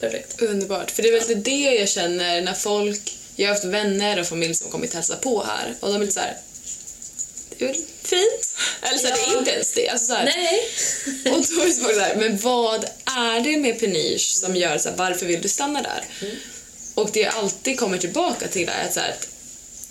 perfekt. 0.00 0.42
Underbart. 0.42 0.90
För 0.90 1.02
det 1.02 1.08
är 1.08 1.12
väl 1.12 1.20
lite 1.28 1.34
det 1.34 1.74
jag 1.74 1.88
känner 1.88 2.40
när 2.42 2.54
folk... 2.54 3.14
Jag 3.36 3.46
har 3.48 3.54
haft 3.54 3.64
vänner 3.64 4.20
och 4.20 4.26
familj 4.26 4.54
som 4.54 4.70
kommit 4.70 4.94
hälsa 4.94 5.16
på 5.16 5.44
här 5.44 5.74
och 5.80 5.88
de 5.88 5.94
är 5.94 6.00
lite 6.00 6.12
så 6.12 6.20
här. 6.20 6.36
Det 7.58 7.64
är 7.64 7.68
väl 7.68 7.76
fint? 8.02 8.54
Eller 8.82 8.98
så 8.98 9.06
här, 9.06 9.14
det 9.16 9.22
är 9.22 9.32
Ja. 9.32 9.38
inte 9.38 9.50
ens 9.50 9.72
det. 9.72 9.88
Alltså 9.88 10.06
så 10.06 10.14
här, 10.14 10.24
Nej! 10.24 10.60
Och 11.34 11.44
då 11.56 11.62
är 11.62 11.66
det 11.66 11.72
så 11.94 12.00
här, 12.00 12.16
men 12.16 12.38
vad 12.38 12.84
är 13.04 13.40
det 13.40 13.56
med 13.56 13.80
Peniche 13.80 14.18
som 14.40 14.56
gör 14.56 14.78
så 14.78 14.88
här, 14.88 14.96
varför 14.96 15.26
vill 15.26 15.42
du 15.42 15.48
stanna 15.48 15.82
där? 15.82 16.04
Och 16.94 17.10
det 17.12 17.20
jag 17.20 17.34
alltid 17.34 17.78
kommer 17.78 17.98
tillbaka 17.98 18.48
till 18.48 18.68
är 18.68 18.84
att, 18.84 18.94
så 18.94 19.00
att 19.00 19.28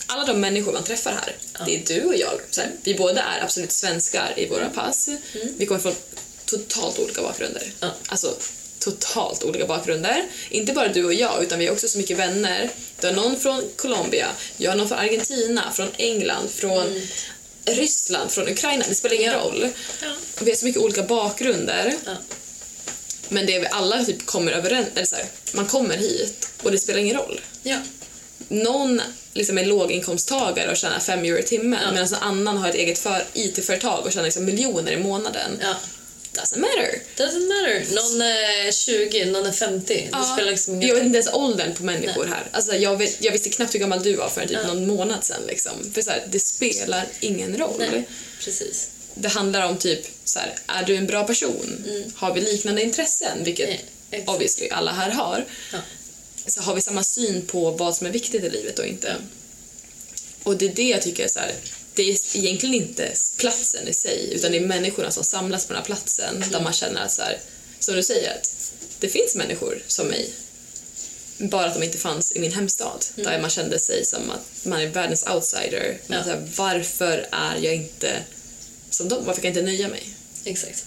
alla 0.05 0.26
de 0.26 0.39
människor 0.39 0.74
man 0.74 0.84
träffar 0.84 1.12
här, 1.12 1.36
det 1.66 1.76
är 1.76 1.82
du 1.86 2.03
och 2.05 2.16
jag. 2.18 2.39
Så 2.51 2.62
här, 2.62 2.72
vi 2.84 2.95
båda 2.95 3.22
är 3.24 3.43
absolut 3.43 3.72
svenskar 3.72 4.34
i 4.38 4.45
våra 4.45 4.70
pass. 4.70 5.10
Vi 5.58 5.66
kommer 5.66 5.82
från 5.82 5.95
totalt 6.45 6.99
olika 6.99 7.22
bakgrunder. 7.22 7.72
Ja. 7.80 7.91
Alltså 8.08 8.36
totalt 8.91 9.43
olika 9.43 9.65
bakgrunder. 9.65 10.23
Inte 10.49 10.73
bara 10.73 10.88
du 10.88 11.05
och 11.05 11.13
jag, 11.13 11.43
utan 11.43 11.59
vi 11.59 11.65
har 11.65 11.73
också 11.73 11.88
så 11.88 11.97
mycket 11.97 12.17
vänner. 12.17 12.69
Du 13.01 13.07
har 13.07 13.13
någon 13.13 13.39
från 13.39 13.63
Colombia, 13.75 14.27
jag 14.57 14.71
har 14.71 14.77
någon 14.77 14.88
från 14.88 14.97
Argentina, 14.99 15.71
från 15.73 15.88
England, 15.97 16.49
från 16.49 17.01
Ryssland, 17.65 18.31
från 18.31 18.47
Ukraina. 18.49 18.85
Det 18.89 18.95
spelar 18.95 19.15
ingen 19.15 19.33
roll. 19.33 19.67
Ja. 20.01 20.07
Vi 20.41 20.51
har 20.51 20.57
så 20.57 20.65
mycket 20.65 20.81
olika 20.81 21.03
bakgrunder. 21.03 21.93
Ja. 22.05 22.15
Men 23.29 23.45
det 23.45 23.59
vi 23.59 23.67
alla 23.71 24.05
typ 24.05 24.25
kommer 24.25 24.51
överens 24.51 24.88
eller 24.95 25.05
så 25.05 25.15
här, 25.15 25.25
man 25.53 25.65
kommer 25.65 25.97
hit 25.97 26.49
och 26.63 26.71
det 26.71 26.77
spelar 26.77 26.99
ingen 26.99 27.17
roll. 27.17 27.41
Ja. 27.63 27.77
Någon 28.47 29.01
liksom 29.33 29.57
är 29.57 29.65
låginkomsttagare 29.65 30.71
och 30.71 30.77
tjänar 30.77 30.99
fem 30.99 31.19
euro 31.23 31.38
i 31.39 31.43
timmen 31.43 31.79
Ja. 31.83 31.91
medan 31.91 32.07
någon 32.11 32.21
annan 32.23 32.57
har 32.57 32.69
ett 32.69 32.75
eget 32.75 32.99
för, 32.99 33.23
IT-företag 33.33 34.05
och 34.05 34.11
tjänar 34.11 34.25
liksom 34.25 34.45
miljoner 34.45 34.91
i 34.91 34.97
månaden. 34.97 35.51
ja. 35.61 35.75
Doesn't 36.38 36.57
matter. 36.59 37.01
Doesn't 37.17 37.47
matter. 37.47 37.95
Någon 37.95 38.21
är 38.21 38.71
20, 38.71 39.25
någon 39.25 39.45
är 39.45 39.51
50. 39.51 40.09
Det 40.11 40.23
spelar 40.33 40.51
liksom 40.51 40.73
ingen 40.75 40.88
jag 40.88 40.95
vet 40.95 41.05
inte 41.05 41.17
ens 41.17 41.33
åldern 41.33 41.75
på 41.75 41.83
människor 41.83 42.25
här. 42.25 42.43
Alltså, 42.51 42.75
jag, 42.75 42.97
vet, 42.97 43.23
jag 43.23 43.31
visste 43.31 43.49
knappt 43.49 43.73
hur 43.75 43.79
gammal 43.79 44.03
du 44.03 44.15
var 44.15 44.29
för 44.29 44.41
typ 44.41 44.51
Ja. 44.51 44.67
någon 44.73 44.88
månad 44.88 45.23
sedan. 45.25 45.41
Liksom. 45.47 45.71
För 45.93 46.01
så 46.01 46.09
här, 46.09 46.23
det 46.29 46.39
spelar 46.39 47.05
ingen 47.19 47.57
roll. 47.57 47.75
Nej, 47.79 48.03
precis. 48.43 48.89
Det 49.13 49.27
handlar 49.27 49.67
om 49.67 49.77
typ 49.77 50.05
så 50.23 50.39
här, 50.39 50.55
är 50.67 50.83
du 50.83 50.95
en 50.95 51.07
bra 51.07 51.23
person? 51.23 51.85
Har 52.15 52.33
vi 52.33 52.41
liknande 52.41 52.81
intressen? 52.83 53.43
Vilket 53.43 53.67
Mm. 53.69 53.79
Ja, 54.11 54.17
exakt. 54.17 54.29
obviously 54.35 54.69
alla 54.69 54.91
här 54.91 55.09
har. 55.11 55.45
Ja. 55.73 55.77
Så 56.47 56.61
har 56.61 56.75
vi 56.75 56.81
samma 56.81 57.03
syn 57.03 57.45
på 57.45 57.71
vad 57.71 57.95
som 57.95 58.07
är 58.07 58.11
viktigt 58.11 58.43
i 58.43 58.49
livet 58.49 58.79
och 58.79 58.85
inte. 58.85 59.15
Och 60.43 60.57
det 60.57 60.65
är 60.65 60.69
det 60.73 60.89
jag 60.89 61.01
tycker 61.01 61.23
är 61.23 61.27
så 61.27 61.39
här, 61.39 61.51
det 61.97 62.03
är 62.11 62.17
egentligen 62.37 62.75
inte 62.75 63.13
platsen 63.37 63.87
i 63.87 63.93
sig 63.93 64.33
utan 64.33 64.51
det 64.51 64.57
är 64.57 64.61
människorna 64.61 65.11
som 65.11 65.23
samlas 65.23 65.65
på 65.65 65.73
den 65.73 65.81
här 65.81 65.85
platsen 65.85 66.35
Mm. 66.35 66.49
där 66.51 66.61
man 66.61 66.73
känner 66.73 67.01
att 67.01 67.11
så 67.11 67.21
här, 67.21 67.39
som 67.79 67.95
du 67.95 68.03
säger 68.03 68.31
att 68.35 68.51
det 68.99 69.09
finns 69.09 69.35
människor 69.35 69.83
som 69.87 70.07
mig. 70.07 70.29
Bara 71.37 71.65
att 71.65 71.73
de 71.73 71.83
inte 71.83 71.97
fanns 71.97 72.31
i 72.31 72.39
min 72.39 72.51
hemstad 72.53 73.05
där 73.15 73.41
man 73.41 73.49
kände 73.49 73.79
sig 73.79 74.05
som 74.05 74.29
att 74.31 74.65
man 74.65 74.81
är 74.81 74.87
världens 74.87 75.27
outsider. 75.27 75.97
Men 76.07 76.17
Mm. 76.19 76.19
Ja. 76.19 76.23
så 76.23 76.29
här, 76.29 76.49
varför 76.55 77.27
är 77.31 77.55
jag 77.61 77.75
inte 77.75 78.23
som 78.89 79.09
dem? 79.09 79.25
Varför 79.25 79.41
kan 79.41 79.53
jag 79.53 79.57
inte 79.59 79.71
nöja 79.71 79.87
mig? 79.87 80.09
Exakt. 80.45 80.85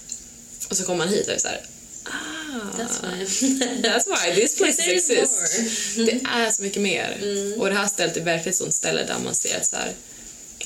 Och 0.69 0.77
så 0.77 0.83
kommer 0.83 0.97
man 1.05 1.09
hit 1.13 1.27
och 1.27 1.33
är 1.33 1.37
så 1.37 1.47
här, 1.47 1.65
ah, 2.03 2.77
That's 2.77 3.01
why. 3.01 3.25
That's 3.89 4.05
why 4.07 4.41
this 4.41 4.57
place 4.57 4.81
exists. 4.91 5.95
Det 5.95 6.21
är 6.35 6.51
så 6.51 6.63
mycket 6.63 6.81
mer. 6.81 7.17
Och 7.59 7.69
det 7.69 7.75
här 7.75 7.87
stället 7.87 8.17
är 8.17 8.21
verkligen 8.21 8.49
ett 8.49 8.55
sånt 8.55 8.73
ställe 8.73 9.03
där 9.03 9.19
man 9.23 9.35
ser 9.35 9.57
att 9.57 9.65
så 9.67 9.75
här, 9.75 9.93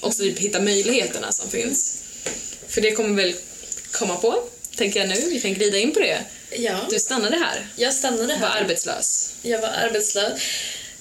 också 0.05 0.19
typ 0.19 0.39
hitta 0.39 0.59
möjligheterna 0.59 1.31
som 1.31 1.49
finns. 1.49 1.97
För 2.67 2.81
det 2.81 2.91
kommer 2.91 3.21
väl 3.23 3.35
komma 3.91 4.15
på, 4.15 4.43
tänker 4.75 4.99
jag 4.99 5.09
nu. 5.09 5.29
Vi 5.29 5.41
kan 5.41 5.53
glida 5.53 5.77
in 5.77 5.93
på 5.93 5.99
det. 5.99 6.17
Ja. 6.57 6.79
Du 6.89 6.99
stannade 6.99 7.37
här, 7.37 7.67
Jag 7.75 7.93
stannade 7.93 8.27
var 8.27 8.47
här. 8.47 8.61
arbetslös. 8.61 9.29
Jag 9.41 9.59
var 9.61 9.67
arbetslös. 9.69 10.41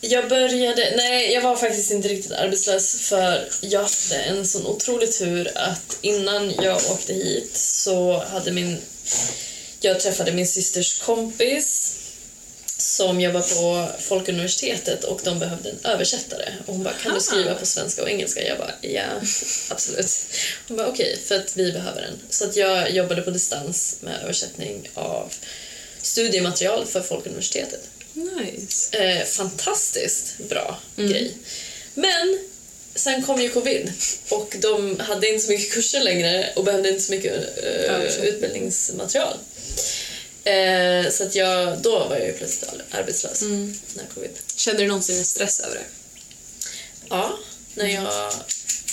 Jag 0.01 0.29
började... 0.29 0.93
Nej, 0.97 1.33
jag 1.33 1.41
var 1.41 1.57
faktiskt 1.57 1.91
inte 1.91 2.09
riktigt 2.09 2.33
arbetslös 2.33 3.01
för 3.09 3.49
jag 3.61 3.81
hade 3.81 4.23
en 4.23 4.47
sån 4.47 4.67
otrolig 4.67 5.13
tur 5.13 5.51
att 5.55 5.99
innan 6.01 6.53
jag 6.63 6.77
åkte 6.77 7.13
hit 7.15 7.57
så 7.57 8.19
hade 8.25 8.53
min... 8.53 8.79
Jag 9.81 10.01
träffade 10.01 10.33
min 10.33 10.47
systers 10.47 10.99
kompis 10.99 11.95
som 12.97 13.21
jobbar 13.21 13.41
på 13.41 13.89
Folkuniversitetet 13.99 15.05
och 15.05 15.21
de 15.25 15.39
behövde 15.39 15.71
en 15.71 15.79
översättare. 15.85 16.53
Och 16.67 16.75
hon 16.75 16.83
bara, 16.85 16.95
kan 16.95 17.15
du 17.15 17.21
skriva 17.21 17.55
på 17.55 17.67
svenska 17.67 18.03
och 18.03 18.11
engelska? 18.11 18.43
Jag 18.43 18.59
bara, 18.59 18.75
ja, 18.81 19.05
absolut. 19.69 20.07
Hon 20.69 20.77
bara, 20.77 20.87
okej, 20.87 21.19
för 21.25 21.35
att 21.35 21.57
vi 21.57 21.73
behöver 21.73 22.03
en. 22.03 22.19
Så 22.31 22.45
att 22.45 22.57
jag 22.57 22.91
jobbade 22.91 23.23
på 23.23 23.31
distans 23.31 23.97
med 24.01 24.23
översättning 24.23 24.91
av 24.95 25.33
studiematerial 26.03 26.87
för 26.87 27.01
Folkuniversitetet. 27.01 27.81
Nice. 28.13 28.97
Eh, 28.97 29.25
fantastiskt 29.25 30.39
bra 30.49 30.81
grej. 30.97 31.33
Men 31.95 32.39
sen 32.95 33.23
kom 33.23 33.43
ju 33.43 33.49
covid 33.49 33.93
och 34.29 34.57
de 34.61 35.01
hade 35.01 35.29
inte 35.29 35.45
så 35.45 35.51
mycket 35.53 35.73
kurser 35.73 36.01
längre 36.01 36.53
och 36.57 36.65
behövde 36.65 36.89
inte 36.89 37.03
så 37.03 37.13
mycket 37.13 37.35
eh, 37.65 38.25
utbildningsmaterial. 38.25 39.39
Eh, 40.45 41.11
så 41.11 41.23
att 41.25 41.35
jag, 41.35 41.79
då 41.79 41.99
var 42.09 42.17
jag 42.17 42.27
ju 42.27 42.33
plötsligt 42.33 42.71
arbetslös 42.91 43.43
när 43.95 44.05
covid. 44.15 44.31
Kände 44.57 44.83
du 44.83 44.89
någonsin 44.89 45.25
stress 45.25 45.61
över 45.61 45.75
det? 45.75 45.85
Ja, 47.09 47.39
när 47.75 47.87
jag, 47.89 48.33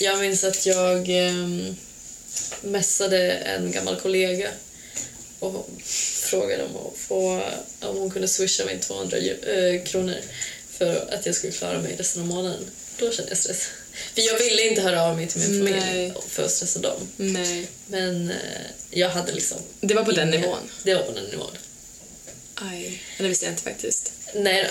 jag 0.00 0.20
minns 0.20 0.44
att 0.44 0.66
jag 0.66 1.08
um, 1.08 1.76
messade 2.62 3.32
en 3.32 3.72
gammal 3.72 4.00
kollega 4.00 4.48
och 5.38 5.70
frågade 6.30 6.64
om, 6.64 6.76
att 6.76 6.98
få, 6.98 7.42
om 7.80 7.96
hon 7.96 8.10
kunde 8.10 8.28
swisha 8.28 8.64
mig 8.64 8.78
200 8.80 9.18
ju- 9.18 9.40
eh, 9.42 9.84
kronor 9.84 10.16
för 10.70 11.14
att 11.14 11.26
jag 11.26 11.34
skulle 11.34 11.52
klara 11.52 11.78
mig 11.80 11.96
resten 11.98 12.22
av 12.22 12.28
månaden. 12.28 12.70
Då 12.98 13.10
kände 13.12 13.30
jag 13.30 13.38
stress. 13.38 13.68
För 14.14 14.22
jag 14.22 14.38
ville 14.38 14.68
inte 14.68 14.80
höra 14.82 15.02
av 15.02 15.16
mig 15.16 15.26
till 15.28 15.40
min 15.40 15.58
familj 15.58 15.80
Nej. 15.80 16.12
för 16.28 16.44
att 16.44 16.50
stressa 16.50 16.78
dem. 16.78 17.08
Nej. 17.16 17.66
Men 17.86 18.30
eh, 18.30 18.36
jag 18.90 19.08
hade 19.08 19.32
liksom... 19.32 19.58
Det 19.80 19.94
var 19.94 20.04
på 20.04 20.12
den 20.12 20.28
inga- 20.28 20.40
nivån? 20.40 20.58
Det 20.82 20.94
var 20.94 21.02
på 21.02 21.12
den 21.12 21.24
nivån. 21.24 21.56
Aj. 22.54 23.02
Det 23.18 23.28
visste 23.28 23.44
jag 23.44 23.52
inte 23.52 23.62
faktiskt. 23.62 24.12
Nej 24.34 24.68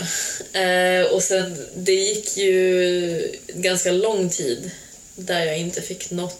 då. 0.53 0.59
Eh, 0.59 1.05
och 1.05 1.23
sen, 1.23 1.67
det 1.75 1.93
gick 1.93 2.37
ju 2.37 3.35
ganska 3.47 3.91
lång 3.91 4.29
tid 4.29 4.71
där 5.15 5.45
jag 5.45 5.57
inte 5.57 5.81
fick 5.81 6.11
något... 6.11 6.37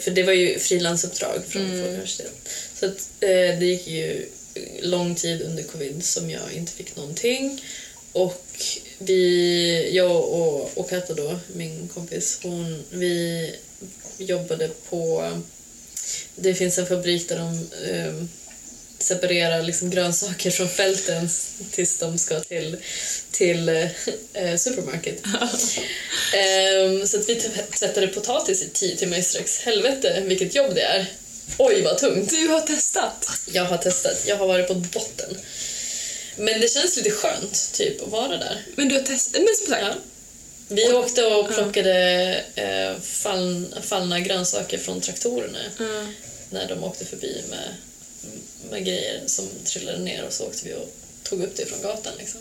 För 0.00 0.10
det 0.10 0.22
var 0.22 0.32
ju 0.32 0.58
frilansuppdrag 0.58 1.42
från 1.48 1.62
Folkuniversitetet. 1.68 2.48
Så 2.80 2.86
att, 2.86 3.08
eh, 3.20 3.28
det 3.58 3.64
gick 3.64 3.86
ju 3.86 4.28
lång 4.80 5.14
tid 5.14 5.42
under 5.42 5.62
covid 5.62 6.04
som 6.04 6.30
jag 6.30 6.52
inte 6.52 6.72
fick 6.72 6.96
någonting. 6.96 7.64
Och 8.12 8.46
vi, 8.98 9.90
jag 9.92 10.16
och, 10.16 10.78
och 10.78 10.90
Katta 10.90 11.14
då, 11.14 11.38
min 11.54 11.88
kompis, 11.88 12.38
hon, 12.42 12.84
vi 12.90 13.54
jobbade 14.18 14.70
på... 14.88 15.30
Det 16.36 16.54
finns 16.54 16.78
en 16.78 16.86
fabrik 16.86 17.28
där 17.28 17.38
de 17.38 17.68
eh, 17.90 18.24
separerar 18.98 19.62
liksom 19.62 19.90
grönsaker 19.90 20.50
från 20.50 20.68
fälten 20.68 21.28
tills 21.70 21.98
de 21.98 22.18
ska 22.18 22.40
till, 22.40 22.76
till 23.30 23.68
eh, 24.32 24.56
supermarket. 24.56 25.22
Ehm, 26.34 27.06
så 27.06 27.18
att 27.18 27.28
vi 27.28 27.34
tvättade 27.78 28.08
potatis 28.08 28.62
i 28.62 28.68
tio 28.68 28.96
timmar 28.96 29.16
i 29.16 29.22
sträck. 29.22 29.48
Helvete 29.64 30.22
vilket 30.26 30.54
jobb 30.54 30.74
det 30.74 30.82
är. 30.82 31.06
Oj 31.58 31.82
vad 31.82 31.98
tungt. 31.98 32.30
Du 32.30 32.48
har 32.48 32.60
testat? 32.60 33.28
Jag 33.52 33.64
har 33.64 33.78
testat. 33.78 34.24
Jag 34.26 34.36
har 34.36 34.46
varit 34.46 34.68
på 34.68 34.74
botten. 34.74 35.36
Men 36.36 36.60
det 36.60 36.72
känns 36.72 36.96
lite 36.96 37.10
skönt 37.10 37.70
typ 37.72 38.02
att 38.02 38.08
vara 38.08 38.36
där. 38.36 38.62
Men 38.76 38.88
du 38.88 38.94
har 38.94 39.02
testat? 39.02 39.42
Men 39.42 39.54
som 39.56 39.66
sagt, 39.66 39.82
Ja. 39.86 39.94
Vi 40.68 40.92
åkte 40.92 41.24
och 41.26 41.48
plockade 41.54 41.94
eh, 42.54 43.00
fall, 43.02 43.74
fallna 43.82 44.20
grönsaker 44.20 44.78
från 44.78 45.00
traktorerna 45.00 45.58
Ja. 45.78 46.06
när 46.50 46.68
de 46.68 46.84
åkte 46.84 47.04
förbi 47.04 47.42
med, 47.50 47.74
med 48.70 48.84
grejer 48.84 49.20
som 49.26 49.48
trillade 49.64 49.98
ner 49.98 50.24
och 50.26 50.32
så 50.32 50.44
åkte 50.46 50.68
vi 50.68 50.74
och 50.74 50.94
tog 51.22 51.42
upp 51.42 51.56
det 51.56 51.66
från 51.66 51.82
gatan. 51.82 52.12
Liksom. 52.18 52.40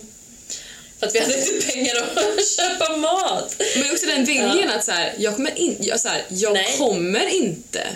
För 1.00 1.08
att 1.08 1.16
vi 1.16 1.20
hade 1.20 1.38
inte 1.40 1.68
pengar 1.72 1.96
att 1.96 2.48
köpa 2.58 2.96
mat. 2.98 3.56
Men 3.76 3.92
också 3.92 4.06
den 4.06 4.26
viljan 4.26 4.70
att 4.70 4.84
så 4.86 4.92
här, 4.92 5.14
jag 5.18 5.36
kommer, 5.36 5.60
in, 5.60 5.78
jag, 5.80 6.00
så 6.00 6.08
här, 6.08 6.24
jag 6.30 6.54
Nej. 6.54 6.76
kommer 6.78 7.28
inte 7.28 7.88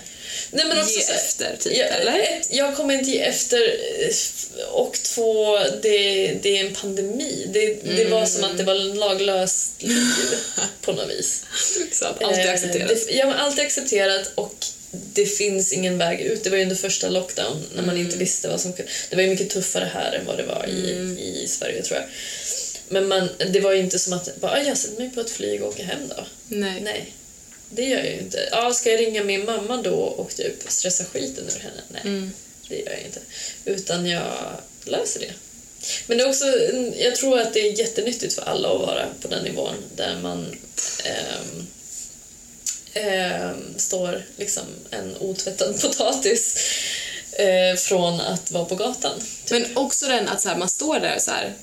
Nej, 0.52 0.66
men 0.68 0.80
också 0.80 1.00
ge 1.00 1.02
efter, 1.06 1.58
typ, 1.60 1.78
jag, 1.78 1.88
eller? 1.88 2.20
Ett, 2.20 2.48
jag 2.52 2.76
kommer 2.76 2.94
inte 2.94 3.10
ge 3.12 3.20
efter 3.22 3.58
eh, 4.00 4.66
och 4.72 4.94
två, 5.04 5.58
det, 5.82 6.28
det 6.42 6.58
är 6.60 6.66
en 6.66 6.74
pandemi. 6.76 7.50
Det, 7.54 7.74
det 7.96 8.06
var 8.06 8.26
som 8.26 8.44
att 8.44 8.58
det 8.58 8.64
var 8.64 8.76
en 8.76 8.94
laglös 8.94 9.70
liv 9.80 10.38
på 10.82 10.92
något 10.94 11.10
vis. 11.10 11.44
Att 12.02 12.24
alltid 12.24 12.46
Eh, 12.46 12.52
accepterat. 12.54 12.88
Det, 12.88 13.14
ja, 13.14 13.34
alltid 13.34 13.66
accepterat 13.66 14.32
och 14.36 14.66
det 14.92 15.26
finns 15.26 15.74
ingen 15.74 15.98
väg 15.98 16.22
ut. 16.22 16.44
Det 16.44 16.50
var 16.50 16.58
ju 16.58 16.64
under 16.64 16.76
första 16.76 17.10
lockdown 17.10 17.64
när 17.76 17.82
man 17.84 17.96
Mm. 17.96 18.06
inte 18.06 18.18
visste 18.18 18.48
vad 18.48 18.62
som 18.62 18.74
kunde... 18.74 18.92
Det 19.10 19.16
var 19.16 19.24
ju 19.24 19.30
mycket 19.30 19.50
tuffare 19.50 19.92
här 19.94 20.12
än 20.12 20.26
vad 20.26 20.38
det 20.38 20.44
var 20.44 20.66
i, 20.68 20.92
Mm. 20.94 21.18
i 21.18 21.46
Sverige 21.48 21.82
tror 21.84 22.00
jag. 22.00 22.08
Men 22.90 23.08
man, 23.08 23.30
det 23.50 23.60
var 23.60 23.74
ju 23.74 23.80
inte 23.80 24.00
som 24.00 24.14
att 24.14 24.36
bara, 24.42 24.52
"Ah, 24.52 24.60
jag 24.62 24.78
sätter 24.78 24.98
mig 25.02 25.10
på 25.12 25.22
ett 25.22 25.30
flyg 25.30 25.62
och 25.64 25.68
åker 25.70 25.84
hem 25.84 26.08
då. 26.18 26.26
Nej. 26.48 26.82
Nej, 26.82 27.14
det 27.70 27.84
gör 27.84 27.98
jag 27.98 28.08
ju 28.14 28.20
inte. 28.20 28.50
Ja, 28.52 28.74
ska 28.74 28.92
jag 28.92 29.00
ringa 29.00 29.24
min 29.24 29.46
mamma 29.46 29.78
då 29.82 29.96
och 29.96 30.36
typ 30.36 30.72
stressa 30.72 31.06
skiten 31.06 31.44
ur 31.56 31.60
henne? 31.60 31.82
Nej, 31.88 32.02
Mm. 32.04 32.32
det 32.68 32.76
gör 32.80 32.90
jag 32.92 33.02
inte. 33.02 33.20
Utan 33.66 34.06
jag 34.06 34.34
löser 34.86 35.20
det. 35.20 35.34
Men 36.08 36.18
det 36.18 36.24
är 36.24 36.30
också, 36.30 36.46
jag 36.98 37.16
tror 37.16 37.40
att 37.40 37.54
det 37.54 37.60
är 37.60 37.80
jättenyttigt 37.80 38.34
för 38.34 38.42
alla 38.42 38.70
att 38.70 38.80
vara 38.80 39.06
på 39.22 39.28
den 39.28 39.44
nivån 39.44 39.76
där 39.96 40.20
man 40.22 40.56
ehm, 41.06 41.68
ehm, 42.94 43.74
står 43.78 44.24
liksom 44.38 44.64
en 44.90 45.18
otvättad 45.20 45.82
potatis 45.82 46.56
eh, 47.32 47.76
från 47.78 48.22
att 48.22 48.52
vara 48.52 48.66
på 48.66 48.76
gatan. 48.76 49.22
Men 49.52 49.78
också 49.78 50.06
den 50.06 50.28
att 50.28 50.42
så 50.42 50.50
här, 50.50 50.56
man 50.58 50.70
står 50.70 51.00
där 51.00 51.20
så 51.20 51.32
här, 51.32 51.54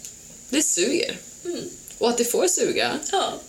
det 0.50 0.62
suger. 0.62 1.18
Mm. 1.44 1.60
Och 1.98 2.08
att 2.08 2.18
det 2.18 2.24
får 2.24 2.48
suga. 2.48 2.98
Ja, 3.12 3.40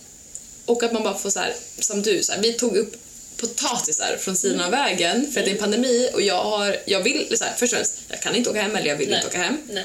Och 0.64 0.82
att 0.82 0.92
man 0.92 1.02
bara 1.02 1.18
får 1.18 1.30
så 1.30 1.40
här, 1.40 1.54
som 1.78 2.02
du, 2.02 2.22
så 2.22 2.32
här, 2.32 2.42
vi 2.42 2.52
tog 2.52 2.76
upp 2.76 2.96
potatisar 3.36 4.16
från 4.20 4.36
sidan 4.36 4.60
av 4.60 4.70
vägen 4.70 5.32
för 5.32 5.40
att 5.40 5.46
det 5.46 5.50
är 5.50 5.54
en 5.54 5.60
pandemi 5.60 6.10
och 6.14 6.22
jag 6.22 6.44
har, 6.44 6.76
jag 6.84 7.00
vill, 7.02 7.38
så 7.38 7.44
här, 7.44 7.54
först 7.56 7.72
och 7.72 7.76
främst, 7.76 7.94
jag 8.08 8.22
kan 8.22 8.34
inte 8.34 8.50
åka 8.50 8.62
hem 8.62 8.76
eller 8.76 8.86
jag 8.88 8.96
vill 8.96 9.08
Nej. 9.08 9.16
inte 9.16 9.28
åka 9.28 9.38
hem. 9.38 9.56
nej. 9.70 9.84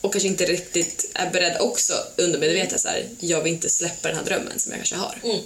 Och 0.00 0.12
kanske 0.12 0.28
inte 0.28 0.44
riktigt 0.46 1.10
är 1.14 1.30
beredd 1.30 1.56
också 1.60 1.94
undermedvetet 2.16 2.80
så 2.80 2.88
här, 2.88 3.04
jag 3.20 3.42
vill 3.42 3.52
inte 3.52 3.70
släppa 3.70 4.08
den 4.08 4.16
här 4.16 4.24
drömmen 4.24 4.58
som 4.58 4.72
jag 4.72 4.78
kanske 4.78 4.96
har. 4.96 5.20
Mm. 5.24 5.40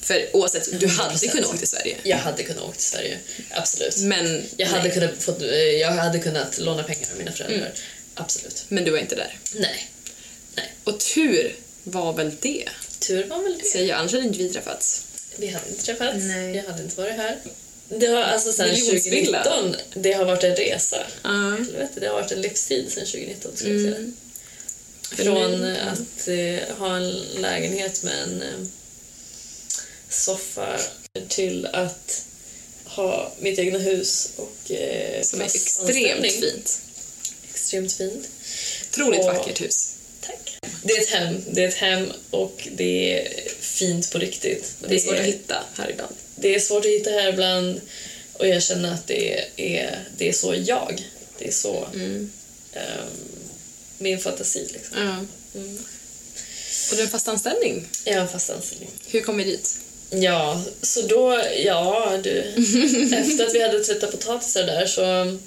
För 0.00 0.36
oavsett, 0.36 0.80
du 0.80 0.86
hade 0.86 1.14
100%. 1.14 1.28
kunnat 1.30 1.48
åka 1.48 1.58
till 1.58 1.68
Sverige. 1.68 1.96
Jag 2.02 2.16
hade 2.16 2.42
kunnat 2.42 2.62
åka 2.62 2.72
till 2.76 2.84
Sverige, 2.86 3.18
absolut. 3.50 3.96
Men, 3.96 4.42
Jag 4.56 4.66
hade, 4.66 4.82
nej. 4.82 4.92
kunnat 4.92 5.22
fått, 5.22 5.42
eh, 5.42 5.48
jag 5.56 5.90
hade 5.90 6.18
kunnat 6.18 6.58
låna 6.58 6.82
pengar 6.82 7.08
av 7.12 7.18
mina 7.18 7.32
föräldrar. 7.32 7.72
Absolut. 8.14 8.64
men 8.68 8.84
du 8.84 8.90
var 8.90 8.98
inte 8.98 9.14
där. 9.14 9.38
Nej. 9.54 9.90
Nej. 10.56 10.72
Och 10.84 11.00
tur 11.00 11.56
var 11.84 12.12
väl 12.12 12.30
det, 12.40 12.68
Tur 12.98 13.26
var 13.26 13.42
väl 13.42 13.58
det. 13.58 13.64
säger 13.64 13.88
jag. 13.88 13.98
Annars 13.98 14.12
hade 14.12 14.24
inte 14.24 14.38
vi 14.38 14.48
träffats. 14.48 15.02
Vi 15.36 15.46
hade 15.46 15.68
inte 15.68 15.82
träffats. 15.84 16.16
Nej. 16.20 16.56
Jag 16.56 16.64
hade 16.64 16.82
inte 16.82 17.00
varit 17.00 17.16
här. 17.16 17.38
Det 17.88 18.06
har 18.06 18.22
alltså 18.22 18.52
sedan 18.52 18.70
Miljonsvilla. 18.70 19.44
2019, 19.44 19.76
det 20.02 20.12
har 20.12 20.24
varit 20.24 20.44
en 20.44 20.56
resa. 20.56 21.06
Ja. 21.22 21.30
Helvete, 21.30 22.00
det 22.00 22.06
har 22.06 22.14
varit 22.14 22.32
en 22.32 22.40
livstid 22.40 22.92
sedan 22.92 23.06
2019 23.06 23.56
skulle 23.56 23.72
jag 23.74 23.82
säga. 23.82 23.96
Mm. 23.96 24.16
Från 25.02 25.54
Mm. 25.54 25.76
att 25.88 26.28
eh, 26.28 26.76
ha 26.78 26.96
en 26.96 27.10
lägenhet 27.40 28.02
med 28.02 28.22
en 28.22 28.42
eh, 28.42 28.66
soffa 30.08 30.78
till 31.28 31.66
att 31.66 32.24
ha 32.84 33.32
mitt 33.40 33.58
egna 33.58 33.78
hus 33.78 34.28
och 34.36 34.70
eh, 34.70 35.22
Som 35.22 35.40
är 35.40 35.44
extremt 35.44 36.32
fint. 36.32 36.80
Extremt 37.50 37.92
fint. 37.92 38.28
Otroligt 38.92 39.20
Och- 39.20 39.26
vackert 39.26 39.60
hus. 39.60 39.92
Det 40.82 40.92
är 40.92 41.00
ett 41.02 41.08
hem. 41.10 41.44
Det 41.50 41.64
är 41.64 41.68
ett 41.68 41.74
hem 41.74 42.12
och 42.30 42.68
det 42.72 43.20
är 43.20 43.28
fint 43.60 44.12
på 44.12 44.18
riktigt. 44.18 44.72
Det 44.88 44.94
är 44.94 44.98
svårt 44.98 45.18
att 45.18 45.24
hitta 45.26 45.64
här 45.78 45.90
ibland. 45.90 46.14
Det 46.36 46.54
är 46.54 46.60
svårt 46.60 46.84
att 46.84 46.90
hitta 46.90 47.10
här 47.10 47.28
ibland 47.32 47.80
och 48.32 48.48
jag 48.48 48.62
känner 48.62 48.92
att 48.94 49.06
det 49.06 49.44
är, 49.56 50.04
det 50.16 50.28
är 50.28 50.32
så 50.32 50.54
jag. 50.54 51.02
Det 51.38 51.48
är 51.48 51.52
så 51.52 51.88
Mm. 51.94 52.30
ehm, 52.72 53.08
min 53.98 54.18
fantasi. 54.18 54.68
Liksom. 54.72 54.96
Ja. 54.96 55.24
Mm. 55.60 55.78
Och 56.90 56.96
du 56.96 57.02
har 57.02 57.06
fast 57.08 57.28
anställning. 57.28 57.88
Jag 58.04 58.14
har 58.14 58.20
en 58.20 58.28
fast 58.28 58.50
anställning. 58.50 58.90
Hur 59.08 59.20
kom 59.20 59.36
vi 59.36 59.44
dit? 59.44 59.76
Ja, 60.10 60.64
så 60.82 61.02
då, 61.02 61.42
ja 61.64 62.18
du. 62.22 62.30
Efter 63.16 63.46
att 63.46 63.54
vi 63.54 63.62
hade 63.62 63.84
tvättat 63.84 64.10
potatisar 64.10 64.62
där 64.66 64.86
så... 64.86 65.38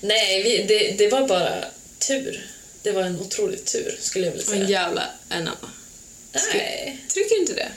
Nej, 0.00 0.42
vi, 0.42 0.62
det, 0.68 0.90
det 0.98 1.08
var 1.08 1.28
bara 1.28 1.64
tur. 2.08 2.46
Det 2.82 2.92
var 2.92 3.02
en 3.02 3.20
otrolig 3.20 3.64
tur 3.64 3.98
skulle 4.02 4.24
jag 4.26 4.32
vilja 4.32 4.46
Och 4.46 4.52
en 4.54 4.58
säga. 4.66 4.70
jävla 4.80 5.10
anamma. 5.28 5.70
Nej. 6.32 7.04
Tycker 7.08 7.34
du 7.34 7.40
inte 7.40 7.52
det? 7.54 7.68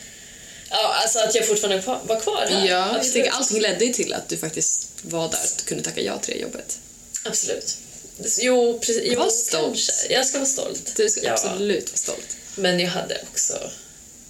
Ja, 0.70 0.94
alltså 1.04 1.20
att 1.20 1.36
jag 1.36 1.48
fortfarande 1.48 1.82
var 2.08 2.20
kvar 2.20 2.46
här. 2.50 2.68
Ja, 2.68 2.98
jag 2.98 3.14
tycker 3.14 3.30
allting 3.32 3.62
ledde 3.62 3.86
ju 3.86 3.94
till 3.94 4.14
att 4.14 4.30
du 4.30 4.38
faktiskt 4.38 4.88
var 5.02 5.30
där 5.32 5.40
och 5.60 5.66
kunde 5.66 5.84
tacka 5.84 6.02
ja 6.02 6.20
till 6.20 6.34
det 6.34 6.40
jobbet. 6.42 6.78
Absolut. 7.24 7.78
Jo, 8.40 8.80
precis. 8.80 9.02
Jo, 9.06 9.20
Var 9.20 9.30
stolt. 9.30 9.66
kanske. 9.76 10.14
Jag 10.14 10.28
ska 10.28 10.38
vara 10.38 10.46
stolt. 10.50 10.94
Du 10.96 11.10
ska 11.10 11.22
Ja. 11.24 11.32
absolut 11.34 11.86
vara 11.90 11.98
stolt. 11.98 12.38
Men 12.56 12.80
jag 12.80 12.90
hade 12.90 13.22
också 13.32 13.72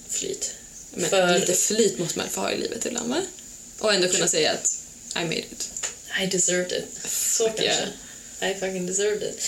flyt. 0.09 0.51
Men 0.93 1.09
För 1.09 1.39
lite 1.39 1.53
flyt 1.53 1.99
måste 1.99 2.19
man 2.19 2.29
få 2.29 2.41
ha 2.41 2.51
i 2.51 2.57
livet 2.57 2.85
ibland, 2.85 3.09
va? 3.09 3.21
Och 3.79 3.93
ändå 3.93 4.07
kunna 4.07 4.27
säga 4.27 4.51
att 4.51 4.77
I 5.15 5.19
made 5.19 5.37
it. 5.37 5.69
I 6.23 6.25
deserved 6.25 6.71
it. 6.71 6.85
Så 7.11 7.43
Fuck 7.49 7.55
kanske. 7.57 7.87
I 8.41 8.53
fucking 8.53 8.85
deserved 8.87 9.23
it. 9.23 9.41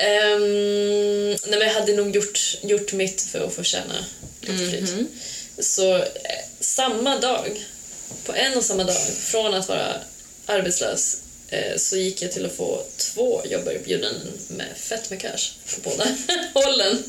Ehm, 0.00 1.28
nej, 1.30 1.38
men 1.50 1.60
jag 1.60 1.74
hade 1.74 1.92
nog 1.92 2.16
gjort, 2.16 2.58
gjort 2.62 2.92
mitt 2.92 3.22
för 3.22 3.46
att 3.46 3.54
få 3.54 3.62
känna 3.62 4.04
lite 4.40 4.70
flyt. 4.70 4.90
Mhm. 4.90 5.08
Så 5.58 5.96
eh, 5.96 6.04
samma 6.60 7.18
dag, 7.18 7.64
på 8.24 8.32
en 8.34 8.56
och 8.56 8.64
samma 8.64 8.84
dag, 8.84 8.96
från 9.20 9.54
att 9.54 9.68
vara 9.68 9.94
arbetslös 10.46 11.16
eh, 11.48 11.76
så 11.76 11.96
gick 11.96 12.22
jag 12.22 12.32
till 12.32 12.46
att 12.46 12.56
få 12.56 12.82
två 12.96 13.42
jobberbjudanden 13.44 14.32
med 14.48 14.66
fett 14.76 15.10
med 15.10 15.20
cash 15.20 15.52
på 15.74 15.90
båda 15.90 16.04
hållen. 16.54 17.02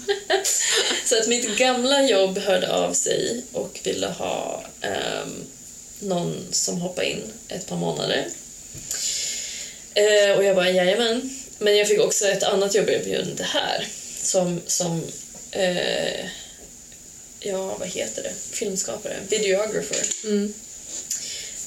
så 1.06 1.18
att 1.18 1.28
mitt 1.28 1.58
gamla 1.58 2.04
jobb 2.08 2.38
hörde 2.38 2.72
av 2.72 2.94
sig 2.94 3.44
och 3.52 3.80
ville 3.84 4.08
ha 4.08 4.66
ehm, 4.82 5.46
någon 6.00 6.48
som 6.52 6.82
hoppade 6.82 7.10
in 7.10 7.34
ett 7.48 7.68
par 7.68 7.78
månader. 7.78 8.28
Eh, 9.94 10.38
och 10.38 10.44
jag 10.44 10.56
bara, 10.56 10.70
jajamän. 10.70 11.41
Men 11.62 11.78
jag 11.78 11.88
fick 11.88 12.00
också 12.00 12.28
ett 12.28 12.44
annat 12.44 12.76
jobberbjudande 12.76 13.44
här 13.44 13.88
som, 14.22 14.62
som 14.68 15.04
eh, 15.52 16.26
ja, 17.40 17.78
vad 17.80 17.88
heter 17.88 18.24
det? 18.24 18.34
Filmskapare, 18.52 19.18
videographer. 19.30 20.06
Mm. 20.26 20.54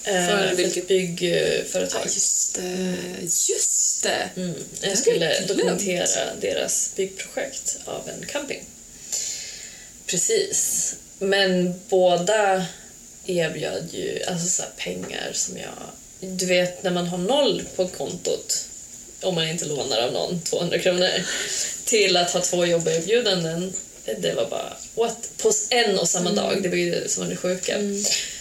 Eh, 0.04 0.28
För 0.28 0.54
vilket- 0.54 0.76
ett 0.76 0.88
byggföretag. 0.88 2.00
Ja, 2.04 2.10
just 2.14 2.54
det. 2.54 2.94
Just 3.22 4.02
det! 4.02 4.30
Mm. 4.36 4.54
Jag 4.80 4.98
skulle 4.98 5.40
dokumentera 5.40 6.34
deras 6.40 6.90
byggprojekt 6.96 7.76
av 7.84 8.08
en 8.08 8.26
camping. 8.26 8.64
Precis. 10.06 10.94
Men 11.18 11.80
båda 11.88 12.66
erbjöd 13.26 13.88
ju 13.92 14.22
alltså 14.26 14.48
så 14.48 14.62
här 14.62 14.70
pengar 14.76 15.30
som 15.32 15.56
jag... 15.56 15.72
Du 16.20 16.46
vet 16.46 16.82
när 16.82 16.90
man 16.90 17.06
har 17.06 17.18
noll 17.18 17.62
på 17.76 17.88
kontot 17.88 18.68
om 19.24 19.34
man 19.34 19.48
inte 19.48 19.64
lånar 19.64 20.00
av 20.00 20.12
någon 20.12 20.40
200 20.40 20.78
kronor 20.78 21.10
till 21.84 22.16
att 22.16 22.30
ha 22.30 22.40
två 22.40 22.66
jobberbjudanden. 22.66 23.72
Det 24.20 24.34
var 24.34 24.46
bara 24.50 24.76
what? 24.94 25.28
På 25.42 25.52
en 25.70 25.98
och 25.98 26.08
samma 26.08 26.32
dag. 26.32 26.62
Det 26.62 26.68
var 26.68 26.76
ju 26.76 26.90
det 26.90 27.08
som 27.08 27.22
var 27.24 27.30
det 27.30 27.36
sjuka. 27.36 27.78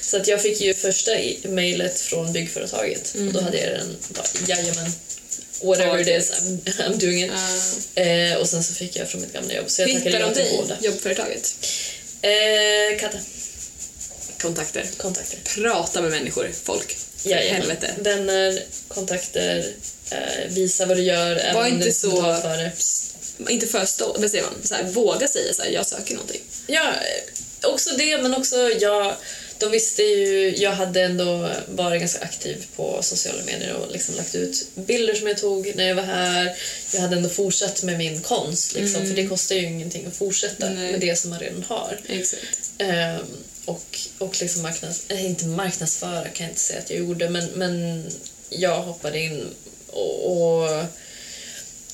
Så 0.01 0.17
att 0.17 0.27
jag 0.27 0.41
fick 0.41 0.61
ju 0.61 0.73
första 0.73 1.11
mejlet 1.43 1.99
från 1.99 2.33
byggföretaget 2.33 3.15
och 3.15 3.33
då 3.33 3.41
hade 3.41 3.57
jag 3.57 3.71
den 3.71 3.97
bara 4.09 4.25
jajamän. 4.47 4.91
Whatever 5.63 5.99
it 5.99 6.07
is, 6.07 6.31
I'm, 6.31 6.59
I'm 6.65 6.99
doing 6.99 7.23
it. 7.23 7.31
Ja. 7.95 8.01
Eh, 8.01 8.37
och 8.37 8.49
sen 8.49 8.63
så 8.63 8.73
fick 8.73 8.95
jag 8.95 9.09
från 9.09 9.21
mitt 9.21 9.33
gamla 9.33 9.53
jobb. 9.53 9.69
Så 9.69 9.81
jag 9.81 9.89
ja 9.89 10.19
de 10.19 10.33
dig, 10.33 10.57
båda. 10.57 10.77
jobbföretaget? 10.81 11.55
Eh, 12.21 12.99
Katta. 12.99 13.17
Kontakter. 14.41 14.85
Kontakter. 14.97 15.39
Prata 15.43 16.01
med 16.01 16.11
människor, 16.11 16.51
folk. 16.63 16.97
Jajamän. 17.23 17.61
helvete. 17.61 17.93
Vänner, 17.97 18.63
kontakter, 18.87 19.65
eh, 20.11 20.47
visa 20.49 20.85
vad 20.85 20.97
du 20.97 21.03
gör. 21.03 21.53
Var 21.53 21.65
inte 21.65 21.91
så-. 21.91 22.39
Inte 23.49 23.67
för 23.67 23.85
stolt, 23.85 24.17
vad 24.19 24.31
säger 24.31 24.43
man? 24.43 24.53
Så 24.63 24.75
här, 24.75 24.83
våga 24.83 25.27
säga 25.27 25.53
så 25.53 25.61
här, 25.63 25.69
jag 25.69 25.85
söker 25.85 26.13
någonting. 26.13 26.41
Ja, 26.67 26.93
också 27.61 27.89
det, 27.97 28.21
men 28.21 28.33
också 28.33 28.57
jag... 28.57 29.15
De 29.57 29.71
visste 29.71 30.01
ju... 30.01 30.55
Jag 30.57 30.71
hade 30.71 31.01
ändå 31.01 31.49
varit 31.67 31.99
ganska 31.99 32.23
aktiv 32.23 32.65
på 32.75 32.97
sociala 33.01 33.43
medier 33.45 33.73
och 33.73 33.91
liksom 33.91 34.15
lagt 34.15 34.35
ut 34.35 34.67
bilder 34.75 35.13
som 35.13 35.27
jag 35.27 35.37
tog 35.37 35.75
när 35.75 35.87
jag 35.87 35.95
var 35.95 36.03
här. 36.03 36.55
Jag 36.93 37.01
hade 37.01 37.15
ändå 37.15 37.29
fortsatt 37.29 37.83
med 37.83 37.97
min 37.97 38.21
konst, 38.21 38.75
liksom, 38.75 39.07
för 39.07 39.15
det 39.15 39.27
kostar 39.27 39.55
ju 39.55 39.65
ingenting 39.65 40.05
att 40.05 40.15
fortsätta 40.15 40.69
Nej. 40.69 40.91
med 40.91 40.99
det 40.99 41.15
som 41.15 41.29
man 41.29 41.39
redan 41.39 41.63
har. 41.63 41.99
Ehm, 42.77 43.21
och 43.65 43.99
och 44.17 44.41
liksom 44.41 44.61
marknads, 44.61 45.05
äh, 45.09 45.25
inte 45.25 45.45
marknadsföra 45.45 46.23
kan 46.23 46.43
jag 46.45 46.51
inte 46.51 46.61
säga 46.61 46.79
att 46.79 46.89
jag 46.89 46.99
gjorde, 46.99 47.29
men, 47.29 47.45
men 47.55 48.03
jag 48.49 48.81
hoppade 48.81 49.19
in 49.19 49.47
och, 49.87 50.31
och 50.31 50.85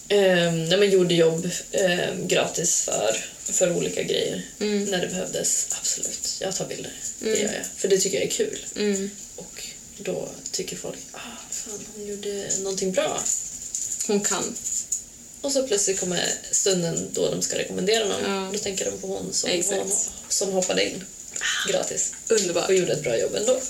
nej, 0.10 0.78
men 0.78 0.90
gjorde 0.90 1.14
jobb 1.14 1.50
ehm, 1.72 2.28
gratis 2.28 2.82
för, 2.82 3.16
för 3.40 3.78
olika 3.78 4.04
grejer 4.04 4.46
när 4.58 5.02
det 5.02 5.08
behövdes. 5.08 5.68
Absolut, 5.80 6.38
jag 6.42 6.56
tar 6.56 6.66
bilder. 6.66 6.92
Det 7.20 7.40
gör 7.40 7.54
jag. 7.54 7.66
För 7.78 7.88
det 7.88 7.98
tycker 7.98 8.18
jag 8.18 8.26
är 8.26 8.32
kul. 8.32 8.66
Mm. 8.76 9.10
Och 9.36 9.64
då 9.98 10.30
tycker 10.52 10.76
folk 10.76 10.98
ah, 11.12 11.20
fan 11.52 11.80
hon 11.96 12.08
gjorde 12.08 12.50
någonting 12.60 12.92
bra. 12.92 13.24
Hon 14.08 14.20
kan. 14.20 14.56
Och 15.42 15.52
så 15.52 15.68
plötsligt 15.68 16.00
kommer 16.00 16.32
stunden 16.52 17.10
då 17.14 17.32
de 17.32 17.42
ska 17.42 17.58
rekommendera 17.58 18.06
någon. 18.06 18.24
Ja. 18.24 18.50
Då 18.54 18.60
tänker 18.60 18.86
de 18.86 18.98
på 18.98 19.08
hon 19.08 19.34
som, 19.34 19.50
hon, 19.50 19.92
som 20.30 20.52
hoppade 20.52 20.90
in 20.90 21.04
gratis 21.68 22.14
Underbart. 22.28 22.70
och 22.70 22.76
gjorde 22.76 22.94
ett 22.94 23.04
bra 23.04 23.20
jobb 23.20 23.36
ändå. 23.36 23.62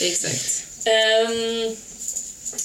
Exakt. 0.00 0.64
Um, 0.86 1.76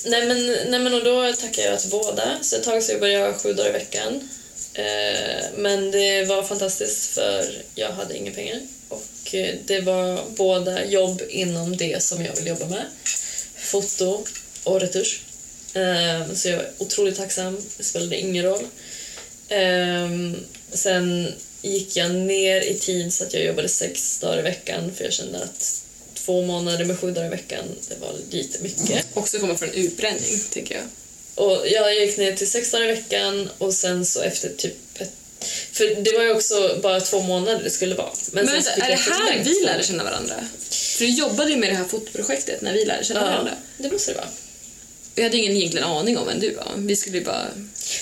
nej, 0.05 0.27
men, 0.27 0.45
nej 0.45 0.79
men 0.79 0.93
och 0.93 1.03
då 1.03 1.33
tackar 1.33 1.63
jag 1.63 1.79
till 1.79 1.89
båda. 1.89 2.39
Så 2.41 2.55
ett 2.55 2.63
tag 2.63 2.83
så 2.83 2.91
jobbade 2.91 3.11
jag 3.11 3.41
sju 3.41 3.53
dagar 3.53 3.69
i 3.69 3.73
veckan. 3.73 4.29
Eh, 4.73 5.45
men 5.55 5.91
det 5.91 6.25
var 6.25 6.43
fantastiskt 6.43 7.13
för 7.13 7.61
jag 7.75 7.91
hade 7.91 8.17
inga 8.17 8.31
pengar. 8.31 8.61
Och 8.89 9.35
eh, 9.35 9.55
det 9.65 9.81
var 9.81 10.21
båda 10.29 10.85
jobb 10.85 11.21
inom 11.29 11.77
det 11.77 12.03
som 12.03 12.25
jag 12.25 12.35
vill 12.35 12.47
jobba 12.47 12.65
med. 12.65 12.85
Foto 13.55 14.25
och 14.63 14.81
retusch. 14.81 15.21
Eh, 15.73 16.33
så 16.33 16.49
jag 16.49 16.57
var 16.57 16.69
otroligt 16.77 17.17
tacksam. 17.17 17.61
Det 17.77 17.83
spelade 17.83 18.17
ingen 18.19 18.45
roll. 18.45 18.67
Eh, 19.47 20.09
sen 20.73 21.33
gick 21.61 21.95
jag 21.95 22.11
ner 22.11 22.61
i 22.61 22.73
tid 22.73 23.13
så 23.13 23.23
att 23.23 23.33
jag 23.33 23.43
jobbade 23.43 23.67
sex 23.67 24.19
dagar 24.19 24.39
i 24.39 24.41
veckan 24.41 24.91
för 24.95 25.03
jag 25.03 25.13
kände 25.13 25.43
att 25.43 25.83
två 26.25 26.41
månader 26.41 26.85
med 26.85 26.99
sju 26.99 27.11
dagar 27.11 27.27
i 27.27 27.29
veckan, 27.29 27.65
det 27.89 27.95
var 28.01 28.13
lite 28.31 28.59
mycket. 28.59 29.05
Också 29.13 29.39
komma 29.39 29.57
från 29.57 29.69
utbränning, 29.69 30.39
tänker 30.53 30.75
jag. 30.75 30.83
Och 31.35 31.67
jag 31.67 31.95
gick 31.95 32.17
ner 32.17 32.35
till 32.35 32.49
sex 32.49 32.71
dagar 32.71 32.85
i 32.85 32.87
veckan 32.87 33.49
och 33.57 33.73
sen 33.73 34.05
så 34.05 34.21
efter 34.21 34.49
typ 34.49 34.77
För 35.71 35.95
det 36.01 36.17
var 36.17 36.23
ju 36.23 36.31
också 36.31 36.79
bara 36.83 36.99
två 36.99 37.21
månader 37.21 37.61
det 37.63 37.69
skulle 37.69 37.95
vara. 37.95 38.11
Men, 38.31 38.45
sen 38.47 38.53
vänta, 38.55 38.71
är 38.71 38.87
det 38.87 38.91
jag 38.91 38.97
här 38.97 39.43
vi 39.43 39.63
lärde 39.65 39.83
känna 39.83 40.03
varandra? 40.03 40.35
För 40.69 41.05
du 41.05 41.11
jobbade 41.11 41.51
ju 41.51 41.57
med 41.57 41.69
det 41.69 41.75
här 41.75 41.85
fotoprojektet 41.85 42.61
när 42.61 42.73
vi 42.73 42.85
lärde 42.85 43.03
känna 43.03 43.19
Ja, 43.19 43.25
varandra. 43.25 43.53
det 43.77 43.91
måste 43.91 44.11
det 44.11 44.17
vara. 44.17 44.27
Vi 45.15 45.23
hade 45.23 45.37
ingen 45.37 45.51
egentligen 45.51 45.87
aning 45.87 46.17
om 46.17 46.27
vem 46.27 46.39
du 46.39 46.53
var. 46.53 46.71
Vi 46.77 46.95
skulle 46.95 47.21
bara... 47.21 47.47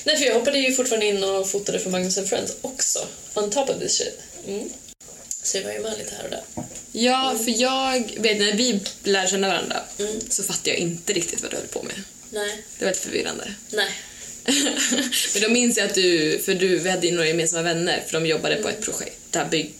Nej, 0.03 0.17
för 0.17 0.25
jag 0.25 0.33
hoppade 0.33 0.57
ju 0.59 0.73
fortfarande 0.73 1.05
in 1.05 1.23
och 1.23 1.49
fotade 1.49 1.79
för 1.79 1.89
Magnus 1.89 2.15
Friends 2.29 2.53
också. 2.61 3.07
On 3.33 3.51
top 3.51 3.69
of 3.69 3.79
this 3.79 3.97
shit. 3.97 4.19
Mm. 4.47 4.69
Så 5.51 5.57
jag 5.57 5.63
var 5.63 5.71
ju 5.71 5.79
med 5.79 5.97
lite 5.97 6.15
här 6.15 6.23
och 6.23 6.29
där. 6.29 6.43
Ja, 6.91 7.35
för 7.45 7.61
jag 7.61 8.11
vet 8.17 8.39
när 8.39 8.53
vi 8.53 8.79
lärde 9.03 9.27
känna 9.29 9.47
varandra 9.47 9.83
Mm. 9.99 10.19
så 10.29 10.43
fattade 10.43 10.69
jag 10.69 10.77
inte 10.79 11.13
riktigt 11.13 11.41
vad 11.41 11.51
du 11.51 11.57
höll 11.57 11.67
på 11.67 11.83
med. 11.83 12.03
Nej. 12.29 12.63
Det 12.79 12.85
var 12.85 12.91
lite 12.91 13.03
förvirrande. 13.03 13.53
Nej. 13.69 13.89
Men 15.33 15.41
då 15.41 15.49
minns 15.49 15.77
jag 15.77 15.85
att 15.87 15.95
du, 15.95 16.39
för 16.39 16.53
du, 16.53 16.77
vi 16.79 16.89
hade 16.89 17.07
ju 17.07 17.13
några 17.13 17.27
gemensamma 17.27 17.63
vänner 17.63 18.03
för 18.07 18.13
de 18.13 18.25
jobbade 18.25 18.55
på 18.55 18.69
ett 18.69 18.81
projekt, 18.81 19.17
där 19.31 19.45
bygg, 19.45 19.73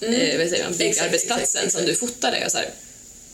eh, 0.00 0.38
vad 0.38 0.48
säger 0.48 0.64
man, 0.64 0.76
byggarbetsplatsen 0.76 1.70
som 1.70 1.86
du 1.86 1.94
fotade. 1.94 2.44
Och 2.44 2.52
så 2.52 2.58
här, 2.58 2.70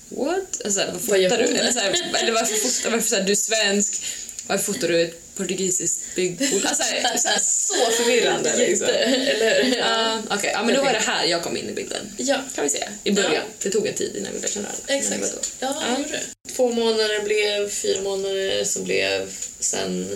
what? 0.08 0.60
Alltså, 0.64 0.80
vad 0.80 0.92
Vad 0.92 1.02
fotar 1.02 1.38
du? 1.38 1.44
hon? 1.46 1.56
Eller, 1.56 1.72
så 1.72 1.78
här, 1.78 1.90
eller 2.22 2.32
varför 2.32 2.54
fotar 2.54 2.90
varför, 2.90 3.08
så 3.08 3.16
här, 3.16 3.22
du 3.22 3.32
är 3.32 3.36
svensk, 3.36 4.02
varför 4.46 4.72
fotar 4.72 4.88
du 4.88 5.02
ett 5.02 5.34
portugisiskt 5.36 6.00
byggbolag? 6.14 6.62
Alltså, 6.64 6.84
så, 7.18 7.28
här, 7.28 7.38
så, 7.38 7.74
förvirrande 8.02 8.56
liksom. 8.58 8.88
Eller 8.88 9.64
hur? 9.64 9.76
Ja, 9.76 10.22
Okej, 10.30 10.50
ja, 10.54 10.62
men 10.62 10.74
då 10.74 10.82
var 10.82 10.92
det 10.92 10.98
här 10.98 11.24
jag 11.24 11.42
kom 11.42 11.56
in 11.56 11.68
i 11.68 11.72
bilden. 11.72 12.14
Ja. 12.18 12.40
Kan 12.54 12.64
vi 12.64 12.70
säga. 12.70 12.88
I 13.04 13.12
början. 13.12 13.32
Ja. 13.34 13.40
Det 13.62 13.70
tog 13.70 13.86
en 13.86 13.94
tid 13.94 14.16
innan 14.16 14.32
vi 14.32 14.38
lärde 14.38 14.52
känna 14.52 14.68
varandra. 14.68 14.94
Exakt. 14.94 15.52
Ja, 15.60 15.82
det 15.96 16.02
gjorde 16.02 16.10
det. 16.12 16.52
Två 16.52 16.72
månader 16.72 17.22
blev 17.24 17.68
fyra 17.70 18.00
månader 18.02 18.64
som 18.64 18.84
blev 18.84 19.30
sen 19.60 20.12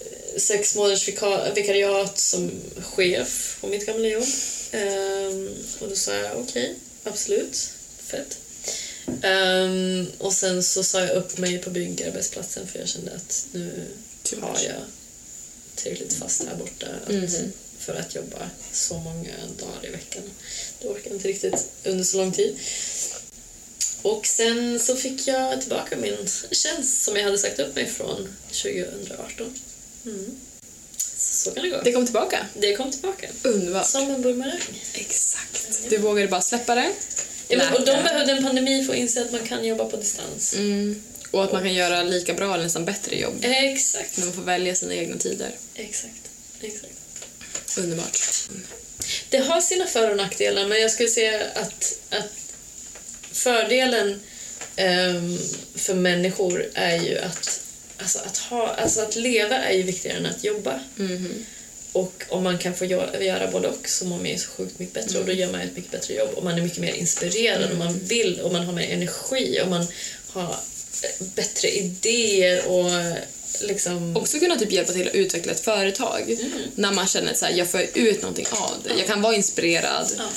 eh, 0.00 0.38
sex 0.40 0.74
månaders 0.74 1.08
vika- 1.08 1.52
vikariat 1.54 2.18
som 2.18 2.50
chef 2.82 3.56
på 3.60 3.66
mitt 3.66 3.86
gamla 3.86 4.08
jobb. 4.08 4.24
Ehm, 4.72 5.50
och 5.78 5.88
då 5.88 5.96
sa 5.96 6.14
jag 6.14 6.36
okej, 6.38 6.74
absolut, 7.04 7.70
fett. 8.06 8.38
Ehm, 9.22 10.06
och 10.18 10.32
sen 10.32 10.62
så 10.62 10.82
sa 10.84 11.00
jag 11.00 11.16
upp 11.16 11.38
mig 11.38 11.58
på 11.58 11.70
byggarbetsplatsen 11.70 12.66
för 12.66 12.78
jag 12.78 12.88
kände 12.88 13.12
att 13.14 13.46
nu 13.52 13.86
har 14.40 14.58
jag 14.64 14.82
tillräckligt 15.74 16.12
fast 16.12 16.42
här 16.44 16.56
borta 16.56 16.86
att, 17.06 17.12
Mhm. 17.12 17.52
för 17.78 17.94
att 17.94 18.14
jobba 18.14 18.50
så 18.72 18.98
många 18.98 19.34
dagar 19.58 19.86
i 19.86 19.90
veckan. 19.90 20.22
Det 20.80 20.88
orkar 20.88 21.10
jag 21.10 21.16
inte 21.16 21.28
riktigt 21.28 21.66
under 21.84 22.04
så 22.04 22.16
lång 22.16 22.32
tid. 22.32 22.58
Och 24.02 24.26
sen 24.26 24.80
så 24.80 24.96
fick 24.96 25.26
jag 25.28 25.60
tillbaka 25.60 25.96
min 25.96 26.16
tjänst 26.50 27.02
som 27.04 27.16
jag 27.16 27.24
hade 27.24 27.38
sagt 27.38 27.58
upp 27.58 27.74
mig 27.74 27.86
från 27.86 28.34
2018. 28.50 29.54
Mm. 30.04 30.30
Så, 30.96 31.44
så 31.48 31.50
kan 31.50 31.62
det 31.64 31.70
gå. 31.70 31.80
Det 31.84 31.92
kom 31.92 32.04
tillbaka. 32.06 32.46
Det 32.54 32.76
kom 32.76 32.90
tillbaka. 32.92 33.28
Underbart. 33.42 33.86
Som 33.86 34.10
en 34.10 34.22
bumerang. 34.22 34.60
Exakt. 34.94 35.90
Du 35.90 35.98
vågade 35.98 36.28
bara 36.28 36.40
släppa 36.40 36.74
det. 36.74 36.92
Men, 37.56 37.72
och 37.72 37.86
de 37.86 38.02
behövde 38.02 38.32
en 38.32 38.44
pandemi 38.44 38.84
för 38.84 38.92
att 38.92 38.98
inse 38.98 39.22
att 39.22 39.32
man 39.32 39.46
kan 39.46 39.64
jobba 39.64 39.84
på 39.84 39.96
distans. 39.96 40.54
Mm. 40.54 41.02
Och 41.30 41.44
att 41.44 41.52
man 41.52 41.62
kan 41.62 41.74
göra 41.74 42.02
lika 42.02 42.34
bra 42.34 42.54
eller 42.54 42.64
nästan 42.64 42.84
bättre 42.84 43.16
jobb. 43.16 43.34
Exakt. 43.42 44.16
Men 44.16 44.26
man 44.26 44.34
får 44.34 44.42
välja 44.42 44.74
sina 44.74 44.94
egna 44.94 45.16
tider. 45.16 45.50
Exakt. 45.74 46.30
Exakt. 46.60 46.92
Underbart. 47.78 48.18
Det 49.28 49.38
har 49.38 49.60
sina 49.60 49.86
för 49.86 50.10
och 50.10 50.16
nackdelar, 50.16 50.66
men 50.66 50.80
jag 50.80 50.90
skulle 50.90 51.08
säga 51.08 51.42
att, 51.54 51.98
att 52.10 52.32
fördelen 53.32 54.20
ehm, 54.76 55.38
för 55.74 55.94
människor 55.94 56.70
är 56.74 57.02
ju 57.02 57.18
att, 57.18 57.60
alltså 57.98 58.18
att, 58.18 58.36
ha, 58.38 58.68
alltså 58.68 59.00
att 59.00 59.16
leva 59.16 59.56
är 59.56 59.76
ju 59.76 59.82
viktigare 59.82 60.18
än 60.18 60.26
att 60.26 60.44
jobba. 60.44 60.80
Mhm. 60.96 61.46
Och 61.92 62.24
om 62.28 62.42
man 62.44 62.58
kan 62.58 62.74
få 62.74 62.84
göra, 62.84 63.22
göra 63.22 63.50
både 63.50 63.68
och 63.68 63.88
så 63.88 64.04
mår 64.04 64.16
man 64.16 64.26
ju 64.26 64.38
så 64.38 64.48
sjukt 64.50 64.78
mycket 64.78 64.94
bättre 64.94 65.18
och 65.18 65.26
då 65.26 65.32
gör 65.32 65.52
man 65.52 65.60
ett 65.60 65.76
mycket 65.76 65.90
bättre 65.90 66.14
jobb 66.14 66.30
och 66.34 66.44
man 66.44 66.58
är 66.58 66.62
mycket 66.62 66.78
mer 66.78 66.92
inspirerad 66.92 67.70
och 67.70 67.78
man 67.78 67.98
vill 67.98 68.40
och 68.40 68.52
man 68.52 68.64
har 68.64 68.72
mer 68.72 68.90
energi 68.90 69.60
och 69.64 69.68
man 69.70 69.86
har 70.28 70.56
eh, 71.02 71.26
bättre 71.34 71.68
idéer 71.68 72.66
och 72.66 72.90
liksom... 73.60 74.16
Också 74.16 74.38
kunna 74.38 74.58
typ 74.58 74.72
hjälpa 74.72 74.92
till 74.92 75.08
att 75.08 75.14
utveckla 75.14 75.52
ett 75.52 75.60
företag. 75.60 76.38
När 76.74 76.92
man 76.92 77.06
känner 77.06 77.32
att 77.32 77.56
jag 77.56 77.68
får 77.70 77.86
ut 77.94 78.22
någonting 78.22 78.46
av 78.50 78.76
det. 78.84 78.90
Jag 78.98 79.06
kan 79.06 79.22
vara 79.22 79.34
inspirerad. 79.34 80.12
Ja, 80.18 80.28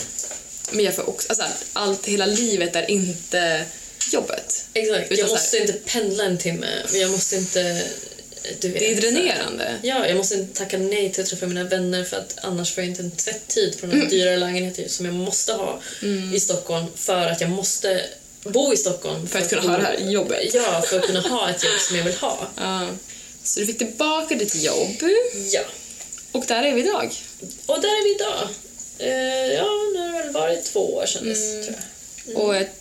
Men 0.71 0.85
jag 0.85 0.95
får 0.95 1.09
också, 1.09 1.27
alltså, 1.29 1.45
allt, 1.73 2.05
hela 2.05 2.25
livet 2.25 2.75
är 2.75 2.91
inte 2.91 3.65
jobbet. 4.11 4.65
exakt. 4.73 5.11
Jag 5.11 5.19
så 5.19 5.25
här- 5.25 5.31
måste 5.31 5.57
inte 5.57 5.73
pendla 5.73 6.23
en 6.23 6.37
timme 6.37 6.67
jag 6.93 7.11
måste 7.11 7.35
inte... 7.35 7.83
Du 8.59 8.67
vet, 8.69 8.79
Det 8.79 8.91
är 8.91 8.95
dränerande. 9.01 9.79
Ja, 9.83 10.07
jag 10.07 10.17
måste 10.17 10.45
tacka 10.45 10.77
nej 10.77 11.11
till 11.11 11.23
att 11.23 11.29
träffa 11.29 11.45
mina 11.47 11.63
vänner 11.63 12.03
för 12.03 12.17
att 12.17 12.35
annars 12.41 12.73
får 12.73 12.83
jag 12.83 12.91
inte 12.91 13.01
en 13.01 13.11
tvätttid 13.11 13.79
på 13.81 13.85
den 13.87 14.01
här 14.01 14.09
dyrare 14.09 14.37
lägenheten 14.37 14.89
som 14.89 15.05
jag 15.05 15.15
måste 15.15 15.53
ha 15.53 15.81
i 16.35 16.39
Stockholm 16.39 16.85
för 16.95 17.27
att 17.27 17.41
jag 17.41 17.49
måste 17.49 18.01
bo 18.43 18.73
i 18.73 18.77
Stockholm. 18.77 19.27
För 19.27 19.39
att 19.39 19.49
kunna 19.49 19.61
ha 19.61 19.77
det 19.77 19.83
här 19.83 19.97
jobbet. 20.11 20.53
Ja, 20.53 20.83
för 20.89 20.99
att 20.99 21.05
kunna 21.05 21.19
ha 21.21 21.49
ett 21.49 21.63
jobb 21.63 21.79
som 21.79 21.97
jag 21.97 22.03
vill 22.03 22.15
ha. 22.15 22.47
Ja. 22.57 22.87
Så 23.43 23.59
du 23.59 23.65
fick 23.65 23.77
tillbaka 23.77 24.35
ditt 24.35 24.55
jobb 24.55 24.87
Ja. 25.51 25.61
och 26.31 26.45
där 26.47 26.63
är 26.63 26.73
vi 26.73 26.81
idag. 26.81 27.11
Och 27.65 27.81
där 27.81 27.87
är 27.89 28.03
vi 28.03 28.15
idag. 28.15 28.49
Eh, 28.99 29.53
ja, 29.53 29.65
nu 29.93 29.99
har 29.99 30.17
det 30.17 30.23
väl 30.23 30.33
varit 30.33 30.63
två 30.63 30.95
år 30.95 31.05
sedan 31.05 31.29
dess, 31.29 31.51
tror 31.65 31.75
jag. 32.25 32.37
Och 32.37 32.55
ett, 32.55 32.75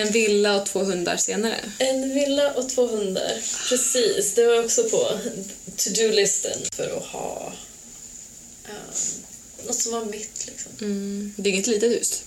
en 0.00 0.12
villa 0.12 0.60
och 0.60 0.66
två 0.66 0.78
hundar 0.78 1.16
senare. 1.16 1.60
En 1.78 2.14
villa 2.14 2.52
och 2.54 2.68
två 2.68 2.86
hundar. 2.86 3.32
Precis, 3.68 4.34
det 4.34 4.46
var 4.46 4.64
också 4.64 4.82
på 4.88 5.18
to-do-listen 5.76 6.58
för 6.72 6.96
att 6.96 7.02
ha 7.04 7.52
um, 8.68 8.74
något 9.66 9.76
som 9.80 9.92
var 9.92 10.04
mitt. 10.04 10.46
Liksom. 10.46 10.72
Mm. 10.80 11.34
Det 11.36 11.50
är 11.50 11.52
inget 11.52 11.66
litet 11.66 11.90
hus. 11.92 12.22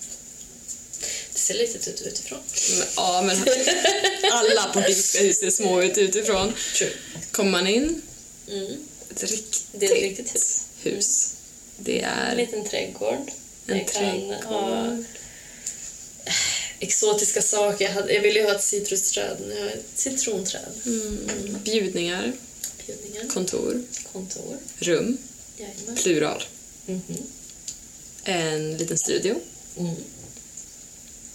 Det 1.34 1.40
ser 1.40 1.54
litet 1.54 1.88
ut 1.88 2.02
utifrån. 2.02 2.40
Men, 2.80 2.88
ja, 2.96 3.22
men 3.22 3.38
alla 4.32 4.64
portugisiska 4.74 5.20
hus 5.24 5.40
ser 5.40 5.50
små 5.50 5.82
ut 5.82 5.98
utifrån. 5.98 6.54
True. 6.78 6.90
Kommer 7.32 7.52
man 7.52 7.68
in, 7.68 8.02
Mm. 8.50 8.72
ett 9.12 9.24
riktigt, 9.24 9.66
Det 9.72 9.86
är 9.86 9.96
ett 9.96 10.02
riktigt 10.04 10.36
hus. 10.36 10.60
hus. 10.84 11.30
Det 11.78 12.00
En 12.02 12.10
är 12.10 12.36
liten 12.36 12.64
trädgård. 12.64 13.32
en 13.68 13.86
trädgård. 13.86 15.04
Exotiska 16.84 17.42
saker. 17.42 17.86
Jag, 17.86 17.92
hade, 17.92 18.14
jag 18.14 18.22
ville 18.22 18.40
ju 18.40 18.46
ha 18.46 18.56
ett 18.56 18.64
citrusträd. 18.64 19.38
Nu 19.48 19.60
har 19.60 19.66
jag 19.66 19.74
ett 19.74 19.86
citronträd. 19.96 20.62
Mm. 20.86 21.18
Bjudningar, 21.64 22.34
Bjudningar. 22.88 23.28
kontor, 23.34 23.84
Kontor. 24.14 24.58
rum, 24.80 25.18
Jajamän. 25.58 25.96
plural. 25.96 26.44
Mhm. 26.86 27.02
en 28.24 28.78
liten 28.78 28.98
studio, 28.98 29.36
Mm. 29.80 29.96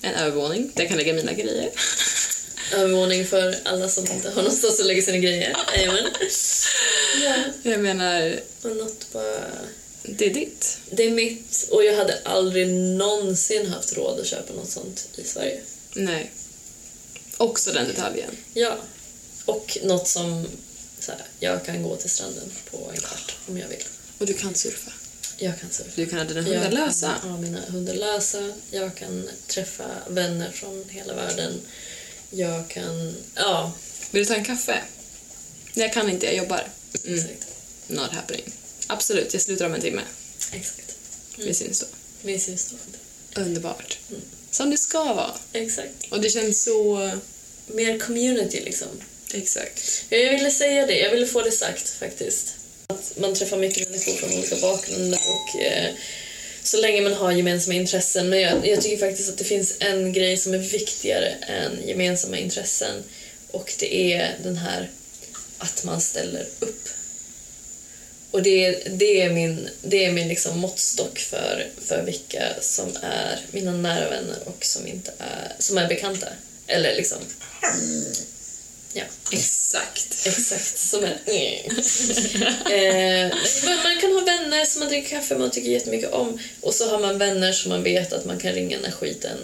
en 0.03 0.15
övervåning 0.15 0.71
där 0.75 0.83
jag 0.83 0.89
kan 0.89 0.99
lägga 0.99 1.13
mina 1.13 1.33
grejer. 1.33 1.71
Övervåning 2.75 3.27
för 3.27 3.57
alla 3.65 3.89
som 3.89 4.07
inte 4.13 4.29
har 4.29 4.43
någonstans 4.43 4.81
att 4.81 4.87
lägga 4.87 5.03
sina 5.03 5.19
grejer. 5.19 5.57
Jajamän. 5.77 6.05
Ja, 7.25 7.35
Jag 7.63 7.81
menar, 7.81 8.41
och 8.63 8.77
något 8.77 9.13
bara... 9.13 9.51
det 10.17 10.27
är 10.27 10.35
ditt. 10.35 10.79
Det 10.91 11.07
är 11.07 11.11
mitt 11.11 11.69
och 11.71 11.85
jag 11.85 11.97
hade 11.97 12.21
aldrig 12.25 12.69
någonsin 12.69 13.67
haft 13.67 13.97
råd 13.97 14.21
att 14.21 14.27
köpa 14.27 14.55
något 14.55 14.71
sånt 14.71 15.09
i 15.17 15.25
Sverige. 15.25 15.61
Nej. 15.95 16.31
Också 17.37 17.73
den 17.73 17.89
detaljen. 17.89 18.31
Ja. 18.55 18.77
Och 19.45 19.79
något 19.83 20.09
som 20.09 20.47
så 21.01 21.13
här, 21.13 21.23
jag 21.39 21.65
kan 21.65 21.83
gå 21.83 21.97
till 21.97 22.11
stranden 22.11 22.51
på 22.71 22.91
en 22.95 23.01
kvart 23.01 23.37
om 23.47 23.59
jag 23.59 23.69
vill. 23.69 23.85
Och 24.19 24.27
du 24.27 24.35
kan 24.35 24.55
surfa. 24.55 24.93
Jag 25.37 25.61
kan 25.61 25.71
surfa. 25.71 25.91
Du 25.95 26.07
kan 26.07 26.19
ha 26.19 26.25
dina 26.25 26.43
hundar 26.43 26.71
lösa. 26.71 27.15
ha 27.23 27.37
mina 27.37 27.61
hundar 27.61 27.95
lösa. 27.95 28.53
Jag 28.71 28.95
kan 28.95 29.29
träffa 29.47 29.85
vänner 30.09 30.51
från 30.51 30.85
hela 30.89 31.15
världen. 31.15 31.61
Jag 32.31 32.69
kan... 32.69 33.15
Ja, 33.35 33.73
Vill 34.11 34.23
du 34.23 34.29
ta 34.29 34.35
en 34.35 34.45
kaffe? 34.45 34.83
Jag 35.75 35.93
kan 35.93 36.11
inte, 36.11 36.27
jag 36.27 36.37
jobbar. 36.37 36.69
Mm. 37.05 37.19
exakt. 37.19 37.47
Not 37.87 38.11
happening. 38.11 38.53
Absolut, 38.89 39.33
jag 39.33 39.43
slutar 39.43 39.67
om 39.67 39.75
en 39.75 39.81
timme. 39.81 40.03
Exakt. 40.53 40.97
Vi 41.37 41.55
syns 41.55 41.81
då. 41.81 41.87
Min 42.23 42.41
syster. 42.41 42.79
Underbart. 43.35 43.99
Som 44.51 44.71
det 44.71 44.79
ska 44.79 45.05
vara. 45.05 45.35
Exakt. 45.53 46.05
Och 46.11 46.21
det 46.21 46.31
känns 46.31 46.65
så... 46.65 47.11
Mer 47.67 47.99
community 47.99 48.61
liksom. 48.65 48.89
Exakt. 49.35 50.05
Jag 50.09 50.33
ville 50.33 50.51
säga 50.51 50.87
det, 50.87 50.99
jag 50.99 51.11
ville 51.11 51.27
få 51.27 51.43
det 51.43 51.51
sagt 51.51 51.89
faktiskt. 51.89 52.55
Att 52.87 53.13
man 53.17 53.35
träffar 53.35 53.57
mycket 53.57 53.91
människor 53.91 54.13
från 54.13 54.39
olika 54.39 54.57
bakgrunder 54.57 55.21
och 55.29 55.61
eh, 55.61 55.95
så 56.63 56.77
länge 56.77 57.01
man 57.01 57.13
har 57.13 57.33
gemensamma 57.33 57.75
intressen. 57.75 58.29
Men 58.29 58.41
jag, 58.41 58.67
jag 58.67 58.81
tycker 58.81 58.97
faktiskt 58.97 59.29
att 59.29 59.39
det 59.39 59.45
finns 59.45 59.77
en 59.79 60.13
grej 60.13 60.37
som 60.37 60.55
är 60.55 60.59
viktigare 60.59 61.29
än 61.29 61.89
gemensamma 61.89 62.39
intressen 62.39 63.05
och 63.51 63.75
det 63.79 64.13
är 64.13 64.39
den 64.43 64.57
här 64.57 64.91
att 65.59 65.85
man 65.85 66.01
ställer 66.01 66.47
upp. 66.59 66.89
Och 68.31 68.43
det, 68.43 68.71
det 68.99 69.21
är 69.21 69.31
min, 69.31 69.69
det 69.83 70.05
är 70.05 70.13
min 70.13 70.29
liksom 70.29 70.59
måttstock 70.59 71.19
för, 71.19 71.67
för 71.87 72.03
vilka 72.03 72.43
som 72.61 72.89
är 73.03 73.41
mina 73.51 73.73
nära 73.73 74.11
vänner 74.11 74.39
och 74.45 74.65
som, 74.65 74.87
inte 74.87 75.13
är, 75.19 75.53
som 75.59 75.79
är 75.79 75.89
bekanta. 75.89 76.29
Eller 76.67 76.97
liksom... 76.97 77.19
Ja. 78.93 79.05
Exakt. 79.33 80.27
Exakt, 80.27 80.79
som 80.79 81.05
en... 81.05 81.11
eh, 82.73 83.33
men 83.65 83.77
man 83.83 84.01
kan 84.01 84.13
ha 84.13 84.21
vänner 84.25 84.65
som 84.65 84.81
man 84.81 84.89
dricker 84.89 85.09
kaffe 85.09 85.39
man 85.39 85.51
tycker 85.51 85.71
jättemycket 85.71 86.13
om 86.13 86.39
och 86.61 86.75
så 86.75 86.91
har 86.91 86.99
man 86.99 87.19
vänner 87.19 87.53
som 87.53 87.69
man 87.69 87.83
vet 87.83 88.13
att 88.13 88.25
man 88.25 88.39
kan 88.39 88.53
ringa 88.53 88.79
när 88.79 88.91
skiten 88.91 89.39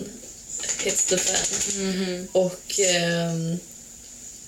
hits 0.84 1.04
the 1.04 1.16
fan. 1.16 2.28
Och 2.32 2.80
ehm, 2.80 3.58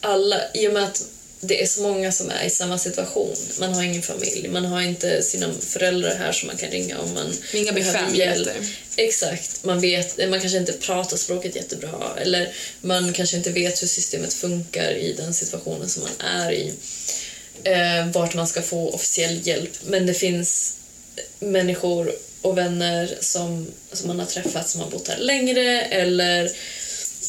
alla, 0.00 0.52
i 0.54 0.68
och 0.68 0.72
med 0.72 0.84
att 0.84 1.04
det 1.40 1.62
är 1.62 1.66
så 1.66 1.82
många 1.82 2.12
som 2.12 2.30
är 2.30 2.44
i 2.44 2.50
samma 2.50 2.78
situation, 2.78 3.36
man 3.60 3.74
har 3.74 3.82
ingen 3.82 4.02
familj, 4.02 4.48
man 4.48 4.64
har 4.64 4.82
inte 4.82 5.22
sina 5.22 5.52
föräldrar 5.60 6.14
här 6.14 6.32
som 6.32 6.46
man 6.46 6.56
kan 6.56 6.70
ringa 6.70 6.98
om 6.98 7.14
man 7.14 7.32
Inga 7.52 7.72
behöver 7.72 7.92
bekvämligheter. 7.92 8.54
Exakt. 8.96 9.64
Man, 9.64 9.80
vet, 9.80 10.28
man 10.30 10.40
kanske 10.40 10.58
inte 10.58 10.72
pratar 10.72 11.16
språket 11.16 11.56
jättebra 11.56 12.18
eller 12.20 12.52
man 12.80 13.12
kanske 13.12 13.36
inte 13.36 13.50
vet 13.50 13.82
hur 13.82 13.86
systemet 13.86 14.34
funkar 14.34 14.92
i 14.92 15.12
den 15.12 15.34
situationen 15.34 15.88
som 15.88 16.02
man 16.02 16.30
är 16.30 16.52
i. 16.52 16.72
Eh, 17.62 18.06
vart 18.12 18.34
man 18.34 18.46
ska 18.46 18.62
få 18.62 18.90
officiell 18.90 19.46
hjälp. 19.46 19.72
Men 19.86 20.06
det 20.06 20.14
finns 20.14 20.74
människor 21.38 22.12
och 22.42 22.58
vänner 22.58 23.16
som, 23.20 23.66
som 23.92 24.08
man 24.08 24.18
har 24.18 24.26
träffat 24.26 24.68
som 24.68 24.80
har 24.80 24.90
bott 24.90 25.08
här 25.08 25.18
längre 25.18 25.82
eller 25.82 26.50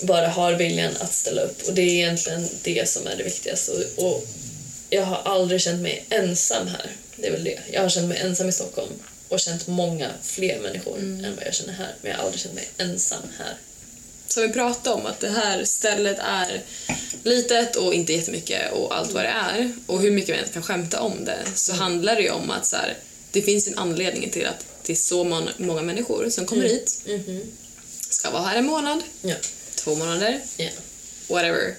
bara 0.04 0.28
har 0.28 0.54
viljan 0.54 0.94
att 1.00 1.14
ställa 1.14 1.42
upp. 1.42 1.68
Och 1.68 1.74
det 1.74 1.82
är 1.82 1.90
egentligen 1.90 2.48
det 2.64 2.90
som 2.90 3.08
är 3.08 3.16
det 3.16 3.24
viktigaste. 3.24 3.72
Och, 3.96 4.26
jag 4.90 5.04
har 5.06 5.22
aldrig 5.34 5.62
känt 5.62 5.82
mig 5.82 6.06
ensam 6.10 6.68
här. 6.68 6.92
Det 7.16 7.28
är 7.28 7.32
väl 7.32 7.44
det. 7.44 7.60
Jag 7.72 7.82
har 7.82 7.90
känt 7.90 8.08
mig 8.10 8.18
ensam 8.18 8.50
i 8.50 8.52
Stockholm 8.52 8.92
och 9.30 9.40
känt 9.40 9.68
många 9.68 10.10
fler 10.24 10.60
människor 10.60 10.98
än 11.00 11.34
vad 11.38 11.46
jag 11.48 11.54
känner 11.54 11.74
här. 11.74 11.96
Men 12.02 12.12
jag 12.12 12.18
har 12.18 12.26
aldrig 12.26 12.42
känt 12.42 12.56
mig 12.56 12.68
ensam 12.78 13.22
här. 13.38 13.54
Som 14.28 14.44
vi 14.44 14.50
pratade 14.50 14.96
om, 14.96 15.06
att 15.06 15.20
det 15.20 15.30
här 15.30 15.64
stället 15.64 16.18
är 16.20 16.62
litet 17.24 17.76
och 17.76 17.94
inte 17.94 18.14
jättemycket 18.14 18.72
och 18.72 18.98
allt 18.98 19.12
vad 19.12 19.24
det 19.24 19.30
är. 19.30 19.72
Och 19.86 20.02
hur 20.02 20.12
mycket 20.12 20.36
vi 20.36 20.40
än 20.40 20.50
kan 20.54 20.64
skämta 20.64 21.00
om 21.02 21.26
det 21.26 21.38
så 21.56 21.74
handlar 21.74 22.16
det 22.16 22.22
ju 22.22 22.30
om 22.32 22.52
att 22.52 22.66
så 22.66 22.76
här, 22.76 22.98
det 23.32 23.42
finns 23.42 23.68
en 23.68 23.78
anledning 23.78 24.30
till 24.30 24.46
att 24.46 24.66
det 24.86 24.94
är 24.94 24.98
så 24.98 25.24
många, 25.24 25.82
människor 25.82 26.30
som 26.30 26.46
kommer 26.46 26.64
hit, 26.64 27.02
Mhm. 27.06 27.42
ska 28.10 28.30
vara 28.32 28.44
här 28.44 28.58
en 28.58 28.66
månad, 28.66 29.04
Ja. 29.22 29.36
Två 29.78 29.96
månader, 29.96 30.42
Ja. 30.58 30.70
whatever. 31.28 31.76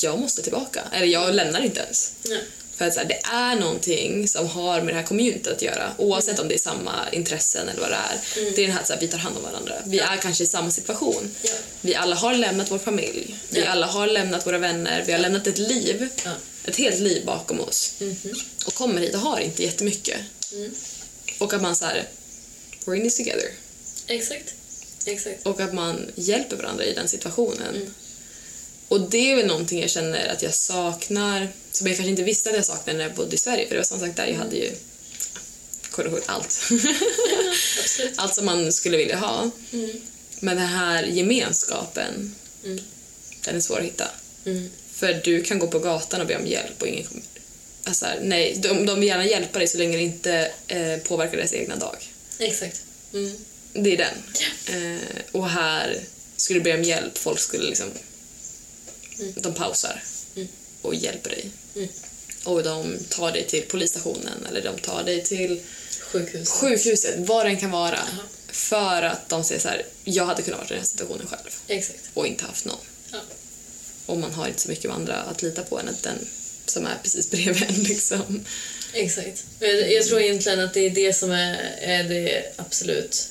Jag 0.00 0.18
måste 0.18 0.42
tillbaka. 0.42 0.82
Eller 0.92 1.06
jag 1.06 1.34
lämnar 1.34 1.60
inte 1.64 1.80
ens. 1.80 2.12
Ja. 2.22 2.36
För 2.76 2.84
att 2.88 2.94
så 2.94 3.00
här, 3.00 3.06
det 3.08 3.20
är 3.32 3.56
någonting 3.56 4.28
som 4.28 4.46
har 4.48 4.80
med 4.80 4.94
det 4.94 4.98
här 4.98 5.06
communityt 5.06 5.46
att 5.46 5.62
göra 5.62 5.92
oavsett 5.98 6.38
om 6.38 6.48
det 6.48 6.54
är 6.54 6.58
samma 6.58 7.08
intressen 7.12 7.68
eller 7.68 7.80
vad 7.80 7.90
det 7.90 7.96
är. 7.96 8.20
Det 8.34 8.62
är 8.62 8.66
den 8.66 8.76
här 8.76 8.82
att 8.94 9.02
vi 9.02 9.08
tar 9.08 9.18
hand 9.18 9.36
om 9.36 9.42
varandra. 9.42 9.74
Vi 9.86 9.98
är 9.98 10.16
kanske 10.16 10.44
i 10.44 10.46
samma 10.46 10.70
situation. 10.70 11.30
Ja. 11.42 11.50
Vi 11.80 11.94
alla 11.94 12.16
har 12.16 12.34
lämnat 12.34 12.70
vår 12.70 12.78
familj. 12.78 13.36
Vi 13.50 13.60
Ja. 13.60 13.68
alla 13.68 13.86
har 13.86 14.06
lämnat 14.06 14.46
våra 14.46 14.58
vänner. 14.58 15.04
Vi 15.06 15.12
har 15.12 15.18
lämnat 15.18 15.46
ett 15.46 15.58
liv. 15.58 16.08
Ja. 16.24 16.30
Ett 16.64 16.76
helt 16.76 16.98
liv 17.00 17.26
bakom 17.26 17.60
oss. 17.60 17.92
Och 18.66 18.74
kommer 18.74 19.00
hit 19.00 19.14
och 19.14 19.20
har 19.20 19.40
inte 19.40 19.62
jättemycket. 19.62 20.16
Och 21.38 21.52
att 21.54 21.62
man 21.62 21.76
så 21.76 21.84
här, 21.84 22.08
we're 22.84 22.94
in 22.94 23.02
this 23.02 23.16
together. 23.16 23.50
Exakt. 24.06 24.54
Exakt. 25.06 25.46
Och 25.46 25.60
att 25.60 25.72
man 25.74 26.10
hjälper 26.14 26.56
varandra 26.56 26.84
i 26.84 26.92
den 26.92 27.08
situationen. 27.08 27.94
Och 28.88 29.00
det 29.00 29.32
är 29.32 29.36
väl 29.36 29.46
någonting 29.46 29.80
jag 29.80 29.90
känner 29.90 30.26
att 30.28 30.42
jag 30.42 30.54
saknar, 30.54 31.48
som 31.70 31.86
jag 31.86 31.96
kanske 31.96 32.10
inte 32.10 32.22
visste 32.22 32.50
att 32.50 32.56
jag 32.56 32.64
saknade 32.64 32.98
när 32.98 33.04
jag 33.04 33.14
bodde 33.14 33.34
i 33.34 33.38
Sverige. 33.38 33.66
För 33.66 33.74
det 33.74 33.80
var 33.80 33.84
som 33.84 34.00
sagt 34.00 34.16
där 34.16 34.26
jag 34.26 34.36
hade 34.36 34.56
ju 34.56 34.70
gott 35.96 36.22
allt. 36.26 36.46
Absolut. 37.82 38.18
allt 38.18 38.34
som 38.34 38.44
man 38.44 38.72
skulle 38.72 38.96
vilja 38.96 39.16
ha. 39.16 39.50
Men 40.40 40.56
den 40.56 40.66
här 40.66 41.04
gemenskapen, 41.04 42.34
den 43.44 43.56
är 43.56 43.60
svår 43.60 43.78
att 43.78 43.84
hitta. 43.84 44.08
Mm. 44.44 44.70
För 44.92 45.20
du 45.24 45.42
kan 45.42 45.58
gå 45.58 45.66
på 45.66 45.78
gatan 45.78 46.20
och 46.20 46.26
be 46.26 46.36
om 46.36 46.46
hjälp 46.46 46.82
och 46.82 46.88
ingen 46.88 47.04
kommer... 47.04 47.22
Alltså, 47.84 48.06
nej, 48.22 48.56
de, 48.62 48.86
de 48.86 49.00
vill 49.00 49.08
gärna 49.08 49.26
hjälpa 49.26 49.58
dig 49.58 49.68
så 49.68 49.78
länge 49.78 49.96
det 49.96 50.02
inte 50.02 50.52
eh, 50.66 50.96
påverkar 50.96 51.36
deras 51.36 51.52
egna 51.52 51.76
dag. 51.76 51.96
Exakt. 52.38 52.82
Mm. 53.12 53.32
Det 53.72 53.92
är 53.92 53.96
den. 53.96 54.14
Eh, 54.66 55.08
och 55.32 55.48
här 55.48 56.00
skulle 56.36 56.58
du 56.58 56.64
be 56.64 56.74
om 56.74 56.82
hjälp, 56.82 57.18
folk 57.18 57.40
skulle 57.40 57.68
liksom... 57.68 57.90
De 59.34 59.54
pausar 59.54 60.02
och 60.82 60.94
hjälper 60.94 61.30
dig. 61.30 61.50
Mm. 61.76 61.88
Och 62.44 62.62
de 62.62 62.98
tar 63.08 63.32
dig 63.32 63.46
till 63.46 63.62
polisstationen 63.62 64.46
eller 64.48 64.62
de 64.62 64.78
tar 64.78 65.02
dig 65.04 65.24
till 65.24 65.60
Sjukhus. 66.00 66.48
sjukhuset, 66.50 67.14
vad 67.18 67.46
det 67.46 67.50
än 67.50 67.60
kan 67.60 67.70
vara. 67.70 67.98
För 68.48 69.02
att 69.02 69.28
de 69.28 69.44
säger 69.44 69.60
så 69.60 69.68
här, 69.68 69.86
jag 70.04 70.26
hade 70.26 70.42
kunnat 70.42 70.58
vara 70.58 70.66
i 70.66 70.68
den 70.68 70.78
här 70.78 70.86
situationen 70.86 71.26
själv 71.26 71.50
Exakt. 71.68 71.98
och 72.14 72.26
inte 72.26 72.44
haft 72.44 72.64
någon. 72.64 72.78
Ja. 73.12 73.18
Och 74.06 74.18
man 74.18 74.32
har 74.32 74.48
inte 74.48 74.60
så 74.60 74.68
mycket 74.68 74.84
med 74.84 74.94
andra 74.94 75.14
att 75.16 75.42
lita 75.42 75.62
på 75.62 75.78
än 75.78 75.88
att 75.88 76.02
den 76.02 76.18
som 76.66 76.86
är 76.86 76.98
precis 77.02 77.30
bredvid 77.30 77.62
en 77.62 77.74
liksom. 77.82 78.44
Exakt. 78.92 79.44
Jag, 79.60 79.92
jag 79.92 80.06
tror 80.06 80.20
egentligen 80.20 80.60
att 80.60 80.74
det 80.74 80.80
är 80.80 80.90
det 80.90 81.12
som 81.12 81.30
är, 81.30 81.58
är 81.80 82.04
det 82.04 82.52
absolut 82.56 83.28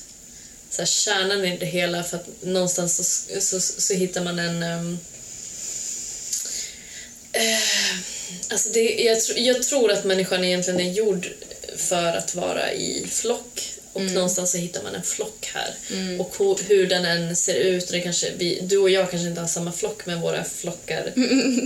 så 0.72 0.82
här, 0.82 0.86
kärnan 0.86 1.44
i 1.44 1.56
det 1.56 1.66
hela 1.66 2.02
för 2.02 2.16
att 2.16 2.28
någonstans 2.42 2.96
så, 2.96 3.40
så, 3.40 3.60
så 3.60 3.94
hittar 3.94 4.24
man 4.24 4.38
en... 4.38 4.62
Um, 4.62 4.98
eh, 7.32 7.96
alltså 8.48 8.68
det, 8.68 8.80
jag, 8.80 9.18
jag 9.36 9.62
tror 9.62 9.92
att 9.92 10.04
människan 10.04 10.44
egentligen 10.44 10.80
är 10.80 10.92
gjord 10.92 11.28
för 11.76 12.16
att 12.16 12.34
vara 12.34 12.72
i 12.72 13.06
flock 13.10 13.72
och 13.92 14.02
någonstans 14.02 14.50
så 14.50 14.58
hittar 14.58 14.82
man 14.82 14.94
en 14.94 15.02
flock 15.02 15.50
här. 15.54 15.74
Och 16.18 16.34
hur, 16.38 16.68
hur 16.68 16.86
den 16.86 17.04
än 17.04 17.36
ser 17.36 17.54
ut, 17.54 17.88
det 17.88 18.00
kanske, 18.00 18.32
vi, 18.36 18.60
du 18.62 18.78
och 18.78 18.90
jag 18.90 19.10
kanske 19.10 19.28
inte 19.28 19.40
har 19.40 19.48
samma 19.48 19.72
flock 19.72 20.06
men 20.06 20.20
våra 20.20 20.44
flockar 20.44 21.06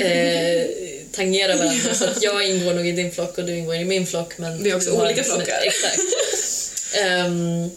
eh, 0.00 0.66
tangerar 1.12 1.56
varandra. 1.56 1.94
Så 1.94 2.04
att 2.04 2.22
jag 2.22 2.48
ingår 2.48 2.74
nog 2.74 2.88
i 2.88 2.92
din 2.92 3.12
flock 3.12 3.38
och 3.38 3.44
du 3.44 3.56
ingår 3.56 3.74
i 3.74 3.84
min 3.84 4.06
flock. 4.06 4.38
Men 4.38 4.62
Vi 4.62 4.70
har 4.70 4.76
också 4.76 4.90
olika 4.90 5.14
liksom 5.14 5.36
flockar. 5.36 5.60
Exakt. 5.62 6.00
Ehm, 7.02 7.70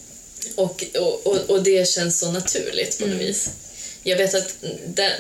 och, 0.56 0.84
och, 0.96 1.28
och, 1.28 1.50
och 1.50 1.64
det 1.64 1.88
känns 1.88 2.20
så 2.20 2.32
naturligt 2.32 3.00
på 3.00 3.06
något 3.06 3.22
vis. 3.22 3.50
Jag 4.04 4.18
vet 4.18 4.36
att 4.36 4.56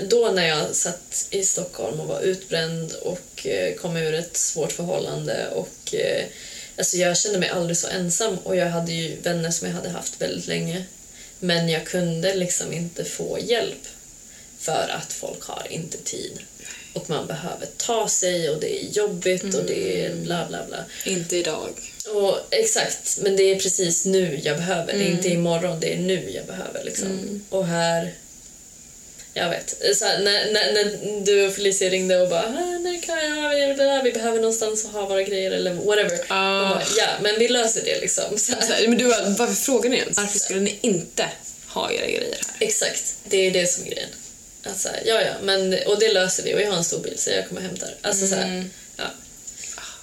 då 0.09 0.31
när 0.31 0.47
jag 0.47 0.75
satt 0.75 1.27
i 1.29 1.43
Stockholm 1.43 1.99
och 1.99 2.07
var 2.07 2.21
utbränd 2.21 2.93
och 2.93 3.47
eh, 3.47 3.75
kom 3.75 3.97
ur 3.97 4.13
ett 4.13 4.37
svårt 4.37 4.71
förhållande 4.71 5.47
och 5.49 5.95
eh, 5.95 6.25
alltså 6.77 6.97
jag 6.97 7.17
kände 7.17 7.39
mig 7.39 7.49
aldrig 7.49 7.77
så 7.77 7.87
ensam 7.87 8.37
och 8.37 8.55
jag 8.55 8.69
hade 8.69 8.91
ju 8.91 9.15
vänner 9.15 9.51
som 9.51 9.67
jag 9.67 9.75
hade 9.75 9.89
haft 9.89 10.21
väldigt 10.21 10.47
länge 10.47 10.85
men 11.39 11.69
jag 11.69 11.85
kunde 11.85 12.35
liksom 12.35 12.73
inte 12.73 13.05
få 13.05 13.39
hjälp. 13.39 13.87
för 14.59 14.89
att 14.89 15.13
folk 15.13 15.43
har 15.43 15.67
inte 15.69 15.97
tid. 15.97 16.39
Och 16.93 17.09
man 17.09 17.27
behöver 17.27 17.67
ta 17.77 18.07
sig 18.07 18.49
och 18.49 18.59
det 18.59 18.83
är 18.83 18.89
jobbigt 18.89 19.43
och 19.55 19.63
det 19.63 20.05
är 20.05 20.15
bla 20.15 20.45
bla 20.47 20.65
bla. 20.67 20.77
Inte 21.05 21.37
idag. 21.37 21.69
Och, 22.13 22.37
exakt, 22.49 23.19
men 23.21 23.35
det 23.35 23.43
är 23.43 23.59
precis 23.59 24.05
nu 24.05 24.39
jag 24.43 24.57
behöver. 24.57 24.93
Det 24.93 25.03
är 25.03 25.11
inte 25.11 25.29
imorgon, 25.29 25.79
det 25.79 25.93
är 25.93 25.97
nu 25.97 26.29
jag 26.29 26.45
behöver. 26.45 26.83
Liksom. 26.83 27.41
Och 27.49 27.65
här... 27.65 28.13
Jag 29.33 29.49
vet. 29.49 29.97
Så 29.97 30.05
här, 30.05 30.19
när, 30.19 30.53
när, 30.53 30.73
när 30.73 31.25
du 31.25 31.47
och 31.47 31.53
Felicia 31.53 31.89
ringde 31.89 32.21
och 32.21 32.29
bara 32.29 32.43
ah, 32.45 32.79
när 32.79 33.01
kan 33.01 33.17
jag, 33.25 33.77
där, 33.77 34.03
vi 34.03 34.11
behöver 34.11 34.39
någonstans 34.39 34.85
att 34.85 34.91
ha 34.91 35.05
våra 35.05 35.23
grejer 35.23 35.51
eller 35.51 35.73
whatever. 35.73 36.19
Och 36.19 36.27
bara, 36.69 36.83
ja, 36.97 37.07
men 37.21 37.39
vi 37.39 37.47
löser 37.47 37.85
det 37.85 38.01
liksom. 38.01 38.37
Så 38.37 38.53
här. 38.53 38.61
Så 38.61 38.73
här, 38.73 38.87
men 38.87 38.97
du, 38.97 39.07
varför 39.37 39.53
frågar 39.53 39.89
ni 39.89 39.97
ens? 39.97 40.17
Varför 40.17 40.39
skulle 40.39 40.59
ni 40.59 40.77
inte 40.81 41.25
ha 41.67 41.91
era 41.91 42.05
grejer 42.05 42.21
här? 42.21 42.67
Exakt, 42.67 43.15
det 43.23 43.37
är 43.37 43.51
det 43.51 43.67
som 43.67 43.85
är 43.85 43.89
grejen. 43.89 44.09
Att 44.71 44.79
så 44.81 44.89
här, 44.89 45.03
ja, 45.05 45.21
ja, 45.21 45.33
men, 45.43 45.73
och 45.87 45.99
det 45.99 46.13
löser 46.13 46.43
vi 46.43 46.55
och 46.55 46.61
jag 46.61 46.69
har 46.69 46.77
en 46.77 46.83
stor 46.83 46.99
bil 46.99 47.13
så 47.17 47.29
jag 47.29 47.47
kommer 47.47 47.61
och 47.61 47.67
hämtar. 47.67 47.95
Alltså 48.01 48.27
så 48.27 48.35
här, 48.35 48.69
ja. 48.97 49.03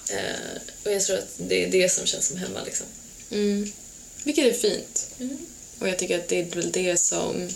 Eh, 0.09 0.61
och 0.83 0.91
jag 0.91 1.01
tror 1.03 1.17
att 1.17 1.27
det 1.37 1.63
är 1.63 1.71
det 1.71 1.89
som 1.89 2.05
känns 2.05 2.27
som 2.27 2.37
hemma 2.37 2.63
liksom. 2.65 2.85
Mm. 3.31 3.71
Vilket 4.23 4.45
är 4.45 4.53
fint. 4.53 5.07
Och 5.79 5.87
jag 5.87 5.99
tycker 5.99 6.19
att 6.19 6.27
det 6.27 6.39
är 6.39 6.45
väl 6.55 6.71
det 6.71 6.97
som 6.99 7.49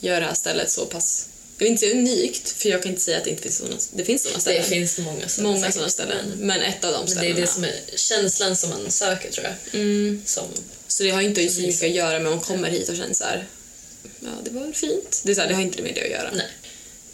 gör 0.00 0.20
det 0.20 0.26
här 0.26 0.34
stället 0.34 0.70
så 0.70 0.86
pass... 0.86 1.26
Jag 1.58 1.64
vill 1.64 1.72
inte 1.72 1.80
säga 1.80 1.94
unikt, 1.98 2.48
för 2.50 2.68
jag 2.68 2.82
kan 2.82 2.90
inte 2.90 3.02
säga 3.02 3.18
att 3.18 3.24
det 3.24 3.30
inte 3.30 3.42
finns 3.42 3.56
sådana, 3.58 3.76
det 3.92 4.04
finns 4.04 4.22
sådana 4.22 4.36
Det 4.36 4.40
ställen. 4.40 4.64
finns 4.64 4.98
många 4.98 5.28
sådana 5.28 5.52
Många 5.52 5.72
sådana 5.72 5.88
ställen, 5.90 6.26
Men, 6.36 6.46
men 6.46 6.62
ett 6.62 6.84
av 6.84 6.92
de 6.92 6.98
men 6.98 7.06
det 7.06 7.10
ställena. 7.12 7.36
är 7.36 7.40
det 7.40 7.46
som 7.46 7.64
är 7.64 7.74
känslan 7.96 8.56
som 8.56 8.70
man 8.70 8.90
söker 8.90 9.30
tror 9.32 9.46
jag. 9.46 9.80
Mm. 9.80 10.22
Som, 10.26 10.44
Så 10.88 11.02
det 11.02 11.10
har 11.10 11.22
inte 11.22 11.48
så 11.48 11.60
mycket 11.60 11.82
att 11.82 11.90
göra 11.94 12.18
med 12.18 12.26
om 12.32 12.36
man 12.36 12.44
kommer 12.44 12.70
hit 12.70 12.88
och 12.88 12.96
känner 12.96 13.14
så 13.14 13.24
här, 13.24 13.46
ja 14.20 14.28
det 14.44 14.50
var 14.50 14.60
väl 14.60 14.74
fint. 14.74 15.20
Det, 15.24 15.30
är 15.30 15.34
så 15.34 15.40
här, 15.40 15.48
det 15.48 15.54
har 15.54 15.62
inte 15.62 15.82
med 15.82 15.94
det 15.94 16.02
att 16.04 16.10
göra. 16.10 16.30
nej. 16.34 16.48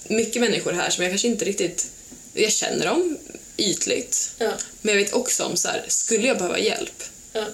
Mycket 0.08 0.42
människor 0.42 0.72
här 0.72 0.90
som 0.90 1.04
jag 1.04 1.12
kanske 1.12 1.28
inte 1.28 1.44
riktigt, 1.44 1.86
jag 2.34 2.52
känner 2.52 2.86
dem 2.86 3.18
ytligt. 3.56 4.30
Ja, 4.38 4.52
Men 4.80 4.94
jag 4.94 5.02
vet 5.04 5.12
också 5.12 5.44
om 5.44 5.56
så 5.56 5.68
här, 5.68 5.84
skulle 5.88 6.26
jag 6.26 6.36
behöva 6.38 6.58
hjälp, 6.58 7.02
ja, 7.32 7.46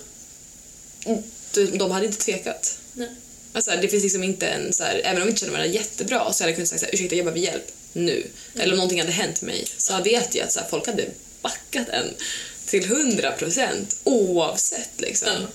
de, 1.53 1.78
de 1.78 1.91
hade 1.91 2.07
inte 2.07 2.18
tvekat. 2.18 2.78
nej. 2.93 3.09
Alltså, 3.53 3.70
det 3.70 3.89
finns 3.89 4.03
liksom 4.03 4.22
inte 4.24 4.47
en 4.47 4.72
så 4.72 4.84
här, 4.84 5.01
även 5.05 5.22
om 5.22 5.26
vi 5.26 5.30
inte 5.30 5.41
känner 5.41 5.53
varandra 5.53 5.74
jättebra 5.74 6.32
så 6.32 6.43
hade 6.43 6.51
jag 6.51 6.57
kunnat 6.57 6.68
säga 6.68 6.78
så 6.78 6.84
här, 6.86 6.95
ursäkta 6.95 7.16
jag 7.16 7.24
behöver 7.24 7.41
hjälp 7.41 7.72
nu. 7.93 8.26
Eller 8.55 8.72
om 8.72 8.76
någonting 8.76 9.01
hade 9.01 9.12
hänt 9.12 9.43
mig 9.43 9.66
så 9.76 10.03
vet 10.03 10.34
jag 10.34 10.45
att 10.45 10.53
så 10.53 10.61
här, 10.61 10.68
folk 10.68 10.86
hade 10.86 11.09
backat 11.43 11.89
en 11.89 12.14
till 12.66 12.86
hundra 12.86 13.32
procent 13.32 13.97
oavsett 14.05 14.91
liksom. 14.97 15.28
Ja. 15.41 15.47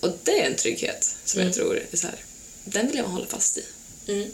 Och 0.00 0.18
det 0.22 0.40
är 0.40 0.46
en 0.46 0.56
trygghet 0.56 1.14
som 1.24 1.40
jag 1.40 1.52
tror 1.54 1.82
är 1.92 1.96
så 1.96 2.06
här, 2.06 2.16
den 2.64 2.86
vill 2.86 2.96
jag 2.96 3.04
hålla 3.04 3.26
fast 3.26 3.58
i. 3.58 3.64
Mm. 4.08 4.30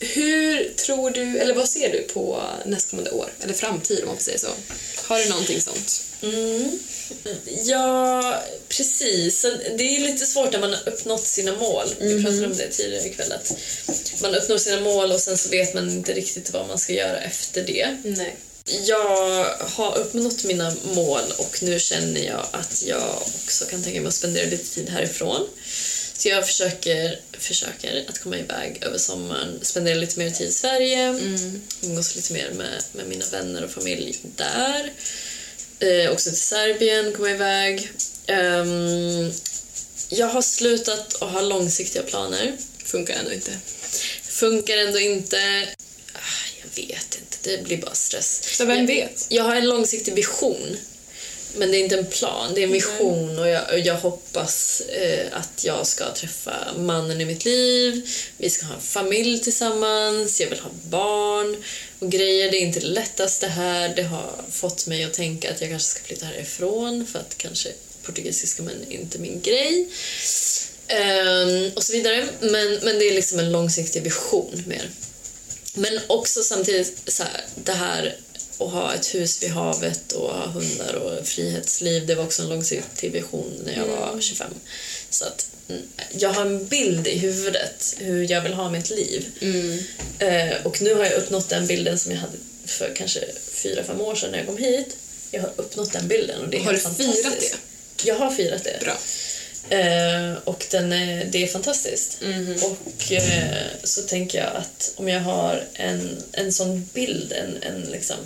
Hur 0.00 0.74
tror 0.76 1.10
du, 1.10 1.38
eller 1.38 1.54
vad 1.54 1.68
ser 1.68 1.92
du 1.92 2.02
på 2.02 2.42
nästkommande 2.66 3.10
år? 3.10 3.32
Eller 3.40 3.54
framtid 3.54 4.00
om 4.00 4.06
man 4.06 4.16
får 4.16 4.22
säga 4.22 4.38
så. 4.38 4.48
Har 5.04 5.18
du 5.18 5.28
någonting 5.28 5.60
sånt? 5.60 6.02
Mm. 6.22 6.78
Ja, 7.64 8.42
precis. 8.68 9.42
Det 9.78 9.96
är 9.96 10.00
lite 10.00 10.26
svårt 10.26 10.52
när 10.52 10.60
man 10.60 10.70
har 10.74 10.88
uppnått 10.88 11.26
sina 11.26 11.52
mål. 11.56 11.86
Vi 11.98 12.22
pratade 12.22 12.46
om 12.46 12.56
det 12.56 12.68
tidigare 12.68 13.06
ikväll. 13.06 13.32
Att 13.32 13.52
man 14.22 14.34
uppnår 14.34 14.58
sina 14.58 14.80
mål 14.80 15.12
och 15.12 15.20
sen 15.20 15.38
så 15.38 15.48
vet 15.48 15.74
man 15.74 15.90
inte 15.90 16.12
riktigt 16.12 16.52
vad 16.52 16.68
man 16.68 16.78
ska 16.78 16.92
göra 16.92 17.20
efter 17.20 17.62
det. 17.62 17.96
Nej. 18.04 18.36
Jag 18.84 19.44
har 19.60 19.98
uppnått 19.98 20.44
mina 20.44 20.74
mål 20.94 21.22
och 21.36 21.62
nu 21.62 21.80
känner 21.80 22.20
jag 22.20 22.46
att 22.50 22.82
jag 22.86 23.22
också 23.44 23.64
kan 23.64 23.82
tänka 23.82 24.00
mig 24.00 24.08
att 24.08 24.14
spendera 24.14 24.50
lite 24.50 24.74
tid 24.74 24.88
härifrån. 24.88 25.48
Så 26.26 26.30
jag 26.30 26.46
försöker, 26.46 27.20
försöker 27.38 28.04
att 28.08 28.18
komma 28.18 28.38
iväg 28.38 28.78
över 28.82 28.98
sommaren, 28.98 29.58
spendera 29.62 29.94
lite 29.94 30.18
mer 30.18 30.30
tid 30.30 30.48
i 30.48 30.52
Sverige, 30.52 31.08
umgås 31.82 32.16
lite 32.16 32.32
mer 32.32 32.50
med, 32.50 32.82
med 32.92 33.08
mina 33.08 33.24
vänner 33.26 33.64
och 33.64 33.70
familj 33.70 34.18
där. 34.36 34.92
Eh, 35.78 36.10
också 36.12 36.30
till 36.30 36.40
Serbien, 36.40 37.12
komma 37.12 37.30
iväg. 37.30 37.90
Ehm, 38.26 39.32
jag 40.08 40.26
har 40.26 40.42
slutat 40.42 41.22
att 41.22 41.30
ha 41.30 41.40
långsiktiga 41.40 42.02
planer. 42.02 42.56
Funkar 42.84 43.14
ändå 43.14 43.32
inte. 43.32 43.52
Funkar 44.22 44.76
ändå 44.76 44.98
inte. 44.98 45.68
Ah, 46.12 46.18
Jag 46.62 46.84
vet 46.86 47.18
inte, 47.20 47.36
det 47.42 47.64
blir 47.64 47.76
bara 47.76 47.94
stress. 47.94 48.56
Så 48.56 48.64
vem 48.64 48.78
jag, 48.78 48.86
vet? 48.86 49.26
Jag 49.28 49.44
har 49.44 49.56
en 49.56 49.68
långsiktig 49.68 50.14
vision. 50.14 50.76
Men 51.56 51.70
det 51.70 51.76
är 51.76 51.84
inte 51.84 51.98
en 51.98 52.06
plan, 52.06 52.54
det 52.54 52.60
är 52.60 52.66
en 52.66 52.72
vision 52.72 53.38
och 53.38 53.48
jag, 53.48 53.72
och 53.72 53.78
jag 53.78 53.94
hoppas 53.94 54.80
eh, 54.80 55.26
att 55.32 55.64
jag 55.64 55.86
ska 55.86 56.14
träffa 56.14 56.54
mannen 56.78 57.20
i 57.20 57.24
mitt 57.24 57.44
liv. 57.44 58.08
Vi 58.36 58.50
ska 58.50 58.66
ha 58.66 58.74
en 58.74 58.80
familj 58.80 59.40
tillsammans, 59.40 60.40
jag 60.40 60.48
vill 60.48 60.60
ha 60.60 60.70
barn 60.84 61.56
och 61.98 62.10
grejer. 62.10 62.50
Det 62.50 62.56
är 62.56 62.60
inte 62.60 62.80
det 62.80 62.86
lättaste 62.86 63.46
här. 63.46 63.92
Det 63.96 64.02
har 64.02 64.30
fått 64.50 64.86
mig 64.86 65.04
att 65.04 65.14
tänka 65.14 65.50
att 65.50 65.60
jag 65.60 65.70
kanske 65.70 65.88
ska 65.88 66.02
flytta 66.02 66.26
härifrån 66.26 67.06
för 67.06 67.18
att 67.18 67.38
kanske 67.38 67.68
portugisiska 68.02 68.62
men 68.62 68.92
inte 68.92 69.18
min 69.18 69.40
grej. 69.40 69.88
Ehm, 70.88 71.70
och 71.74 71.82
så 71.82 71.92
vidare. 71.92 72.26
Men, 72.40 72.78
men 72.82 72.98
det 72.98 73.08
är 73.08 73.14
liksom 73.14 73.38
en 73.38 73.52
långsiktig 73.52 74.02
vision 74.02 74.62
mer. 74.66 74.90
Men 75.74 76.00
också 76.06 76.42
samtidigt 76.42 77.02
så 77.06 77.22
här, 77.22 77.44
det 77.54 77.72
här 77.72 78.16
att 78.58 78.72
ha 78.72 78.94
ett 78.94 79.14
hus 79.14 79.42
vid 79.42 79.50
havet 79.50 80.12
och 80.12 80.34
ha 80.34 80.46
hundar 80.46 80.94
och 80.94 81.26
frihetsliv, 81.26 82.06
det 82.06 82.14
var 82.14 82.24
också 82.24 82.42
en 82.42 82.48
långsiktig 82.48 83.12
vision 83.12 83.62
när 83.64 83.76
jag 83.76 83.86
var 83.86 84.20
25. 84.20 84.50
Så 85.10 85.24
att 85.24 85.46
mm, 85.68 85.82
jag 86.10 86.28
har 86.32 86.42
en 86.42 86.66
bild 86.66 87.06
i 87.06 87.18
huvudet 87.18 87.96
hur 87.98 88.30
jag 88.30 88.40
vill 88.42 88.54
ha 88.54 88.70
mitt 88.70 88.90
liv. 88.90 89.26
Eh, 90.18 90.66
och 90.66 90.82
nu 90.82 90.94
har 90.94 91.04
jag 91.04 91.12
uppnått 91.12 91.48
den 91.48 91.66
bilden 91.66 91.98
som 91.98 92.12
jag 92.12 92.18
hade 92.18 92.36
för 92.64 92.94
kanske 92.96 93.20
fyra 93.52 93.84
fem 93.84 94.00
år 94.00 94.14
sedan 94.14 94.30
när 94.30 94.38
jag 94.38 94.46
kom 94.46 94.56
hit. 94.56 94.96
Jag 95.30 95.40
har 95.42 95.50
uppnått 95.56 95.92
den 95.92 96.08
bilden 96.08 96.40
och 96.40 96.48
det 96.48 96.56
är 96.56 96.60
Har 96.60 96.72
helt 96.72 96.98
du 96.98 97.04
firat 97.04 97.16
fantastiskt. 97.16 97.58
Jag 98.04 98.14
har 98.14 98.30
firat 98.30 98.64
det. 98.64 98.78
Bra. 98.80 98.98
Eh, 99.70 100.34
och 100.44 100.66
den 100.70 100.92
är, 100.92 101.24
det 101.24 101.42
är 101.42 101.46
fantastiskt. 101.46 102.18
Mhm. 102.22 102.56
Och 102.62 103.12
eh, 103.12 103.66
så 103.84 104.02
tänker 104.02 104.38
jag 104.38 104.56
att 104.56 104.92
om 104.96 105.08
jag 105.08 105.20
har 105.20 105.64
en, 105.74 106.22
en 106.32 106.52
sån 106.52 106.88
bild, 106.94 107.32
en, 107.32 107.62
en 107.62 107.80
liksom 107.80 108.16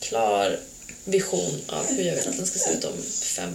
klar 0.00 0.60
vision 1.04 1.60
av 1.66 1.86
hur 1.96 2.04
jag 2.04 2.14
vill 2.16 2.28
att 2.28 2.36
den 2.36 2.46
ska 2.46 2.58
se 2.58 2.70
ut 2.72 2.84
om 2.84 3.02
fem 3.20 3.54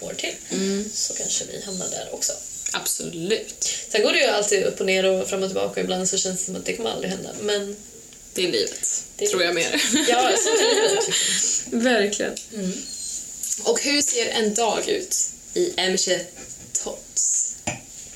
år 0.00 0.14
till 0.16 0.34
Mm. 0.50 0.90
så 0.94 1.14
kanske 1.14 1.44
vi 1.52 1.62
hamnar 1.64 1.88
där 1.90 2.08
också. 2.14 2.32
Absolut. 2.72 3.64
Sen 3.88 4.02
går 4.02 4.12
det 4.12 4.18
ju 4.18 4.24
alltid 4.26 4.62
upp 4.64 4.80
och 4.80 4.86
ner 4.86 5.04
och 5.04 5.28
fram 5.28 5.42
och 5.42 5.48
tillbaka 5.48 5.70
och 5.80 5.84
ibland 5.84 6.08
så 6.08 6.16
känns 6.18 6.38
det 6.40 6.44
som 6.46 6.56
att 6.56 6.64
det 6.64 6.76
kommer 6.76 6.90
aldrig 6.90 7.10
hända. 7.12 7.30
Men 7.42 7.76
Det 8.34 8.44
är 8.46 8.52
livet, 8.52 9.04
Det 9.16 9.24
är 9.24 9.28
tror 9.28 9.42
jag 9.42 9.54
mer. 9.54 9.82
ja, 10.08 10.32
så 10.44 10.48
är 10.48 10.96
det. 10.96 11.76
Verkligen. 11.76 12.34
Och 13.62 13.82
hur 13.82 14.02
ser 14.02 14.26
en 14.26 14.54
dag 14.54 14.88
ut 14.88 15.16
i 15.54 15.72
MC 15.76 16.18
Tots 16.84 17.54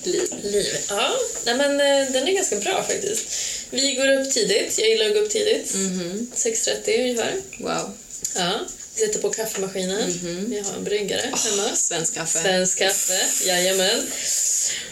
liv? 0.02 0.34
Livet. 0.42 0.84
Ja, 0.88 1.16
nej 1.44 1.54
men 1.56 1.70
eh, 1.70 2.12
den 2.12 2.28
är 2.28 2.32
ganska 2.32 2.56
bra 2.56 2.82
faktiskt. 2.82 3.26
Vi 3.70 3.94
går 3.94 4.08
upp 4.08 4.30
tidigt. 4.30 4.78
Jag 4.78 4.88
gillar 4.88 5.06
att 5.06 5.14
gå 5.14 5.18
upp 5.18 5.30
tidigt. 5.30 5.74
6.30 5.74 7.00
ungefär. 7.00 7.32
Wow. 7.58 7.92
Ja. 8.34 8.60
Vi 8.94 9.00
sätter 9.00 9.20
på 9.20 9.30
kaffemaskinen. 9.30 10.10
Vi 10.48 10.60
har 10.60 10.74
en 10.74 10.84
bryggare 10.84 11.20
hemma. 11.20 11.76
Svensk 11.76 12.14
kaffe. 12.14 12.38
Svensk 12.38 12.78
kaffe, 12.78 13.46
jajamän. 13.46 14.06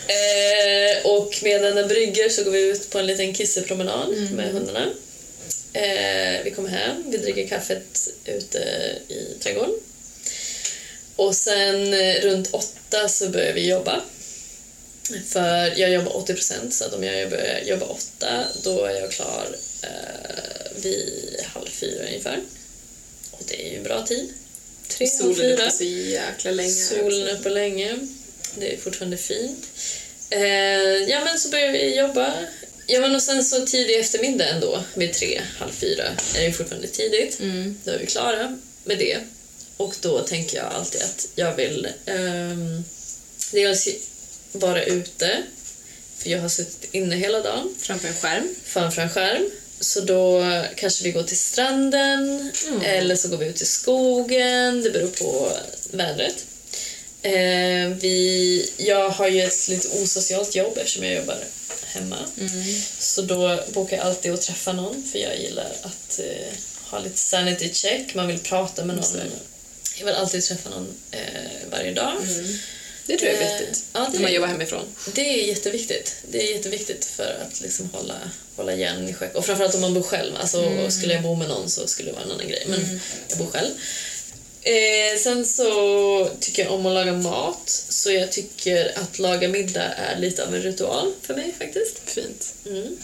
Eh, 0.06 1.06
och 1.06 1.38
medan 1.42 1.76
den 1.76 1.88
brygger 1.88 2.28
så 2.28 2.44
går 2.44 2.50
vi 2.50 2.60
ut 2.60 2.90
på 2.90 2.98
en 2.98 3.06
liten 3.06 3.34
kissepromenad 3.34 4.30
med 4.30 4.52
hundarna. 4.52 4.90
Eh, 5.72 6.44
vi 6.44 6.50
kommer 6.56 6.68
hem, 6.68 7.02
vi 7.06 7.18
dricker 7.18 7.48
kaffet 7.48 8.08
ute 8.24 8.58
i 9.08 9.42
trädgården. 9.42 9.74
Och 11.22 11.36
sen 11.36 11.94
eh, 11.94 12.20
runt 12.22 12.48
åtta 12.52 13.08
så 13.08 13.28
börjar 13.28 13.52
vi 13.52 13.68
jobba. 13.68 14.00
För 15.28 15.80
jag 15.80 15.90
jobbar 15.90 16.16
80 16.16 16.34
procent, 16.34 16.74
så 16.74 16.84
att 16.84 16.94
om 16.94 17.04
jag 17.04 17.30
börjar 17.30 17.60
jobba 17.64 17.86
åtta 17.86 18.44
då 18.62 18.84
är 18.84 19.00
jag 19.00 19.12
klar 19.12 19.56
eh, 19.82 20.82
vid 20.82 21.40
halv 21.44 21.66
fyra 21.66 22.06
ungefär. 22.06 22.40
Och 23.30 23.40
det 23.48 23.66
är 23.66 23.70
ju 23.70 23.76
en 23.76 23.82
bra 23.82 24.06
tid. 24.06 24.32
Tre, 24.88 25.06
Solen 25.06 25.34
fyra. 25.36 25.54
uppe 25.54 25.70
så 25.70 25.84
jäkla 25.84 26.50
länge. 26.50 26.70
Solen 26.70 27.28
uppe 27.38 27.48
länge. 27.48 27.98
Det 28.54 28.74
är 28.74 28.76
fortfarande 28.76 29.16
fint. 29.16 29.66
Eh, 30.30 30.40
ja, 31.08 31.24
men 31.24 31.38
så 31.38 31.48
börjar 31.48 31.72
vi 31.72 31.96
jobba. 31.96 32.34
Ja, 32.86 33.00
men 33.00 33.14
och 33.14 33.22
sen 33.22 33.44
så 33.44 33.66
tidig 33.66 34.00
eftermiddag 34.00 34.48
ändå, 34.48 34.84
vid 34.94 35.12
tre, 35.12 35.40
halv 35.58 35.72
fyra, 35.72 36.04
är 36.36 36.46
det 36.46 36.52
fortfarande 36.52 36.88
tidigt. 36.88 37.40
Mm. 37.40 37.78
Då 37.84 37.90
är 37.90 37.98
vi 37.98 38.06
klara 38.06 38.58
med 38.84 38.98
det. 38.98 39.18
Och 39.76 39.94
då 40.00 40.20
tänker 40.20 40.56
jag 40.56 40.66
alltid 40.66 41.02
att 41.02 41.28
jag 41.34 41.54
vill 41.54 41.88
ehm, 42.06 42.84
dels 43.52 43.88
vara 44.52 44.84
ute, 44.84 45.42
för 46.18 46.30
jag 46.30 46.40
har 46.40 46.48
suttit 46.48 46.94
inne 46.94 47.16
hela 47.16 47.40
dagen 47.40 47.74
Framför 47.78 48.08
en 48.08 48.14
skärm. 48.14 48.48
framför 48.64 49.02
en 49.02 49.10
skärm. 49.10 49.50
Så 49.80 50.00
då 50.00 50.44
kanske 50.76 51.04
vi 51.04 51.10
går 51.10 51.22
till 51.22 51.38
stranden 51.38 52.50
eller 52.84 53.16
så 53.16 53.28
går 53.28 53.36
vi 53.36 53.46
ut 53.46 53.62
i 53.62 53.64
skogen. 53.64 54.82
Det 54.82 54.90
beror 54.90 55.08
på 55.08 55.52
vädret. 55.90 56.44
Eh, 57.22 57.88
vi, 58.00 58.70
jag 58.76 59.08
har 59.10 59.28
ju 59.28 59.42
ett 59.42 59.68
lite 59.68 59.88
osocialt 59.88 60.54
jobb 60.54 60.78
eftersom 60.78 61.04
jag 61.04 61.14
jobbar 61.14 61.38
hemma. 61.86 62.18
Så 62.98 63.22
då 63.22 63.60
bokar 63.72 63.96
jag 63.96 64.06
alltid 64.06 64.32
att 64.32 64.42
träffa 64.42 64.72
någon 64.72 65.08
för 65.12 65.18
jag 65.18 65.38
gillar 65.40 65.72
att 65.82 66.20
eh, 66.20 66.56
ha 66.90 66.98
lite 66.98 67.18
sanity 67.18 67.70
check. 67.72 68.14
Man 68.14 68.26
vill 68.28 68.38
prata 68.38 68.84
med 68.84 68.96
någon. 68.96 69.04
Jag 69.98 70.06
vill 70.06 70.14
alltid 70.14 70.42
träffa 70.44 70.70
någon 70.70 70.94
eh, 71.10 71.20
varje 71.70 71.92
dag. 71.92 72.12
Det 73.06 73.18
tror 73.18 73.30
jag 73.32 73.42
är 73.42 73.46
Eh, 73.54 73.58
viktigt. 73.60 73.84
ja, 73.92 74.00
det 74.00 74.12
när 74.12 74.20
man 74.22 74.32
jobbar 74.32 74.48
hemifrån. 74.48 74.84
Det 75.14 75.20
är 75.42 75.46
jätteviktigt. 75.46 76.14
Det 76.30 76.48
är 76.48 76.54
jätteviktigt 76.56 77.04
för 77.04 77.38
att 77.46 77.60
liksom 77.60 77.90
hålla, 77.92 78.14
hålla 78.56 78.74
hjärnan 78.74 79.08
i 79.08 79.14
schack. 79.14 79.34
Och 79.34 79.46
framförallt 79.46 79.74
om 79.74 79.80
man 79.80 79.94
bor 79.94 80.02
själv. 80.02 80.36
Alltså, 80.36 80.90
Skulle 80.90 81.14
jag 81.14 81.22
bo 81.22 81.34
med 81.34 81.48
någon 81.48 81.70
så 81.70 81.86
skulle 81.86 82.08
det 82.08 82.12
vara 82.12 82.24
en 82.24 82.30
annan 82.30 82.48
grej. 82.48 82.64
Men 82.68 83.00
jag 83.28 83.38
bor 83.38 83.46
själv. 83.46 83.70
Eh, 84.64 85.18
sen 85.18 85.46
så 85.46 86.30
tycker 86.40 86.62
jag 86.64 86.72
om 86.72 86.86
att 86.86 86.94
laga 86.94 87.12
mat. 87.12 87.84
Så 87.88 88.10
jag 88.12 88.32
tycker 88.32 88.98
att 88.98 89.18
laga 89.18 89.48
middag 89.48 89.82
är 89.94 90.18
lite 90.18 90.44
av 90.46 90.54
en 90.54 90.62
ritual 90.62 91.12
för 91.22 91.34
mig 91.34 91.54
faktiskt. 91.58 91.98
Fint. 92.04 92.54
Mm. 92.66 92.96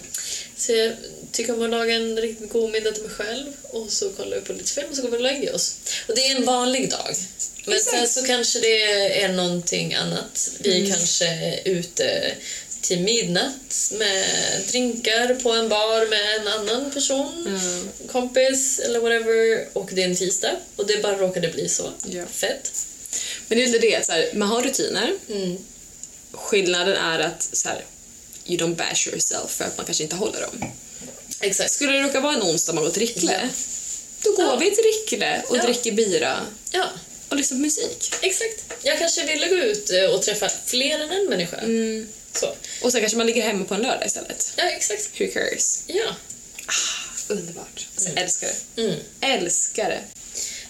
Så 0.59 0.73
jag 0.73 0.93
tycker 1.33 1.55
om 1.55 1.63
att 1.63 1.71
laga 1.71 1.95
en 1.95 2.17
riktigt 2.17 2.53
god 2.53 2.71
middag 2.71 2.93
till 2.93 3.03
mig 3.03 3.13
själv 3.13 3.53
och 3.63 3.93
så 3.93 4.11
kollar 4.11 4.37
vi 4.37 4.43
på 4.43 4.53
lite 4.53 4.73
film 4.73 4.87
och 4.91 4.97
så 4.97 5.03
går 5.03 5.11
vi 5.11 5.17
och 5.17 5.23
lägger 5.23 5.55
oss. 5.55 5.77
Och 6.09 6.15
det 6.15 6.27
är 6.27 6.37
en 6.37 6.45
vanlig 6.45 6.91
dag. 6.91 7.15
Men 7.65 7.77
Exakt. 7.77 7.97
sen 7.97 8.09
så 8.09 8.27
kanske 8.27 8.61
det 8.61 8.83
är 9.23 9.29
någonting 9.29 9.95
annat. 9.95 10.51
Vi 10.59 10.91
kanske 10.91 11.27
är 11.27 11.61
ute 11.65 12.35
till 12.81 13.01
midnatt 13.01 13.93
med 13.99 14.25
drinkar 14.69 15.35
på 15.35 15.53
en 15.53 15.69
bar 15.69 16.07
med 16.11 16.41
en 16.41 16.49
annan 16.49 16.91
person, 16.91 17.61
kompis 18.13 18.79
eller 18.79 19.01
whatever 19.01 19.69
och 19.73 19.91
det 19.93 20.03
är 20.03 20.09
en 20.09 20.17
tisdag 20.17 20.57
och 20.77 20.87
det 20.87 21.03
bara 21.03 21.19
råkade 21.19 21.49
bli 21.49 21.69
så. 21.69 21.93
Ja. 22.05 22.27
Fett. 22.27 22.73
Men 23.49 23.59
det 23.59 23.65
är 23.65 23.81
det, 23.81 24.07
så 24.07 24.13
här, 24.13 24.31
man 24.35 24.49
har 24.49 24.63
rutiner. 24.63 25.13
Mm. 25.29 25.59
Skillnaden 26.33 26.97
är 26.97 27.19
att 27.19 27.49
så 27.53 27.69
här, 27.69 27.85
you 28.49 28.59
don't 28.59 28.75
bash 28.77 29.09
yourself 29.09 29.51
för 29.51 29.65
att 29.65 29.77
man 29.77 29.87
kanske 29.87 30.03
inte 30.03 30.17
håller 30.17 30.41
dem. 30.41 30.65
Exakt. 31.41 31.71
Skulle 31.71 31.93
det 31.93 32.03
råka 32.03 32.21
vara 32.21 32.35
en 32.35 32.43
onsdag 32.43 32.73
man 32.73 32.85
går 32.85 32.91
till 32.91 33.01
Rickle, 33.07 33.33
Ja. 33.43 33.49
då 34.23 34.33
går 34.33 34.45
Ja. 34.45 34.57
vi 34.57 34.71
till 34.71 34.85
Rickle 34.85 35.43
och 35.49 35.57
Ja. 35.57 35.63
dricker 35.63 35.93
bira 35.93 36.47
Ja, 36.71 36.85
och 37.29 37.37
lyssnar 37.37 37.57
på 37.59 37.63
musik. 37.63 38.15
exakt. 38.23 38.65
Jag 38.83 38.99
kanske 38.99 39.25
ville 39.27 39.49
gå 39.49 39.55
ut 39.55 39.91
eh, 39.91 40.05
och 40.05 40.23
träffa 40.23 40.51
fler 40.67 40.99
än 40.99 41.11
en 41.11 41.25
människa. 41.25 41.61
Så. 42.33 42.55
Och 42.83 42.93
sen 42.93 43.01
kanske 43.01 43.19
man 43.19 43.27
ligger 43.27 43.43
hemma 43.43 43.65
på 43.65 43.75
en 43.75 43.83
lördag 43.83 44.07
istället. 44.07 44.53
Ja, 44.57 44.65
exakt. 44.71 45.21
Who 45.21 45.27
cares? 45.33 45.83
Ja. 45.87 46.17
Ah, 46.67 47.33
underbart. 47.33 47.87
Alltså, 47.95 48.09
jag 48.15 48.23
älskar 48.23 48.49
det. 48.75 48.83
Mm. 48.83 48.95
Älskar 49.21 49.89
det. 49.91 50.01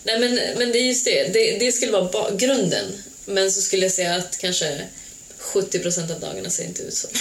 Nej, 0.02 0.18
men, 0.20 0.34
men 0.58 0.72
det 0.72 0.78
är 0.78 0.82
just 0.82 1.04
det. 1.04 1.32
Det, 1.32 1.58
det 1.58 1.72
skulle 1.72 1.92
vara 1.92 2.30
grunden. 2.30 3.02
Men 3.24 3.52
så 3.52 3.62
skulle 3.62 3.82
jag 3.82 3.92
säga 3.92 4.14
att 4.14 4.38
kanske 4.38 4.86
70% 5.40 6.12
av 6.14 6.20
dagarna 6.20 6.50
ser 6.50 6.64
inte 6.64 6.82
ut 6.82 6.94
så. 6.94 7.08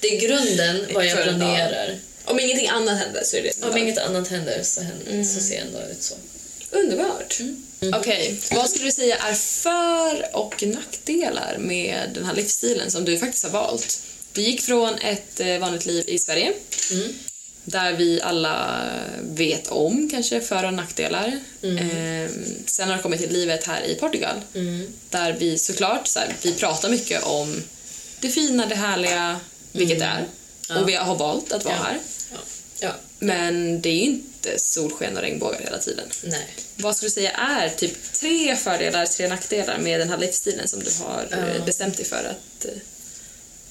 Det 0.00 0.16
är 0.16 0.20
grunden 0.20 0.94
vad 0.94 1.06
jag 1.06 1.22
planerar. 1.22 1.98
Om 2.24 2.40
ingenting 2.40 2.68
annat 2.68 2.98
händer 2.98 3.22
så 3.24 3.36
är 3.36 3.42
det 3.42 3.62
Om 3.64 3.70
dag. 3.70 3.78
inget 3.78 3.98
annat 3.98 4.28
händer 4.28 4.62
så, 4.62 4.80
händer, 4.80 5.24
så 5.24 5.40
ser 5.40 5.60
en 5.60 5.72
dag 5.72 5.90
ut 5.90 6.02
så. 6.02 6.14
Underbart. 6.70 7.38
Okej, 7.94 8.40
vad 8.52 8.70
skulle 8.70 8.84
du 8.84 8.92
säga 8.92 9.16
är 9.16 9.34
för 9.34 10.36
och 10.36 10.62
nackdelar 10.62 11.56
med 11.58 12.10
den 12.14 12.24
här 12.24 12.34
livsstilen 12.34 12.90
som 12.90 13.04
du 13.04 13.18
faktiskt 13.18 13.44
har 13.44 13.50
valt? 13.50 14.00
Du 14.32 14.42
gick 14.42 14.60
från 14.60 14.94
ett 14.94 15.40
eh, 15.40 15.58
vanligt 15.58 15.86
liv 15.86 16.04
i 16.06 16.18
Sverige 16.18 16.52
där 17.64 17.92
vi 17.92 18.20
alla 18.20 18.82
vet 19.22 19.68
om 19.68 20.10
kanske 20.10 20.40
för 20.40 20.64
och 20.64 20.74
nackdelar. 20.74 21.40
Eh, 21.62 22.30
sen 22.66 22.88
har 22.88 22.96
det 22.96 23.02
kommit 23.02 23.20
till 23.20 23.32
livet 23.32 23.66
här 23.66 23.84
i 23.84 23.94
Portugal 23.94 24.40
där 25.10 25.32
vi 25.32 25.58
såklart 25.58 26.06
så 26.06 26.18
här, 26.18 26.34
vi 26.42 26.52
pratar 26.52 26.88
mycket 26.88 27.22
om 27.22 27.62
det 28.20 28.28
fina, 28.28 28.66
det 28.66 28.74
härliga, 28.74 29.40
vilket 29.76 29.98
det 29.98 30.04
är. 30.04 30.26
Och 30.80 30.88
vi 30.88 30.94
har 30.94 31.14
valt 31.16 31.52
att 31.52 31.64
vara 31.64 31.74
Ja. 31.74 31.82
här. 31.82 31.98
Ja. 32.32 32.38
ja. 32.80 32.94
Men 33.18 33.80
det 33.80 33.88
är 33.88 33.94
ju 33.94 34.00
inte 34.02 34.58
solsken 34.58 35.16
och 35.16 35.22
regnbågar 35.22 35.60
hela 35.60 35.78
tiden. 35.78 36.08
Nej. 36.24 36.46
Vad 36.76 36.96
skulle 36.96 37.06
du 37.08 37.12
säga 37.12 37.30
är 37.30 37.68
typ 37.68 38.12
tre 38.12 38.56
fördelar, 38.56 39.06
tre 39.06 39.28
nackdelar 39.28 39.78
med 39.78 40.00
den 40.00 40.08
här 40.10 40.18
livsstilen 40.18 40.68
som 40.68 40.80
du 40.80 40.90
har 41.04 41.26
eh, 41.32 41.56
Ja. 41.58 41.64
bestämt 41.64 41.96
dig 41.96 42.06
för 42.06 42.24
att 42.24 42.66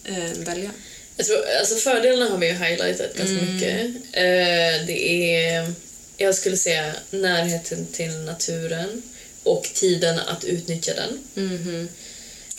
eh, 0.04 0.32
välja? 0.38 0.72
Jag 1.18 1.28
tror, 1.28 1.38
alltså 1.60 1.76
fördelarna 1.76 2.32
har 2.32 2.38
vi 2.38 2.48
ju 2.48 2.54
highlightat 2.54 3.14
ganska 3.18 3.46
mycket. 3.46 3.86
Eh, 4.12 4.86
det 4.88 5.08
är, 5.36 5.74
jag 6.18 6.36
skulle 6.36 6.58
säga, 6.58 6.94
närheten 7.12 7.88
till 7.88 8.12
naturen 8.18 9.02
och 9.44 9.64
tiden 9.74 10.20
att 10.20 10.44
utnyttja 10.44 10.92
den. 10.94 11.20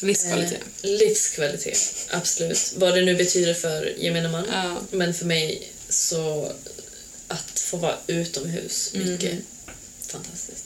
Livskvalitet. 0.01 0.61
Eh, 0.83 0.91
livskvalitet, 0.91 2.07
absolut. 2.11 2.73
Vad 2.77 2.95
det 2.95 3.03
nu 3.03 3.15
betyder 3.15 3.55
för 3.55 3.95
gemene 3.99 4.29
man. 4.29 4.45
Ja. 4.53 4.81
Men 4.91 5.15
för 5.15 5.25
mig 5.25 5.73
så 5.89 6.53
att 7.29 7.61
få 7.61 7.77
vara 7.77 7.97
utomhus 8.07 8.91
mycket. 8.93 9.39
Fantastiskt. 10.07 10.65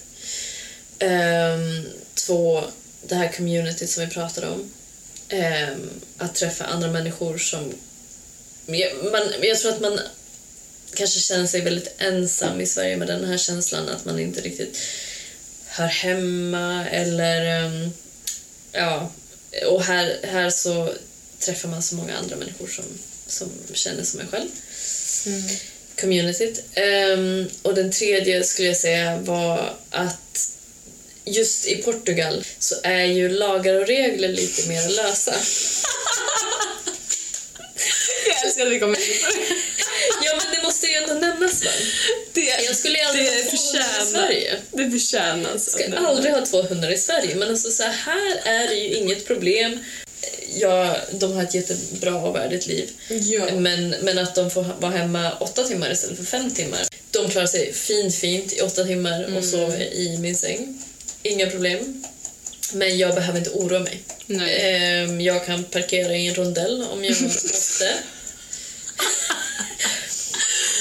Ehm, 0.98 1.86
två, 2.14 2.64
det 3.08 3.14
här 3.14 3.32
communityt 3.32 3.90
som 3.90 4.04
vi 4.04 4.10
pratade 4.10 4.46
om. 4.46 4.72
Ehm, 5.28 5.90
att 6.18 6.34
träffa 6.34 6.64
andra 6.64 6.88
människor 6.88 7.38
som... 7.38 7.72
Jag, 8.66 8.92
man, 9.12 9.22
jag 9.42 9.58
tror 9.58 9.72
att 9.72 9.80
man 9.80 10.00
kanske 10.94 11.20
känner 11.20 11.46
sig 11.46 11.60
väldigt 11.60 11.94
ensam 11.98 12.60
i 12.60 12.66
Sverige 12.66 12.96
med 12.96 13.08
den 13.08 13.24
här 13.24 13.38
känslan 13.38 13.88
att 13.88 14.04
man 14.04 14.20
inte 14.20 14.40
riktigt 14.40 14.78
hör 15.66 15.86
hemma 15.86 16.88
eller... 16.88 17.64
ehm, 17.64 17.90
ja, 18.72 19.12
och 19.66 19.82
här, 19.82 20.20
här 20.22 20.50
så 20.50 20.94
träffar 21.38 21.68
man 21.68 21.82
så 21.82 21.94
många 21.94 22.16
andra 22.16 22.36
människor 22.36 22.66
som, 22.66 22.84
som 23.26 23.50
känner 23.72 24.04
som 24.04 24.20
en 24.20 24.28
själv. 24.28 24.48
Communityt. 26.00 26.64
Ehm, 26.74 27.48
och 27.62 27.74
den 27.74 27.92
tredje 27.92 28.44
skulle 28.44 28.68
jag 28.68 28.76
säga 28.76 29.16
var 29.16 29.74
att 29.90 30.50
just 31.24 31.66
i 31.66 31.82
Portugal 31.82 32.44
så 32.58 32.74
är 32.82 33.04
ju 33.04 33.28
lagar 33.28 33.74
och 33.74 33.86
regler 33.86 34.28
lite 34.28 34.68
mer 34.68 34.88
lösa. 34.88 35.34
Jag 38.26 38.44
älskar 38.44 38.66
att 38.66 38.72
vi 38.72 38.80
kommer 38.80 38.98
in 38.98 39.14
på 39.24 39.30
det. 39.30 39.59
Måste 40.80 40.92
ju 40.92 40.96
ändå 41.02 41.14
nämnas 41.26 41.64
va? 41.64 41.70
Det, 42.32 42.40
Jag 42.66 42.76
skulle 42.76 43.04
aldrig 43.06 43.26
det 43.26 43.30
ha 43.32 43.40
två 43.50 43.56
hundar 43.56 43.80
i 43.80 43.90
förtjänar- 43.90 44.04
Sverige. 44.06 44.56
Det 44.72 44.90
förtjänas. 44.90 45.76
Jag 45.78 45.90
ska 45.90 46.06
aldrig 46.06 46.32
ha 46.34 46.46
två 46.46 46.62
hundar 46.62 46.90
i 46.92 46.98
Sverige, 46.98 47.34
men 47.34 47.48
alltså 47.48 47.70
så 47.70 47.82
här 47.82 48.40
är 48.44 48.68
det 48.68 48.74
ju 48.74 48.94
inget 48.94 49.26
problem. 49.26 49.78
Ja, 50.54 50.96
de 51.12 51.32
har 51.32 51.42
ett 51.42 51.54
jättebra 51.54 52.14
och 52.14 52.36
värdigt 52.36 52.66
liv. 52.66 52.90
Ja. 53.08 53.54
Men, 53.54 53.90
men 54.02 54.18
att 54.18 54.34
de 54.34 54.50
får 54.50 54.62
vara 54.80 54.92
hemma 54.92 55.32
åtta 55.40 55.64
timmar 55.64 55.92
istället 55.92 56.16
för 56.16 56.24
fem 56.24 56.50
timmar. 56.50 56.80
De 57.10 57.30
klarar 57.30 57.46
sig 57.46 57.72
fint, 57.72 58.14
fint 58.14 58.52
i 58.52 58.60
åtta 58.60 58.84
timmar 58.84 59.36
och 59.36 59.44
sover 59.44 59.80
i 59.94 60.18
min 60.18 60.36
säng. 60.36 60.82
Inga 61.22 61.50
problem. 61.50 62.04
Men 62.72 62.98
jag 62.98 63.14
behöver 63.14 63.38
inte 63.38 63.50
oroa 63.50 63.78
mig. 63.80 64.02
Nej. 64.26 64.56
Ehm, 64.60 65.20
jag 65.20 65.46
kan 65.46 65.64
parkera 65.64 66.16
i 66.16 66.26
en 66.26 66.34
rondell 66.34 66.86
om 66.92 67.04
jag 67.04 67.22
måste. 67.22 67.92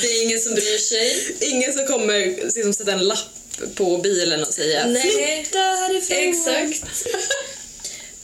Det 0.02 0.08
är 0.08 0.24
ingen 0.24 0.40
som 0.40 0.54
bryr 0.54 0.78
sig. 0.78 1.36
Ingen 1.40 1.74
som 1.74 1.86
kommer 1.86 2.20
liksom, 2.56 2.74
sätta 2.74 2.92
en 2.92 3.08
lapp 3.08 3.76
på 3.76 3.98
bilen 3.98 4.42
och 4.44 4.54
säga 4.54 4.88
Nej. 4.88 5.02
flytta 5.02 5.60
härifrån. 5.60 6.18
Exakt. 6.18 7.06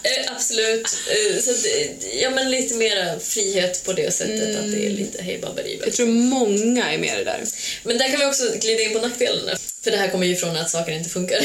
Eh, 0.06 0.32
absolut. 0.36 0.98
Eh, 1.10 1.42
så 1.42 1.52
att, 1.52 1.66
eh, 1.66 2.22
ja, 2.22 2.30
men 2.30 2.52
lite 2.52 2.76
mer 2.76 3.20
frihet 3.20 3.84
på 3.86 3.94
det 3.94 4.14
sättet 4.14 4.56
att 4.60 4.72
det 4.72 4.86
är 4.86 4.90
lite 4.90 5.22
hej. 5.22 5.42
Jag 5.86 5.94
tror 5.94 6.08
många 6.08 6.92
är 6.92 6.98
med 6.98 7.18
det 7.18 7.24
där. 7.24 7.44
Men 7.84 7.98
där 7.98 8.10
kan 8.10 8.20
vi 8.20 8.26
också 8.26 8.44
glida 8.62 8.82
in 8.82 8.94
på 8.94 9.00
nackdelarna. 9.00 9.58
För 9.82 9.92
det 9.92 9.98
här 9.98 10.10
kommer 10.10 10.26
ju 10.26 10.36
från 10.36 10.56
att 10.56 10.70
saker 10.70 10.92
inte 10.92 11.10
funkar 11.10 11.42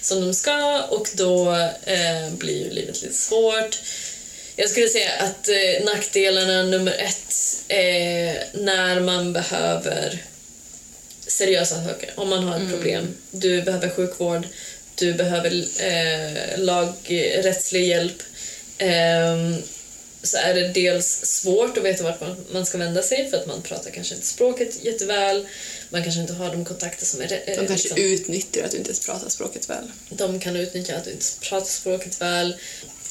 som 0.04 0.20
de 0.20 0.34
ska 0.34 0.82
och 0.82 1.08
då 1.14 1.52
eh, 1.84 2.32
blir 2.38 2.64
ju 2.64 2.70
livet 2.70 3.02
lite 3.02 3.14
svårt. 3.14 3.78
Jag 4.60 4.70
skulle 4.70 4.88
säga 4.88 5.10
att 5.18 5.48
eh, 5.48 5.84
nackdelarna 5.84 6.62
nummer 6.62 6.92
ett 6.98 7.34
är 7.68 8.44
när 8.54 9.00
man 9.00 9.32
behöver 9.32 10.22
seriösa 11.26 11.84
saker. 11.84 12.10
Om 12.16 12.28
man 12.28 12.44
har 12.44 12.60
ett 12.60 12.70
problem. 12.70 13.14
Du 13.30 13.62
behöver 13.62 13.88
sjukvård, 13.90 14.46
du 14.94 15.14
behöver 15.14 15.50
eh, 15.82 16.58
lagrättslig 16.58 17.88
hjälp. 17.88 18.22
Ehm, 18.78 19.56
så 20.22 20.36
är 20.36 20.54
det 20.54 20.68
dels 20.68 21.26
svårt 21.26 21.78
att 21.78 21.84
veta 21.84 22.04
vart 22.04 22.20
man, 22.20 22.36
man 22.52 22.66
ska 22.66 22.78
vända 22.78 23.02
sig 23.02 23.30
för 23.30 23.36
att 23.36 23.46
man 23.46 23.62
pratar 23.62 23.90
kanske 23.90 24.14
inte 24.14 24.26
språket 24.26 24.84
jätteväl. 24.84 25.46
Man 25.90 26.02
kanske 26.02 26.20
inte 26.20 26.32
har 26.32 26.50
de 26.50 26.64
kontakter 26.64 27.06
som 27.06 27.20
är... 27.20 27.32
eh, 27.32 27.38
De 27.46 27.54
kanske 27.54 27.72
liksom- 27.72 27.98
utnyttjar 27.98 28.64
att 28.64 28.70
du 28.70 28.76
inte 28.76 28.94
pratar 29.06 29.28
språket 29.28 29.70
väl. 29.70 29.90
de 30.10 30.40
kan 30.40 30.56
utnyttja 30.56 30.96
att 30.96 31.04
du 31.04 31.10
inte 31.10 31.26
pratar 31.48 31.66
språket 31.68 32.20
väl. 32.20 32.56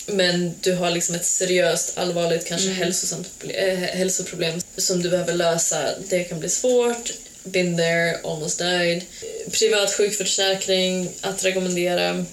Men 0.10 0.54
du 0.62 0.74
har 0.74 0.92
liksom 0.92 1.16
ett 1.16 1.26
seriöst, 1.26 1.98
allvarligt, 1.98 2.46
kanske 2.46 2.70
hälsosamt, 2.70 3.30
proble- 3.42 3.70
äh, 3.72 3.78
hälsoproblem 3.78 4.62
som 4.78 5.02
du 5.02 5.10
behöver 5.10 5.34
lösa. 5.34 5.90
Det 6.10 6.24
kan 6.24 6.40
bli 6.40 6.50
svårt. 6.50 7.12
Been 7.44 7.78
there, 7.78 8.18
almost 8.24 8.58
died. 8.60 9.02
Privat 9.52 9.94
sjukförsäkring, 9.94 11.10
att 11.22 11.46
rekommendera. 11.46 12.26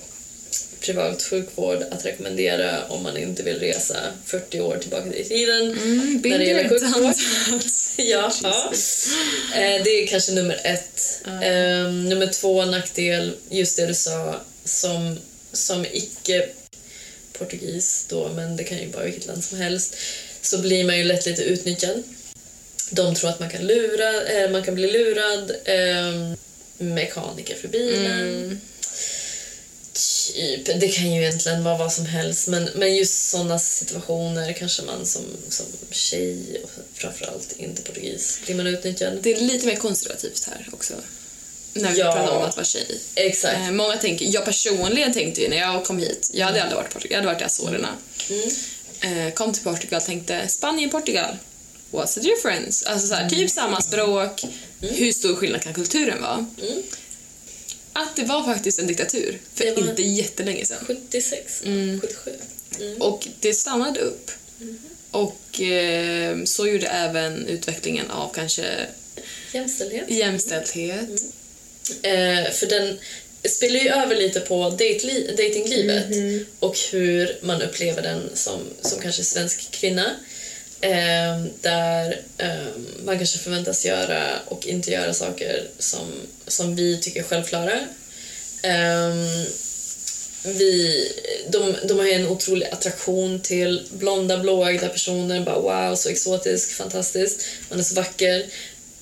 privat 0.81 1.22
sjukvård 1.22 1.83
att 1.91 2.05
rekommendera 2.07 2.85
om 2.89 3.03
man 3.03 3.16
inte 3.16 3.43
vill 3.43 3.59
resa 3.59 3.97
40 4.27 4.61
år 4.61 4.77
tillbaka 4.77 5.12
i 5.14 5.25
tiden. 5.25 5.62
Mm, 5.72 6.22
när 6.25 6.39
det 6.39 6.45
gäller 6.45 6.68
sjukvård. 6.68 7.14
Ja, 7.97 8.33
ja. 8.43 8.72
Eh, 9.55 9.83
det 9.85 9.91
är 9.91 10.07
kanske 10.07 10.33
nummer 10.33 10.61
ett. 10.64 11.20
Eh, 11.27 11.93
nummer 11.93 12.27
två 12.33 12.64
nackdel, 12.64 13.33
just 13.51 13.77
det 13.77 13.87
du 13.87 13.95
sa, 13.95 14.41
som, 14.64 15.18
som 15.53 15.87
icke 15.93 16.49
portugis 17.39 18.07
då, 18.09 18.28
men 18.28 18.57
det 18.57 18.64
kan 18.64 18.78
ju 18.78 18.91
vara 18.91 19.05
vilket 19.05 19.26
land 19.26 19.45
som 19.45 19.59
helst, 19.59 19.97
så 20.43 20.59
blir 20.59 20.85
man 20.85 20.99
ju 20.99 21.05
lätt 21.05 21.26
lite 21.26 21.43
utnyttjad. 21.43 22.03
De 22.91 23.14
tror 23.14 23.30
att 23.30 23.41
man 23.41 23.51
kan, 23.51 23.66
lura, 23.66 24.22
eh, 24.24 24.51
man 24.51 24.62
kan 24.62 24.74
bli 24.74 24.93
lurad, 24.93 25.51
eh, 25.64 26.37
mekaniker 26.78 27.57
för 27.57 27.68
bilen. 27.68 28.61
Typ, 30.35 30.80
det 30.80 30.89
kan 30.89 31.12
ju 31.12 31.20
egentligen 31.20 31.64
vara 31.64 31.78
vad 31.78 31.93
som 31.93 32.07
helst 32.07 32.49
men, 32.49 32.68
men 32.74 32.97
just 32.97 33.30
sådana 33.30 33.59
situationer 33.59 34.53
kanske 34.53 34.82
man 34.82 35.07
som, 35.07 35.22
som 35.49 35.66
tjej 35.91 36.61
och 36.62 36.70
framförallt 36.95 37.53
inte 37.57 37.82
portugis 37.82 38.41
blir 38.45 38.55
man 38.55 38.66
utnyttjad. 38.66 39.18
Det 39.22 39.32
är 39.32 39.41
lite 39.41 39.66
mer 39.66 39.76
konservativt 39.76 40.45
här 40.47 40.68
också. 40.72 40.95
När 41.75 41.93
vi 41.93 41.99
Ja. 41.99 42.12
pratar 42.12 42.37
om 42.37 42.43
att 42.43 42.57
vara 42.57 42.64
tjej. 42.66 43.01
Exakt. 43.14 43.57
Eh, 43.57 43.70
många 43.70 43.97
tänker, 43.97 44.27
jag 44.27 44.45
personligen 44.45 45.12
tänkte 45.12 45.41
ju 45.41 45.49
när 45.49 45.57
jag 45.57 45.85
kom 45.85 45.99
hit, 45.99 46.31
jag 46.33 46.47
hade 46.47 46.62
aldrig 46.62 46.77
varit 46.77 46.91
i 46.91 46.93
Portugal, 46.93 47.11
jag 47.12 47.18
hade 47.18 47.35
varit 47.35 47.43
i 47.43 47.45
Azorerna. 47.45 47.89
Mm. 48.31 49.27
Eh, 49.29 49.33
kom 49.35 49.53
till 49.53 49.62
Portugal 49.62 50.01
tänkte 50.03 50.49
Spanien, 50.49 50.91
Portugal. 50.91 51.37
What's 51.91 52.14
the 52.14 52.20
difference? 52.20 52.89
Alltså 52.89 53.07
såhär, 53.09 53.29
typ 53.31 53.51
samma 53.51 53.81
språk, 53.83 54.43
hur 54.81 55.12
stor 55.12 55.35
skillnad 55.37 55.62
kan 55.62 55.75
kulturen 55.75 56.22
vara? 56.22 56.47
Mm. 56.62 56.83
Att 57.93 58.16
det 58.16 58.25
var 58.25 58.45
faktiskt 58.45 58.79
en 58.79 58.87
diktatur 58.87 59.39
för 59.55 59.64
Det 59.64 59.72
var- 59.81 59.91
inte 59.91 60.03
jättelänge 60.03 60.66
sedan. 60.66 60.79
76, 60.87 61.61
77. 62.01 62.31
Mm. 62.81 63.03
Och 63.03 63.29
det 63.41 63.55
stannade 63.55 64.01
upp. 64.01 64.31
Och 65.11 65.61
eh, 65.61 66.45
så 66.45 66.66
gjorde 66.66 66.87
även 66.87 67.47
utvecklingen 67.47 68.11
av 68.11 68.33
kanske 68.35 68.87
Jämställdhet. 69.53 70.11
jämställdhet. 70.11 71.22
Eh, 72.03 72.51
för 72.53 72.66
den 72.66 72.99
spelar 73.49 73.80
ju 73.80 73.89
över 73.89 74.16
lite 74.16 74.41
på 74.41 74.55
dateli- 74.70 75.30
datinglivet 75.30 76.07
och 76.59 76.78
hur 76.93 77.39
man 77.43 77.62
upplever 77.62 78.03
den 78.03 78.30
som, 78.35 78.61
som 78.82 79.01
kanske 79.01 79.22
svensk 79.24 79.70
kvinna. 79.70 80.16
Eh, 80.80 81.45
där 81.61 82.20
eh, 82.39 82.66
man 83.05 83.16
kanske 83.18 83.39
förväntas 83.39 83.87
göra 83.87 84.39
och 84.47 84.66
inte 84.66 84.91
göra 84.91 85.14
saker 85.14 85.64
som, 85.78 86.07
som 86.47 86.76
vi 86.76 87.01
tycker 87.01 87.20
är 87.20 87.24
självklara. 87.24 87.80
Eh, 88.62 89.14
vi, 90.45 91.09
de, 91.49 91.74
de 91.85 91.99
har 91.99 92.07
ju 92.07 92.12
en 92.12 92.26
otrolig 92.26 92.66
attraktion 92.66 93.41
till 93.41 93.87
blonda, 93.91 94.39
blåögda 94.39 94.89
personer. 94.89 95.41
Bara 95.41 95.89
wow, 95.89 95.97
så 95.97 96.09
exotisk, 96.09 96.70
fantastiskt. 96.70 97.47
Man 97.70 97.78
är 97.78 97.82
så 97.82 97.95
vacker. 97.95 98.47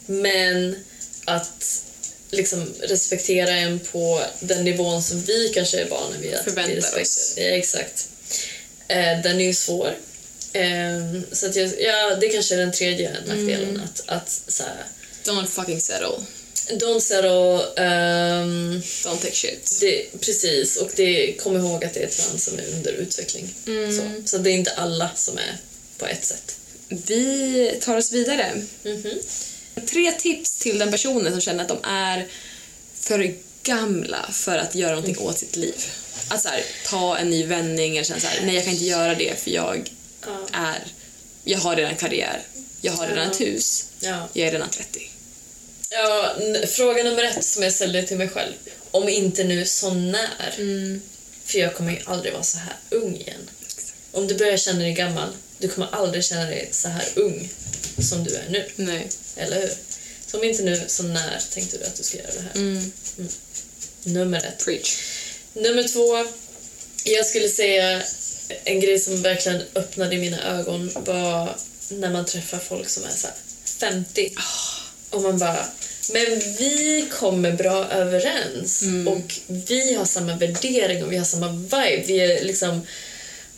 Men 0.07 0.77
att 1.25 1.85
liksom 2.33 2.75
respektera 2.81 3.51
en 3.51 3.79
på 3.81 4.23
den 4.41 4.65
nivån 4.65 5.03
som 5.03 5.21
vi 5.23 5.49
kanske 5.55 5.81
är 5.81 5.89
vana 5.89 6.17
vid 6.21 6.35
att 6.35 6.45
Förväntar 6.45 7.01
oss. 7.01 7.35
Ja, 7.37 7.43
exakt. 7.43 8.09
Eh, 8.89 9.23
den 9.23 9.41
är 9.41 9.45
ju 9.45 9.55
svår. 9.55 9.97
Eh, 10.53 11.21
så 11.33 11.47
att 11.47 11.57
jag, 11.57 11.71
ja, 11.81 12.17
det 12.21 12.29
kanske 12.29 12.55
är 12.55 12.59
den 12.59 12.73
tredje 12.73 13.11
nackdelen. 13.27 13.69
Mm. 13.69 13.83
Att, 13.83 14.03
att 14.07 14.41
så 14.49 14.63
här, 14.63 14.85
Don't 15.25 15.47
fucking 15.47 15.81
settle. 15.81 16.25
don't 16.71 17.01
settle. 17.01 17.85
ehm, 17.85 18.81
Don't 18.83 19.21
take 19.23 19.35
shit. 19.35 19.79
det, 19.81 20.21
precis, 20.21 20.77
och 20.77 20.91
det, 20.97 21.33
kom 21.33 21.57
ihåg 21.57 21.85
att 21.85 21.95
det 21.95 22.01
är 22.01 22.07
ett 22.07 22.19
land 22.29 22.41
som 22.41 22.59
är 22.59 22.67
under 22.75 22.93
utveckling. 22.93 23.55
Mm. 23.67 23.93
Så, 23.97 24.03
så 24.31 24.39
det 24.39 24.51
är 24.51 24.55
inte 24.55 24.71
alla 24.71 25.11
som 25.17 25.39
är 25.39 25.57
på 25.99 26.07
ett 26.07 26.25
sätt. 26.25 26.57
Vi 26.89 27.75
tar 27.81 27.97
oss 27.97 28.13
vidare. 28.13 28.63
Mhm. 28.83 29.11
Tre 29.87 30.13
tips 30.13 30.59
till 30.59 30.79
den 30.79 30.91
personen 30.91 31.33
som 31.33 31.41
känner 31.41 31.63
att 31.63 31.69
de 31.69 31.79
är 31.85 32.27
för 33.01 33.35
gamla 33.63 34.29
för 34.33 34.59
att 34.59 34.75
göra 34.75 34.91
någonting 34.91 35.19
åt 35.19 35.39
sitt 35.39 35.57
liv. 35.57 35.85
Att 36.29 36.43
så 36.43 36.49
här, 36.49 36.63
ta 36.87 37.19
en 37.19 37.31
ny 37.31 37.47
vändning 37.47 37.97
eller 37.97 38.05
känna 38.05 38.21
så 38.21 38.27
här, 38.27 38.41
nej 38.47 38.55
jag 38.55 38.65
kan 38.65 38.73
inte 38.73 38.85
göra 38.85 39.15
det 39.15 39.41
för 39.41 39.51
jag 39.51 39.91
Ja. 40.27 40.47
är, 40.53 40.85
jag 41.45 41.59
har 41.59 41.77
redan 41.77 41.97
karriär, 41.97 42.43
jag 42.81 42.93
har 42.93 43.07
redan 43.09 43.25
Ja. 43.25 43.31
ett 43.31 43.41
hus, 43.41 43.87
Ja. 44.01 44.29
jag 44.33 44.49
är 44.49 44.53
redan 44.53 44.71
30. 44.71 45.11
Ja, 45.91 46.35
fråga 46.69 47.03
nummer 47.03 47.23
ett 47.25 47.45
som 47.45 47.63
jag 47.63 47.73
ställde 47.73 48.03
till 48.03 48.17
mig 48.17 48.29
själv. 48.29 48.53
Om 48.91 49.09
inte 49.09 49.45
nu, 49.45 49.65
så 49.67 49.95
när? 49.95 51.01
För 51.45 51.59
jag 51.59 51.75
kommer 51.75 51.93
ju 51.93 51.99
aldrig 52.07 52.33
vara 52.33 52.43
så 52.43 52.59
här 52.59 52.77
ung 52.91 53.17
igen. 53.17 53.49
Om 54.13 54.27
du 54.27 54.35
börjar 54.35 54.57
känna 54.57 54.79
dig 54.79 54.93
gammal, 54.93 55.29
du 55.63 55.69
kommer 55.69 55.89
aldrig 55.93 56.25
känna 56.25 56.45
dig 56.45 56.69
så 56.73 56.89
här 56.89 57.05
ung 57.15 57.51
som 57.99 58.25
du 58.25 58.35
är 58.35 58.49
nu. 58.49 58.69
Nej. 58.77 59.09
Eller 59.37 59.61
hur? 59.61 59.73
Så 60.27 60.39
om 60.39 60.45
inte 60.45 60.63
nu, 60.63 60.85
så 60.87 61.03
när 61.03 61.43
tänkte 61.55 61.79
du 61.79 61.85
att 61.85 61.97
du 61.97 62.03
ska 62.03 62.19
göra 62.19 62.33
det 62.33 62.41
här? 62.41 62.55
Mm. 62.55 62.93
Nummer 64.03 64.39
ett. 64.39 64.65
Preach. 64.65 64.99
Nummer 65.53 65.89
två. 65.89 66.27
Jag 67.05 67.27
skulle 67.27 67.49
säga 67.49 68.03
en 68.65 68.81
grej 68.81 68.99
som 68.99 69.23
verkligen 69.23 69.63
öppnade 69.75 70.17
mina 70.17 70.59
ögon 70.59 70.91
var 70.95 71.57
när 71.89 72.11
man 72.11 72.27
träffar 72.27 72.59
folk 72.59 72.89
som 72.89 73.05
är 73.05 73.17
så 73.17 73.27
här 73.27 73.37
50. 73.65 74.35
Och 75.11 75.23
man 75.23 75.39
bara, 75.39 75.67
men 76.13 76.41
vi 76.59 77.07
kommer 77.13 77.53
bra 77.53 77.89
överens 77.91 78.83
och 79.07 79.35
vi 79.47 79.95
har 79.95 80.05
samma 80.05 80.37
värdering 80.37 81.05
och 81.05 81.13
vi 81.13 81.17
har 81.17 81.25
samma 81.25 81.49
vibe. 81.49 82.05
Vi 82.07 82.21
är 82.21 82.45
liksom, 82.45 82.87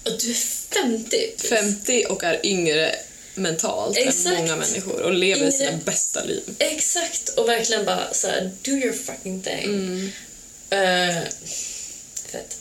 du 0.05 0.31
är 0.31 0.35
50. 0.35 1.33
50 1.49 2.05
och 2.09 2.25
är 2.25 2.47
yngre 2.47 2.97
mentalt 3.35 3.97
Exakt. 3.97 4.27
än 4.27 4.35
många 4.37 4.57
människor 4.57 5.01
och 5.01 5.15
lever 5.15 5.51
sina 5.51 5.71
Yngre. 5.71 5.81
bästa 5.85 6.25
liv. 6.25 6.43
Exakt, 6.59 7.29
och 7.29 7.49
verkligen 7.49 7.85
bara 7.85 8.15
så 8.15 8.27
här, 8.29 8.51
do 8.63 8.71
your 8.71 8.93
fucking 8.93 9.43
thing. 9.43 10.13
Eh, 10.71 11.23
fett. 12.27 12.57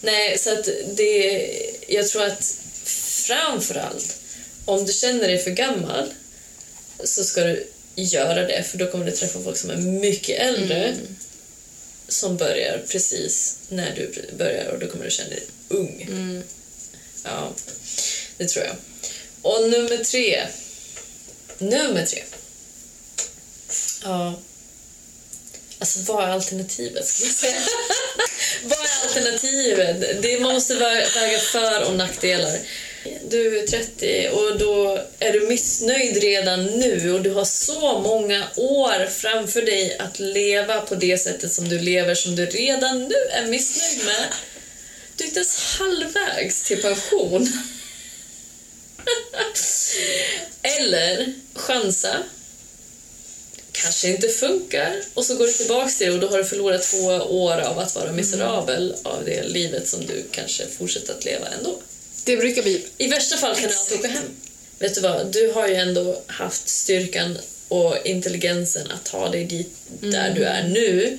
Nej, 0.00 0.38
så 0.38 0.52
att 0.52 0.68
det... 0.96 1.50
Jag 1.88 2.08
tror 2.08 2.24
att 2.24 2.54
framför 3.26 3.74
allt, 3.74 4.16
om 4.64 4.86
du 4.86 4.92
känner 4.92 5.28
dig 5.28 5.38
för 5.38 5.50
gammal 5.50 6.14
så 7.04 7.24
ska 7.24 7.40
du 7.44 7.66
göra 7.94 8.46
det, 8.46 8.62
för 8.62 8.78
då 8.78 8.86
kommer 8.90 9.04
du 9.04 9.12
träffa 9.12 9.40
folk 9.42 9.56
som 9.56 9.70
är 9.70 9.76
mycket 9.76 10.40
äldre 10.40 10.94
som 12.08 12.36
börjar 12.36 12.82
precis 12.88 13.56
när 13.68 13.94
du 13.96 14.36
börjar 14.36 14.66
och 14.72 14.78
då 14.78 14.86
kommer 14.86 15.04
du 15.04 15.10
känna 15.10 15.28
dig 15.28 15.42
ung. 15.68 16.08
Ja, 17.24 17.52
det 18.36 18.48
tror 18.48 18.64
jag. 18.64 18.76
Och 19.42 19.70
nummer 19.70 20.04
tre. 20.04 20.46
Nummer 21.58 22.06
tre. 22.06 22.24
Ja. 24.04 24.40
Alltså, 25.78 25.98
vad 26.12 26.24
är 26.24 26.28
alternativet? 26.32 27.06
Ska 27.06 27.24
jag 27.24 27.34
säga? 27.34 27.60
vad 28.64 28.78
är 28.78 29.02
alternativet? 29.08 30.22
Det 30.22 30.40
måste 30.40 30.74
vä- 30.74 31.14
väga 31.14 31.38
för 31.38 31.82
och 31.82 31.94
nackdelar. 31.96 32.58
Du 33.30 33.58
är 33.58 33.66
30 33.66 34.28
och 34.32 34.58
då 34.58 35.04
är 35.18 35.32
du 35.32 35.40
missnöjd 35.46 36.16
redan 36.16 36.66
nu 36.66 37.12
och 37.12 37.22
du 37.22 37.30
har 37.30 37.44
så 37.44 37.98
många 38.00 38.44
år 38.56 39.06
framför 39.10 39.62
dig 39.62 39.96
att 39.98 40.18
leva 40.18 40.80
på 40.80 40.94
det 40.94 41.18
sättet 41.18 41.52
som 41.52 41.68
du 41.68 41.78
lever 41.78 42.14
som 42.14 42.36
du 42.36 42.46
redan 42.46 43.04
nu 43.04 43.14
är 43.30 43.46
missnöjd 43.46 44.04
med. 44.04 44.26
Du 45.20 45.24
är 45.24 45.28
inte 45.28 45.38
ens 45.38 45.56
halvvägs 45.56 46.62
till 46.62 46.82
pension. 46.82 47.52
Eller 50.62 51.32
chansa 51.54 52.16
kanske 53.72 54.08
inte 54.08 54.28
funkar 54.28 55.02
och 55.14 55.24
så 55.24 55.34
går 55.34 55.46
du 55.46 55.52
tillbaks 55.52 55.98
till 55.98 56.06
det 56.06 56.12
och 56.12 56.20
då 56.20 56.28
har 56.28 56.38
du 56.38 56.44
förlorat 56.44 56.82
två 56.82 57.06
år 57.06 57.60
av 57.60 57.78
att 57.78 57.94
vara 57.94 58.12
miserabel 58.12 58.94
av 59.02 59.24
det 59.24 59.42
livet 59.42 59.88
som 59.88 60.06
du 60.06 60.24
kanske 60.30 60.66
fortsätter 60.66 61.14
att 61.14 61.24
leva 61.24 61.46
ändå. 61.46 61.82
Det 62.24 62.36
brukar 62.36 62.62
bli 62.62 62.86
I 62.98 63.08
värsta 63.08 63.36
fall 63.36 63.56
kan 63.56 63.68
du 63.68 63.74
alltid 63.74 63.98
åka 63.98 64.08
hem. 64.08 64.24
Vet 64.78 64.94
du 64.94 65.00
vad, 65.00 65.32
du 65.32 65.52
har 65.52 65.68
ju 65.68 65.74
ändå 65.74 66.22
haft 66.26 66.68
styrkan 66.68 67.38
och 67.68 67.96
intelligensen 68.04 68.90
att 68.90 69.04
ta 69.04 69.28
dig 69.28 69.44
dit 69.44 69.72
där 70.00 70.34
du 70.34 70.44
är 70.44 70.68
nu. 70.68 71.18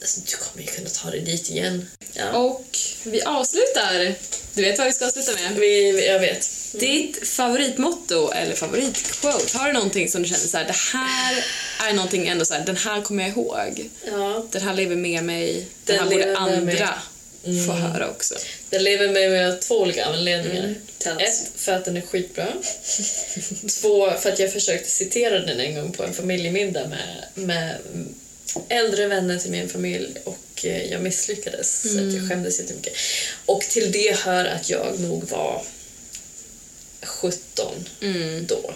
Alltså, 0.00 0.20
du 0.26 0.36
kommer 0.36 0.62
ju 0.66 0.72
kunna 0.76 0.88
ta 0.88 1.10
dig 1.10 1.20
dit 1.20 1.50
igen. 1.50 1.86
Ja. 2.12 2.30
Och 2.32 2.78
vi 3.04 3.22
avslutar. 3.22 4.14
Du 4.54 4.62
vet 4.62 4.78
vad 4.78 4.86
vi 4.86 4.92
ska 4.92 5.06
avsluta 5.06 5.32
med? 5.32 5.56
Vi, 5.60 5.92
vi- 5.92 6.06
jag 6.06 6.20
vet. 6.20 6.50
Ditt 6.72 7.28
favoritmotto 7.28 8.30
eller 8.32 8.54
favoritquote, 8.54 9.58
har 9.58 9.66
du 9.66 9.72
någonting 9.72 10.08
som 10.08 10.22
du 10.22 10.28
känner 10.28 10.46
så 10.46 10.56
här, 10.58 10.64
det 10.64 10.76
här 10.98 11.44
är 11.90 11.92
någonting 11.94 12.28
ändå 12.28 12.44
så 12.44 12.54
här, 12.54 12.66
den 12.66 12.76
här 12.76 13.02
kommer 13.02 13.22
jag 13.22 13.32
ihåg. 13.32 13.90
Ja. 14.06 14.46
Den 14.52 14.62
här 14.62 14.74
lever 14.74 14.96
med 14.96 15.24
mig. 15.24 15.66
Den, 15.84 15.96
Den 15.96 15.98
här 15.98 16.10
borde 16.10 16.36
andra 16.38 16.94
få 17.66 17.72
höra 17.72 18.10
också. 18.10 18.34
Den 18.70 18.84
lever 18.84 19.08
med 19.08 19.30
mig 19.30 19.44
av 19.46 19.52
två 19.60 19.74
olika 19.80 20.04
anledningar. 20.04 20.62
Mm. 21.04 21.18
Ett, 21.18 21.50
för 21.56 21.72
att 21.72 21.84
den 21.84 21.96
är 21.96 22.00
skitbra. 22.00 22.46
Två, 23.80 24.10
för 24.20 24.32
att 24.32 24.38
jag 24.38 24.52
försökte 24.52 24.90
citera 24.90 25.38
den 25.40 25.60
en 25.60 25.74
gång 25.74 25.92
på 25.92 26.04
en 26.04 26.14
familjemiddag 26.14 26.88
med, 26.88 27.24
med 27.34 27.76
äldre 28.68 29.06
vänner 29.06 29.38
till 29.38 29.50
min 29.50 29.68
familj 29.68 30.14
och 30.24 30.64
eh, 30.64 30.92
jag 30.92 31.02
misslyckades. 31.02 31.80
Så 31.82 31.88
att 31.88 31.94
Mm. 31.94 32.16
jag 32.16 32.28
skämdes 32.28 32.58
jättemycket. 32.60 32.92
Och 33.46 33.60
till 33.62 33.92
det 33.92 34.16
hör 34.18 34.44
att 34.44 34.70
jag 34.70 35.00
nog 35.00 35.24
var 35.24 35.64
17 37.02 37.88
Mm. 38.00 38.46
då. 38.46 38.74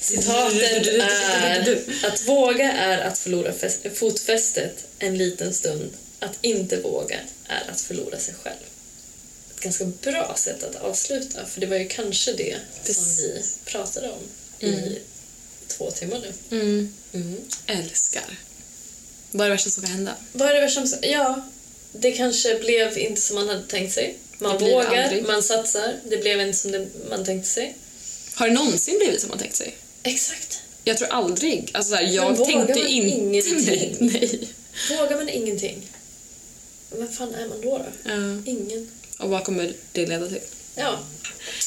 Citatet 0.00 0.86
är 0.86 1.78
att 2.06 2.22
våga 2.28 2.72
är 2.72 2.98
att 2.98 3.18
förlora 3.18 3.52
fäst- 3.52 3.94
fotfästet 3.94 4.84
en 4.98 5.18
liten 5.18 5.54
stund. 5.54 5.90
Att 6.18 6.38
inte 6.40 6.76
våga 6.80 7.18
är 7.48 7.70
att 7.70 7.80
förlora 7.80 8.18
sig 8.18 8.34
själv. 8.42 8.56
Ett 9.56 9.60
ganska 9.60 9.84
bra 9.84 10.34
sätt 10.38 10.62
att 10.62 10.76
avsluta 10.76 11.46
för 11.46 11.60
det 11.60 11.66
var 11.66 11.76
ju 11.76 11.88
kanske 11.88 12.32
det 12.32 12.56
som 12.84 13.04
vi 13.16 13.42
pratade 13.64 14.08
om 14.08 14.20
i 14.68 14.98
två 15.82 15.90
timmar 15.90 16.18
nu. 16.18 16.58
Mm. 16.60 16.94
Mm. 17.12 17.36
Älskar. 17.66 18.38
Vad 19.30 19.44
är 19.44 19.50
det 19.50 19.54
värsta 19.54 19.70
som 19.70 19.82
kan 19.82 19.92
hända? 19.92 20.14
Vad 20.32 20.48
är 20.48 20.54
det 20.54 20.60
värsta 20.60 20.86
som... 20.86 20.98
Ja, 21.02 21.42
det 21.92 22.12
kanske 22.12 22.58
blev 22.58 22.98
inte 22.98 23.20
som 23.20 23.36
man 23.36 23.48
hade 23.48 23.62
tänkt 23.62 23.92
sig. 23.92 24.18
Man 24.38 24.58
vågar, 24.58 25.02
aldrig. 25.02 25.26
man 25.26 25.42
satsar. 25.42 25.94
Det 26.04 26.16
blev 26.16 26.40
inte 26.40 26.58
som 26.58 26.72
det 26.72 26.88
man 27.10 27.24
tänkte 27.24 27.48
sig. 27.48 27.76
Har 28.34 28.48
det 28.48 28.54
någonsin 28.54 28.98
blivit 28.98 29.20
som 29.20 29.28
man 29.28 29.38
tänkt 29.38 29.56
sig? 29.56 29.76
Exakt. 30.02 30.60
Jag 30.84 30.98
tror 30.98 31.08
aldrig. 31.08 31.70
Alltså 31.74 31.90
så 31.90 31.96
här, 31.96 32.02
Men 32.02 32.14
jag 32.14 32.36
vågar 32.36 32.44
tänkte 32.44 32.80
man 32.80 32.88
inte... 32.88 33.10
ingenting? 33.16 33.96
Nej. 34.12 34.48
Vågar 34.90 35.16
man 35.16 35.28
ingenting, 35.28 35.88
vem 36.90 37.08
fan 37.08 37.34
är 37.34 37.48
man 37.48 37.60
då? 37.60 37.78
då? 37.78 37.84
Ja. 38.10 38.42
Ingen. 38.46 38.90
Och 39.18 39.30
vad 39.30 39.44
kommer 39.44 39.74
det 39.92 40.06
leda 40.06 40.28
till? 40.28 40.40
Ja. 40.74 40.98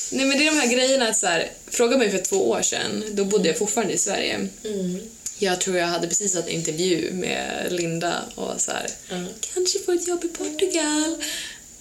Nej 0.09 0.25
men 0.25 0.37
det 0.37 0.47
är 0.47 0.51
de 0.51 0.57
här 0.59 0.67
grejerna 0.73 1.07
att 1.07 1.17
så 1.17 1.27
här, 1.27 1.51
fråga 1.67 1.97
mig 1.97 2.11
för 2.11 2.17
två 2.17 2.49
år 2.49 2.61
sedan, 2.61 3.03
då 3.11 3.25
bodde 3.25 3.47
jag 3.47 3.57
fortfarande 3.57 3.93
i 3.93 3.97
Sverige. 3.97 4.47
Mm. 4.65 4.99
Jag 5.39 5.61
tror 5.61 5.77
jag 5.77 5.87
hade 5.87 6.07
precis 6.07 6.35
haft 6.35 6.47
en 6.47 6.53
intervju 6.53 7.11
med 7.11 7.67
Linda 7.69 8.23
och 8.35 8.61
så 8.61 8.71
här, 8.71 8.87
Ja. 9.09 9.25
kanske 9.53 9.79
få 9.79 9.91
ett 9.91 10.07
jobb 10.07 10.25
i 10.25 10.27
Portugal. 10.27 11.23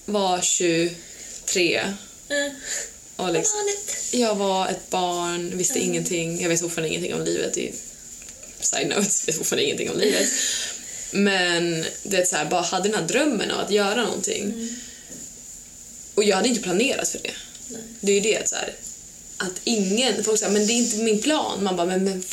Var 0.04 0.40
23 0.42 1.82
Eh, 2.28 2.52
och 3.16 3.32
liksom, 3.32 3.58
jag 4.12 4.34
var 4.34 4.68
ett 4.68 4.90
barn, 4.90 5.58
visste 5.58 5.78
ingenting. 5.78 6.42
Jag 6.42 6.48
vet 6.48 6.60
fortfarande 6.60 6.88
ingenting 6.88 7.14
om 7.14 7.24
livet. 7.24 7.56
I, 7.58 7.74
side 8.60 8.88
notes, 8.88 9.28
vet 9.28 9.36
fortfarande 9.36 9.64
ingenting 9.64 9.90
om 9.90 9.98
livet. 9.98 10.28
Men 11.10 11.84
det 12.02 12.16
är 12.16 12.24
så 12.24 12.36
här, 12.36 12.44
bara 12.44 12.62
hade 12.62 12.88
den 12.88 12.98
här 13.00 13.08
drömmen 13.08 13.50
av 13.50 13.60
att 13.60 13.70
göra 13.70 14.04
någonting. 14.04 14.68
Och 16.14 16.24
jag 16.24 16.36
hade 16.36 16.48
inte 16.48 16.60
planerat 16.62 17.08
för 17.08 17.18
det. 17.18 17.30
Nej. 17.74 17.82
Det 18.00 18.12
är 18.12 18.14
ju 18.14 18.20
det, 18.20 18.48
så 18.48 18.56
här, 18.56 18.74
att 19.38 19.60
ingen... 19.64 20.24
Folk 20.24 20.38
säger 20.38 20.52
men 20.52 20.66
det 20.66 20.72
är 20.72 20.74
inte 20.74 20.96
min 20.96 21.22
plan. 21.22 21.64
Man 21.64 21.76
bara, 21.76 21.86
men, 21.86 22.04
men 22.04 22.24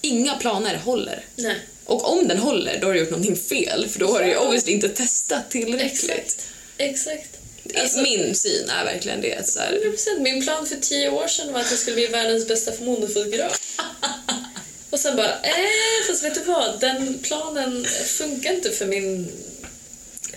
inga 0.00 0.34
planer 0.34 0.76
håller. 0.76 1.24
Nej. 1.36 1.56
Och 1.84 2.12
om 2.12 2.28
den 2.28 2.38
håller, 2.38 2.78
då 2.80 2.86
har 2.86 2.94
du 2.94 3.00
gjort 3.00 3.10
någonting 3.10 3.36
fel. 3.36 3.88
För 3.88 4.00
då 4.00 4.06
har 4.12 4.20
du 4.22 4.28
ju 4.28 4.36
obviously 4.36 4.72
inte 4.72 4.88
testat 4.88 5.50
tillräckligt. 5.50 6.10
Exakt. 6.10 6.46
Exakt. 6.78 7.30
Alltså- 7.76 8.00
Min 8.02 8.34
syn 8.34 8.68
är 8.68 8.84
verkligen 8.84 9.20
det. 9.20 9.34
att 9.36 9.48
Så 9.48 9.58
här, 9.60 9.72
100%. 10.16 10.20
Min 10.20 10.42
plan 10.42 10.66
för 10.66 10.76
tio 10.76 11.10
år 11.10 11.28
sedan 11.28 11.52
var 11.52 11.60
att 11.60 11.70
jag 11.70 11.78
skulle 11.78 11.96
bli 11.96 12.06
världens 12.06 12.48
bästa 12.48 12.72
modefotograf. 12.84 13.60
Och 14.90 15.00
sen 15.00 15.16
bara, 15.16 15.30
eh, 15.32 16.06
fast 16.08 16.24
vet 16.24 16.34
du 16.34 16.40
vad? 16.40 16.80
Den 16.80 17.18
planen 17.22 17.84
funkar 18.06 18.52
inte 18.52 18.70
för 18.70 18.86
min 18.86 19.32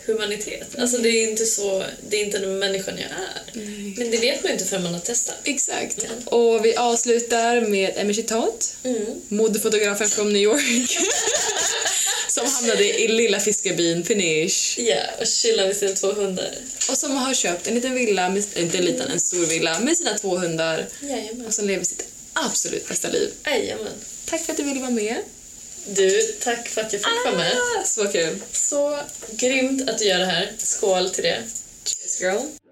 humanitet. 0.07 0.79
Alltså 0.79 0.97
det 0.97 1.09
är 1.09 1.29
inte 1.29 1.45
så, 1.45 1.84
det 2.09 2.21
är 2.21 2.25
inte 2.25 2.38
den 2.38 2.59
människan 2.59 2.93
jag 2.97 3.11
är. 3.11 3.41
Nej. 3.53 3.93
Men 3.97 4.11
det 4.11 4.17
vet 4.17 4.43
man 4.43 4.49
ju 4.49 4.53
inte 4.53 4.65
förrän 4.65 4.84
man 4.84 4.93
har 4.93 5.01
testat. 5.01 5.35
Exakt. 5.43 5.97
Ja. 6.03 6.38
Och 6.38 6.65
vi 6.65 6.75
avslutar 6.75 7.61
med 7.61 7.93
ett 7.95 8.15
citat. 8.15 8.75
Mm. 8.84 9.21
Modefotografen 9.27 10.09
från 10.09 10.34
New 10.34 10.41
York. 10.41 10.97
som 12.27 12.47
hamnade 12.47 13.01
i 13.01 13.07
lilla 13.07 13.39
fiskebyn 13.39 14.03
Peniche. 14.03 14.81
Ja, 14.81 15.01
och 15.19 15.27
chilla 15.27 15.65
med 15.65 15.75
sina 15.75 15.93
två 15.93 16.11
hundar. 16.11 16.51
Och 16.89 16.97
som 16.97 17.11
har 17.11 17.34
köpt 17.34 17.67
en 17.67 17.75
liten 17.75 17.93
villa, 17.93 18.29
med, 18.29 18.43
inte 18.55 18.77
en 18.77 18.85
liten, 18.85 19.11
en 19.11 19.19
stor 19.19 19.45
villa 19.45 19.79
med 19.79 19.97
sina 19.97 20.17
två 20.17 20.38
hundar. 20.38 20.85
Jajamän. 21.01 21.45
Och 21.45 21.53
som 21.53 21.67
lever 21.67 21.84
sitt 21.84 22.07
absolut 22.34 22.89
bästa 22.89 23.09
liv. 23.09 23.29
Jajamän. 23.45 23.93
Tack 24.25 24.41
för 24.41 24.51
att 24.51 24.57
du 24.57 24.63
ville 24.63 24.79
vara 24.79 24.91
med. 24.91 25.17
Du, 25.88 26.22
tack 26.43 26.68
för 26.68 26.81
att 26.81 26.93
jag 26.93 27.01
fick 27.01 27.26
vara 27.26 27.35
med. 27.35 27.53
Ah, 27.53 27.84
så 27.84 28.07
kul. 28.07 28.39
Så 28.51 28.99
grymt 29.31 29.89
att 29.89 29.97
du 29.97 30.05
gör 30.05 30.19
det 30.19 30.26
här. 30.26 30.51
Skål 30.57 31.09
till 31.09 31.23
det. 31.23 31.43
Cheers 31.84 32.22
girl. 32.22 32.66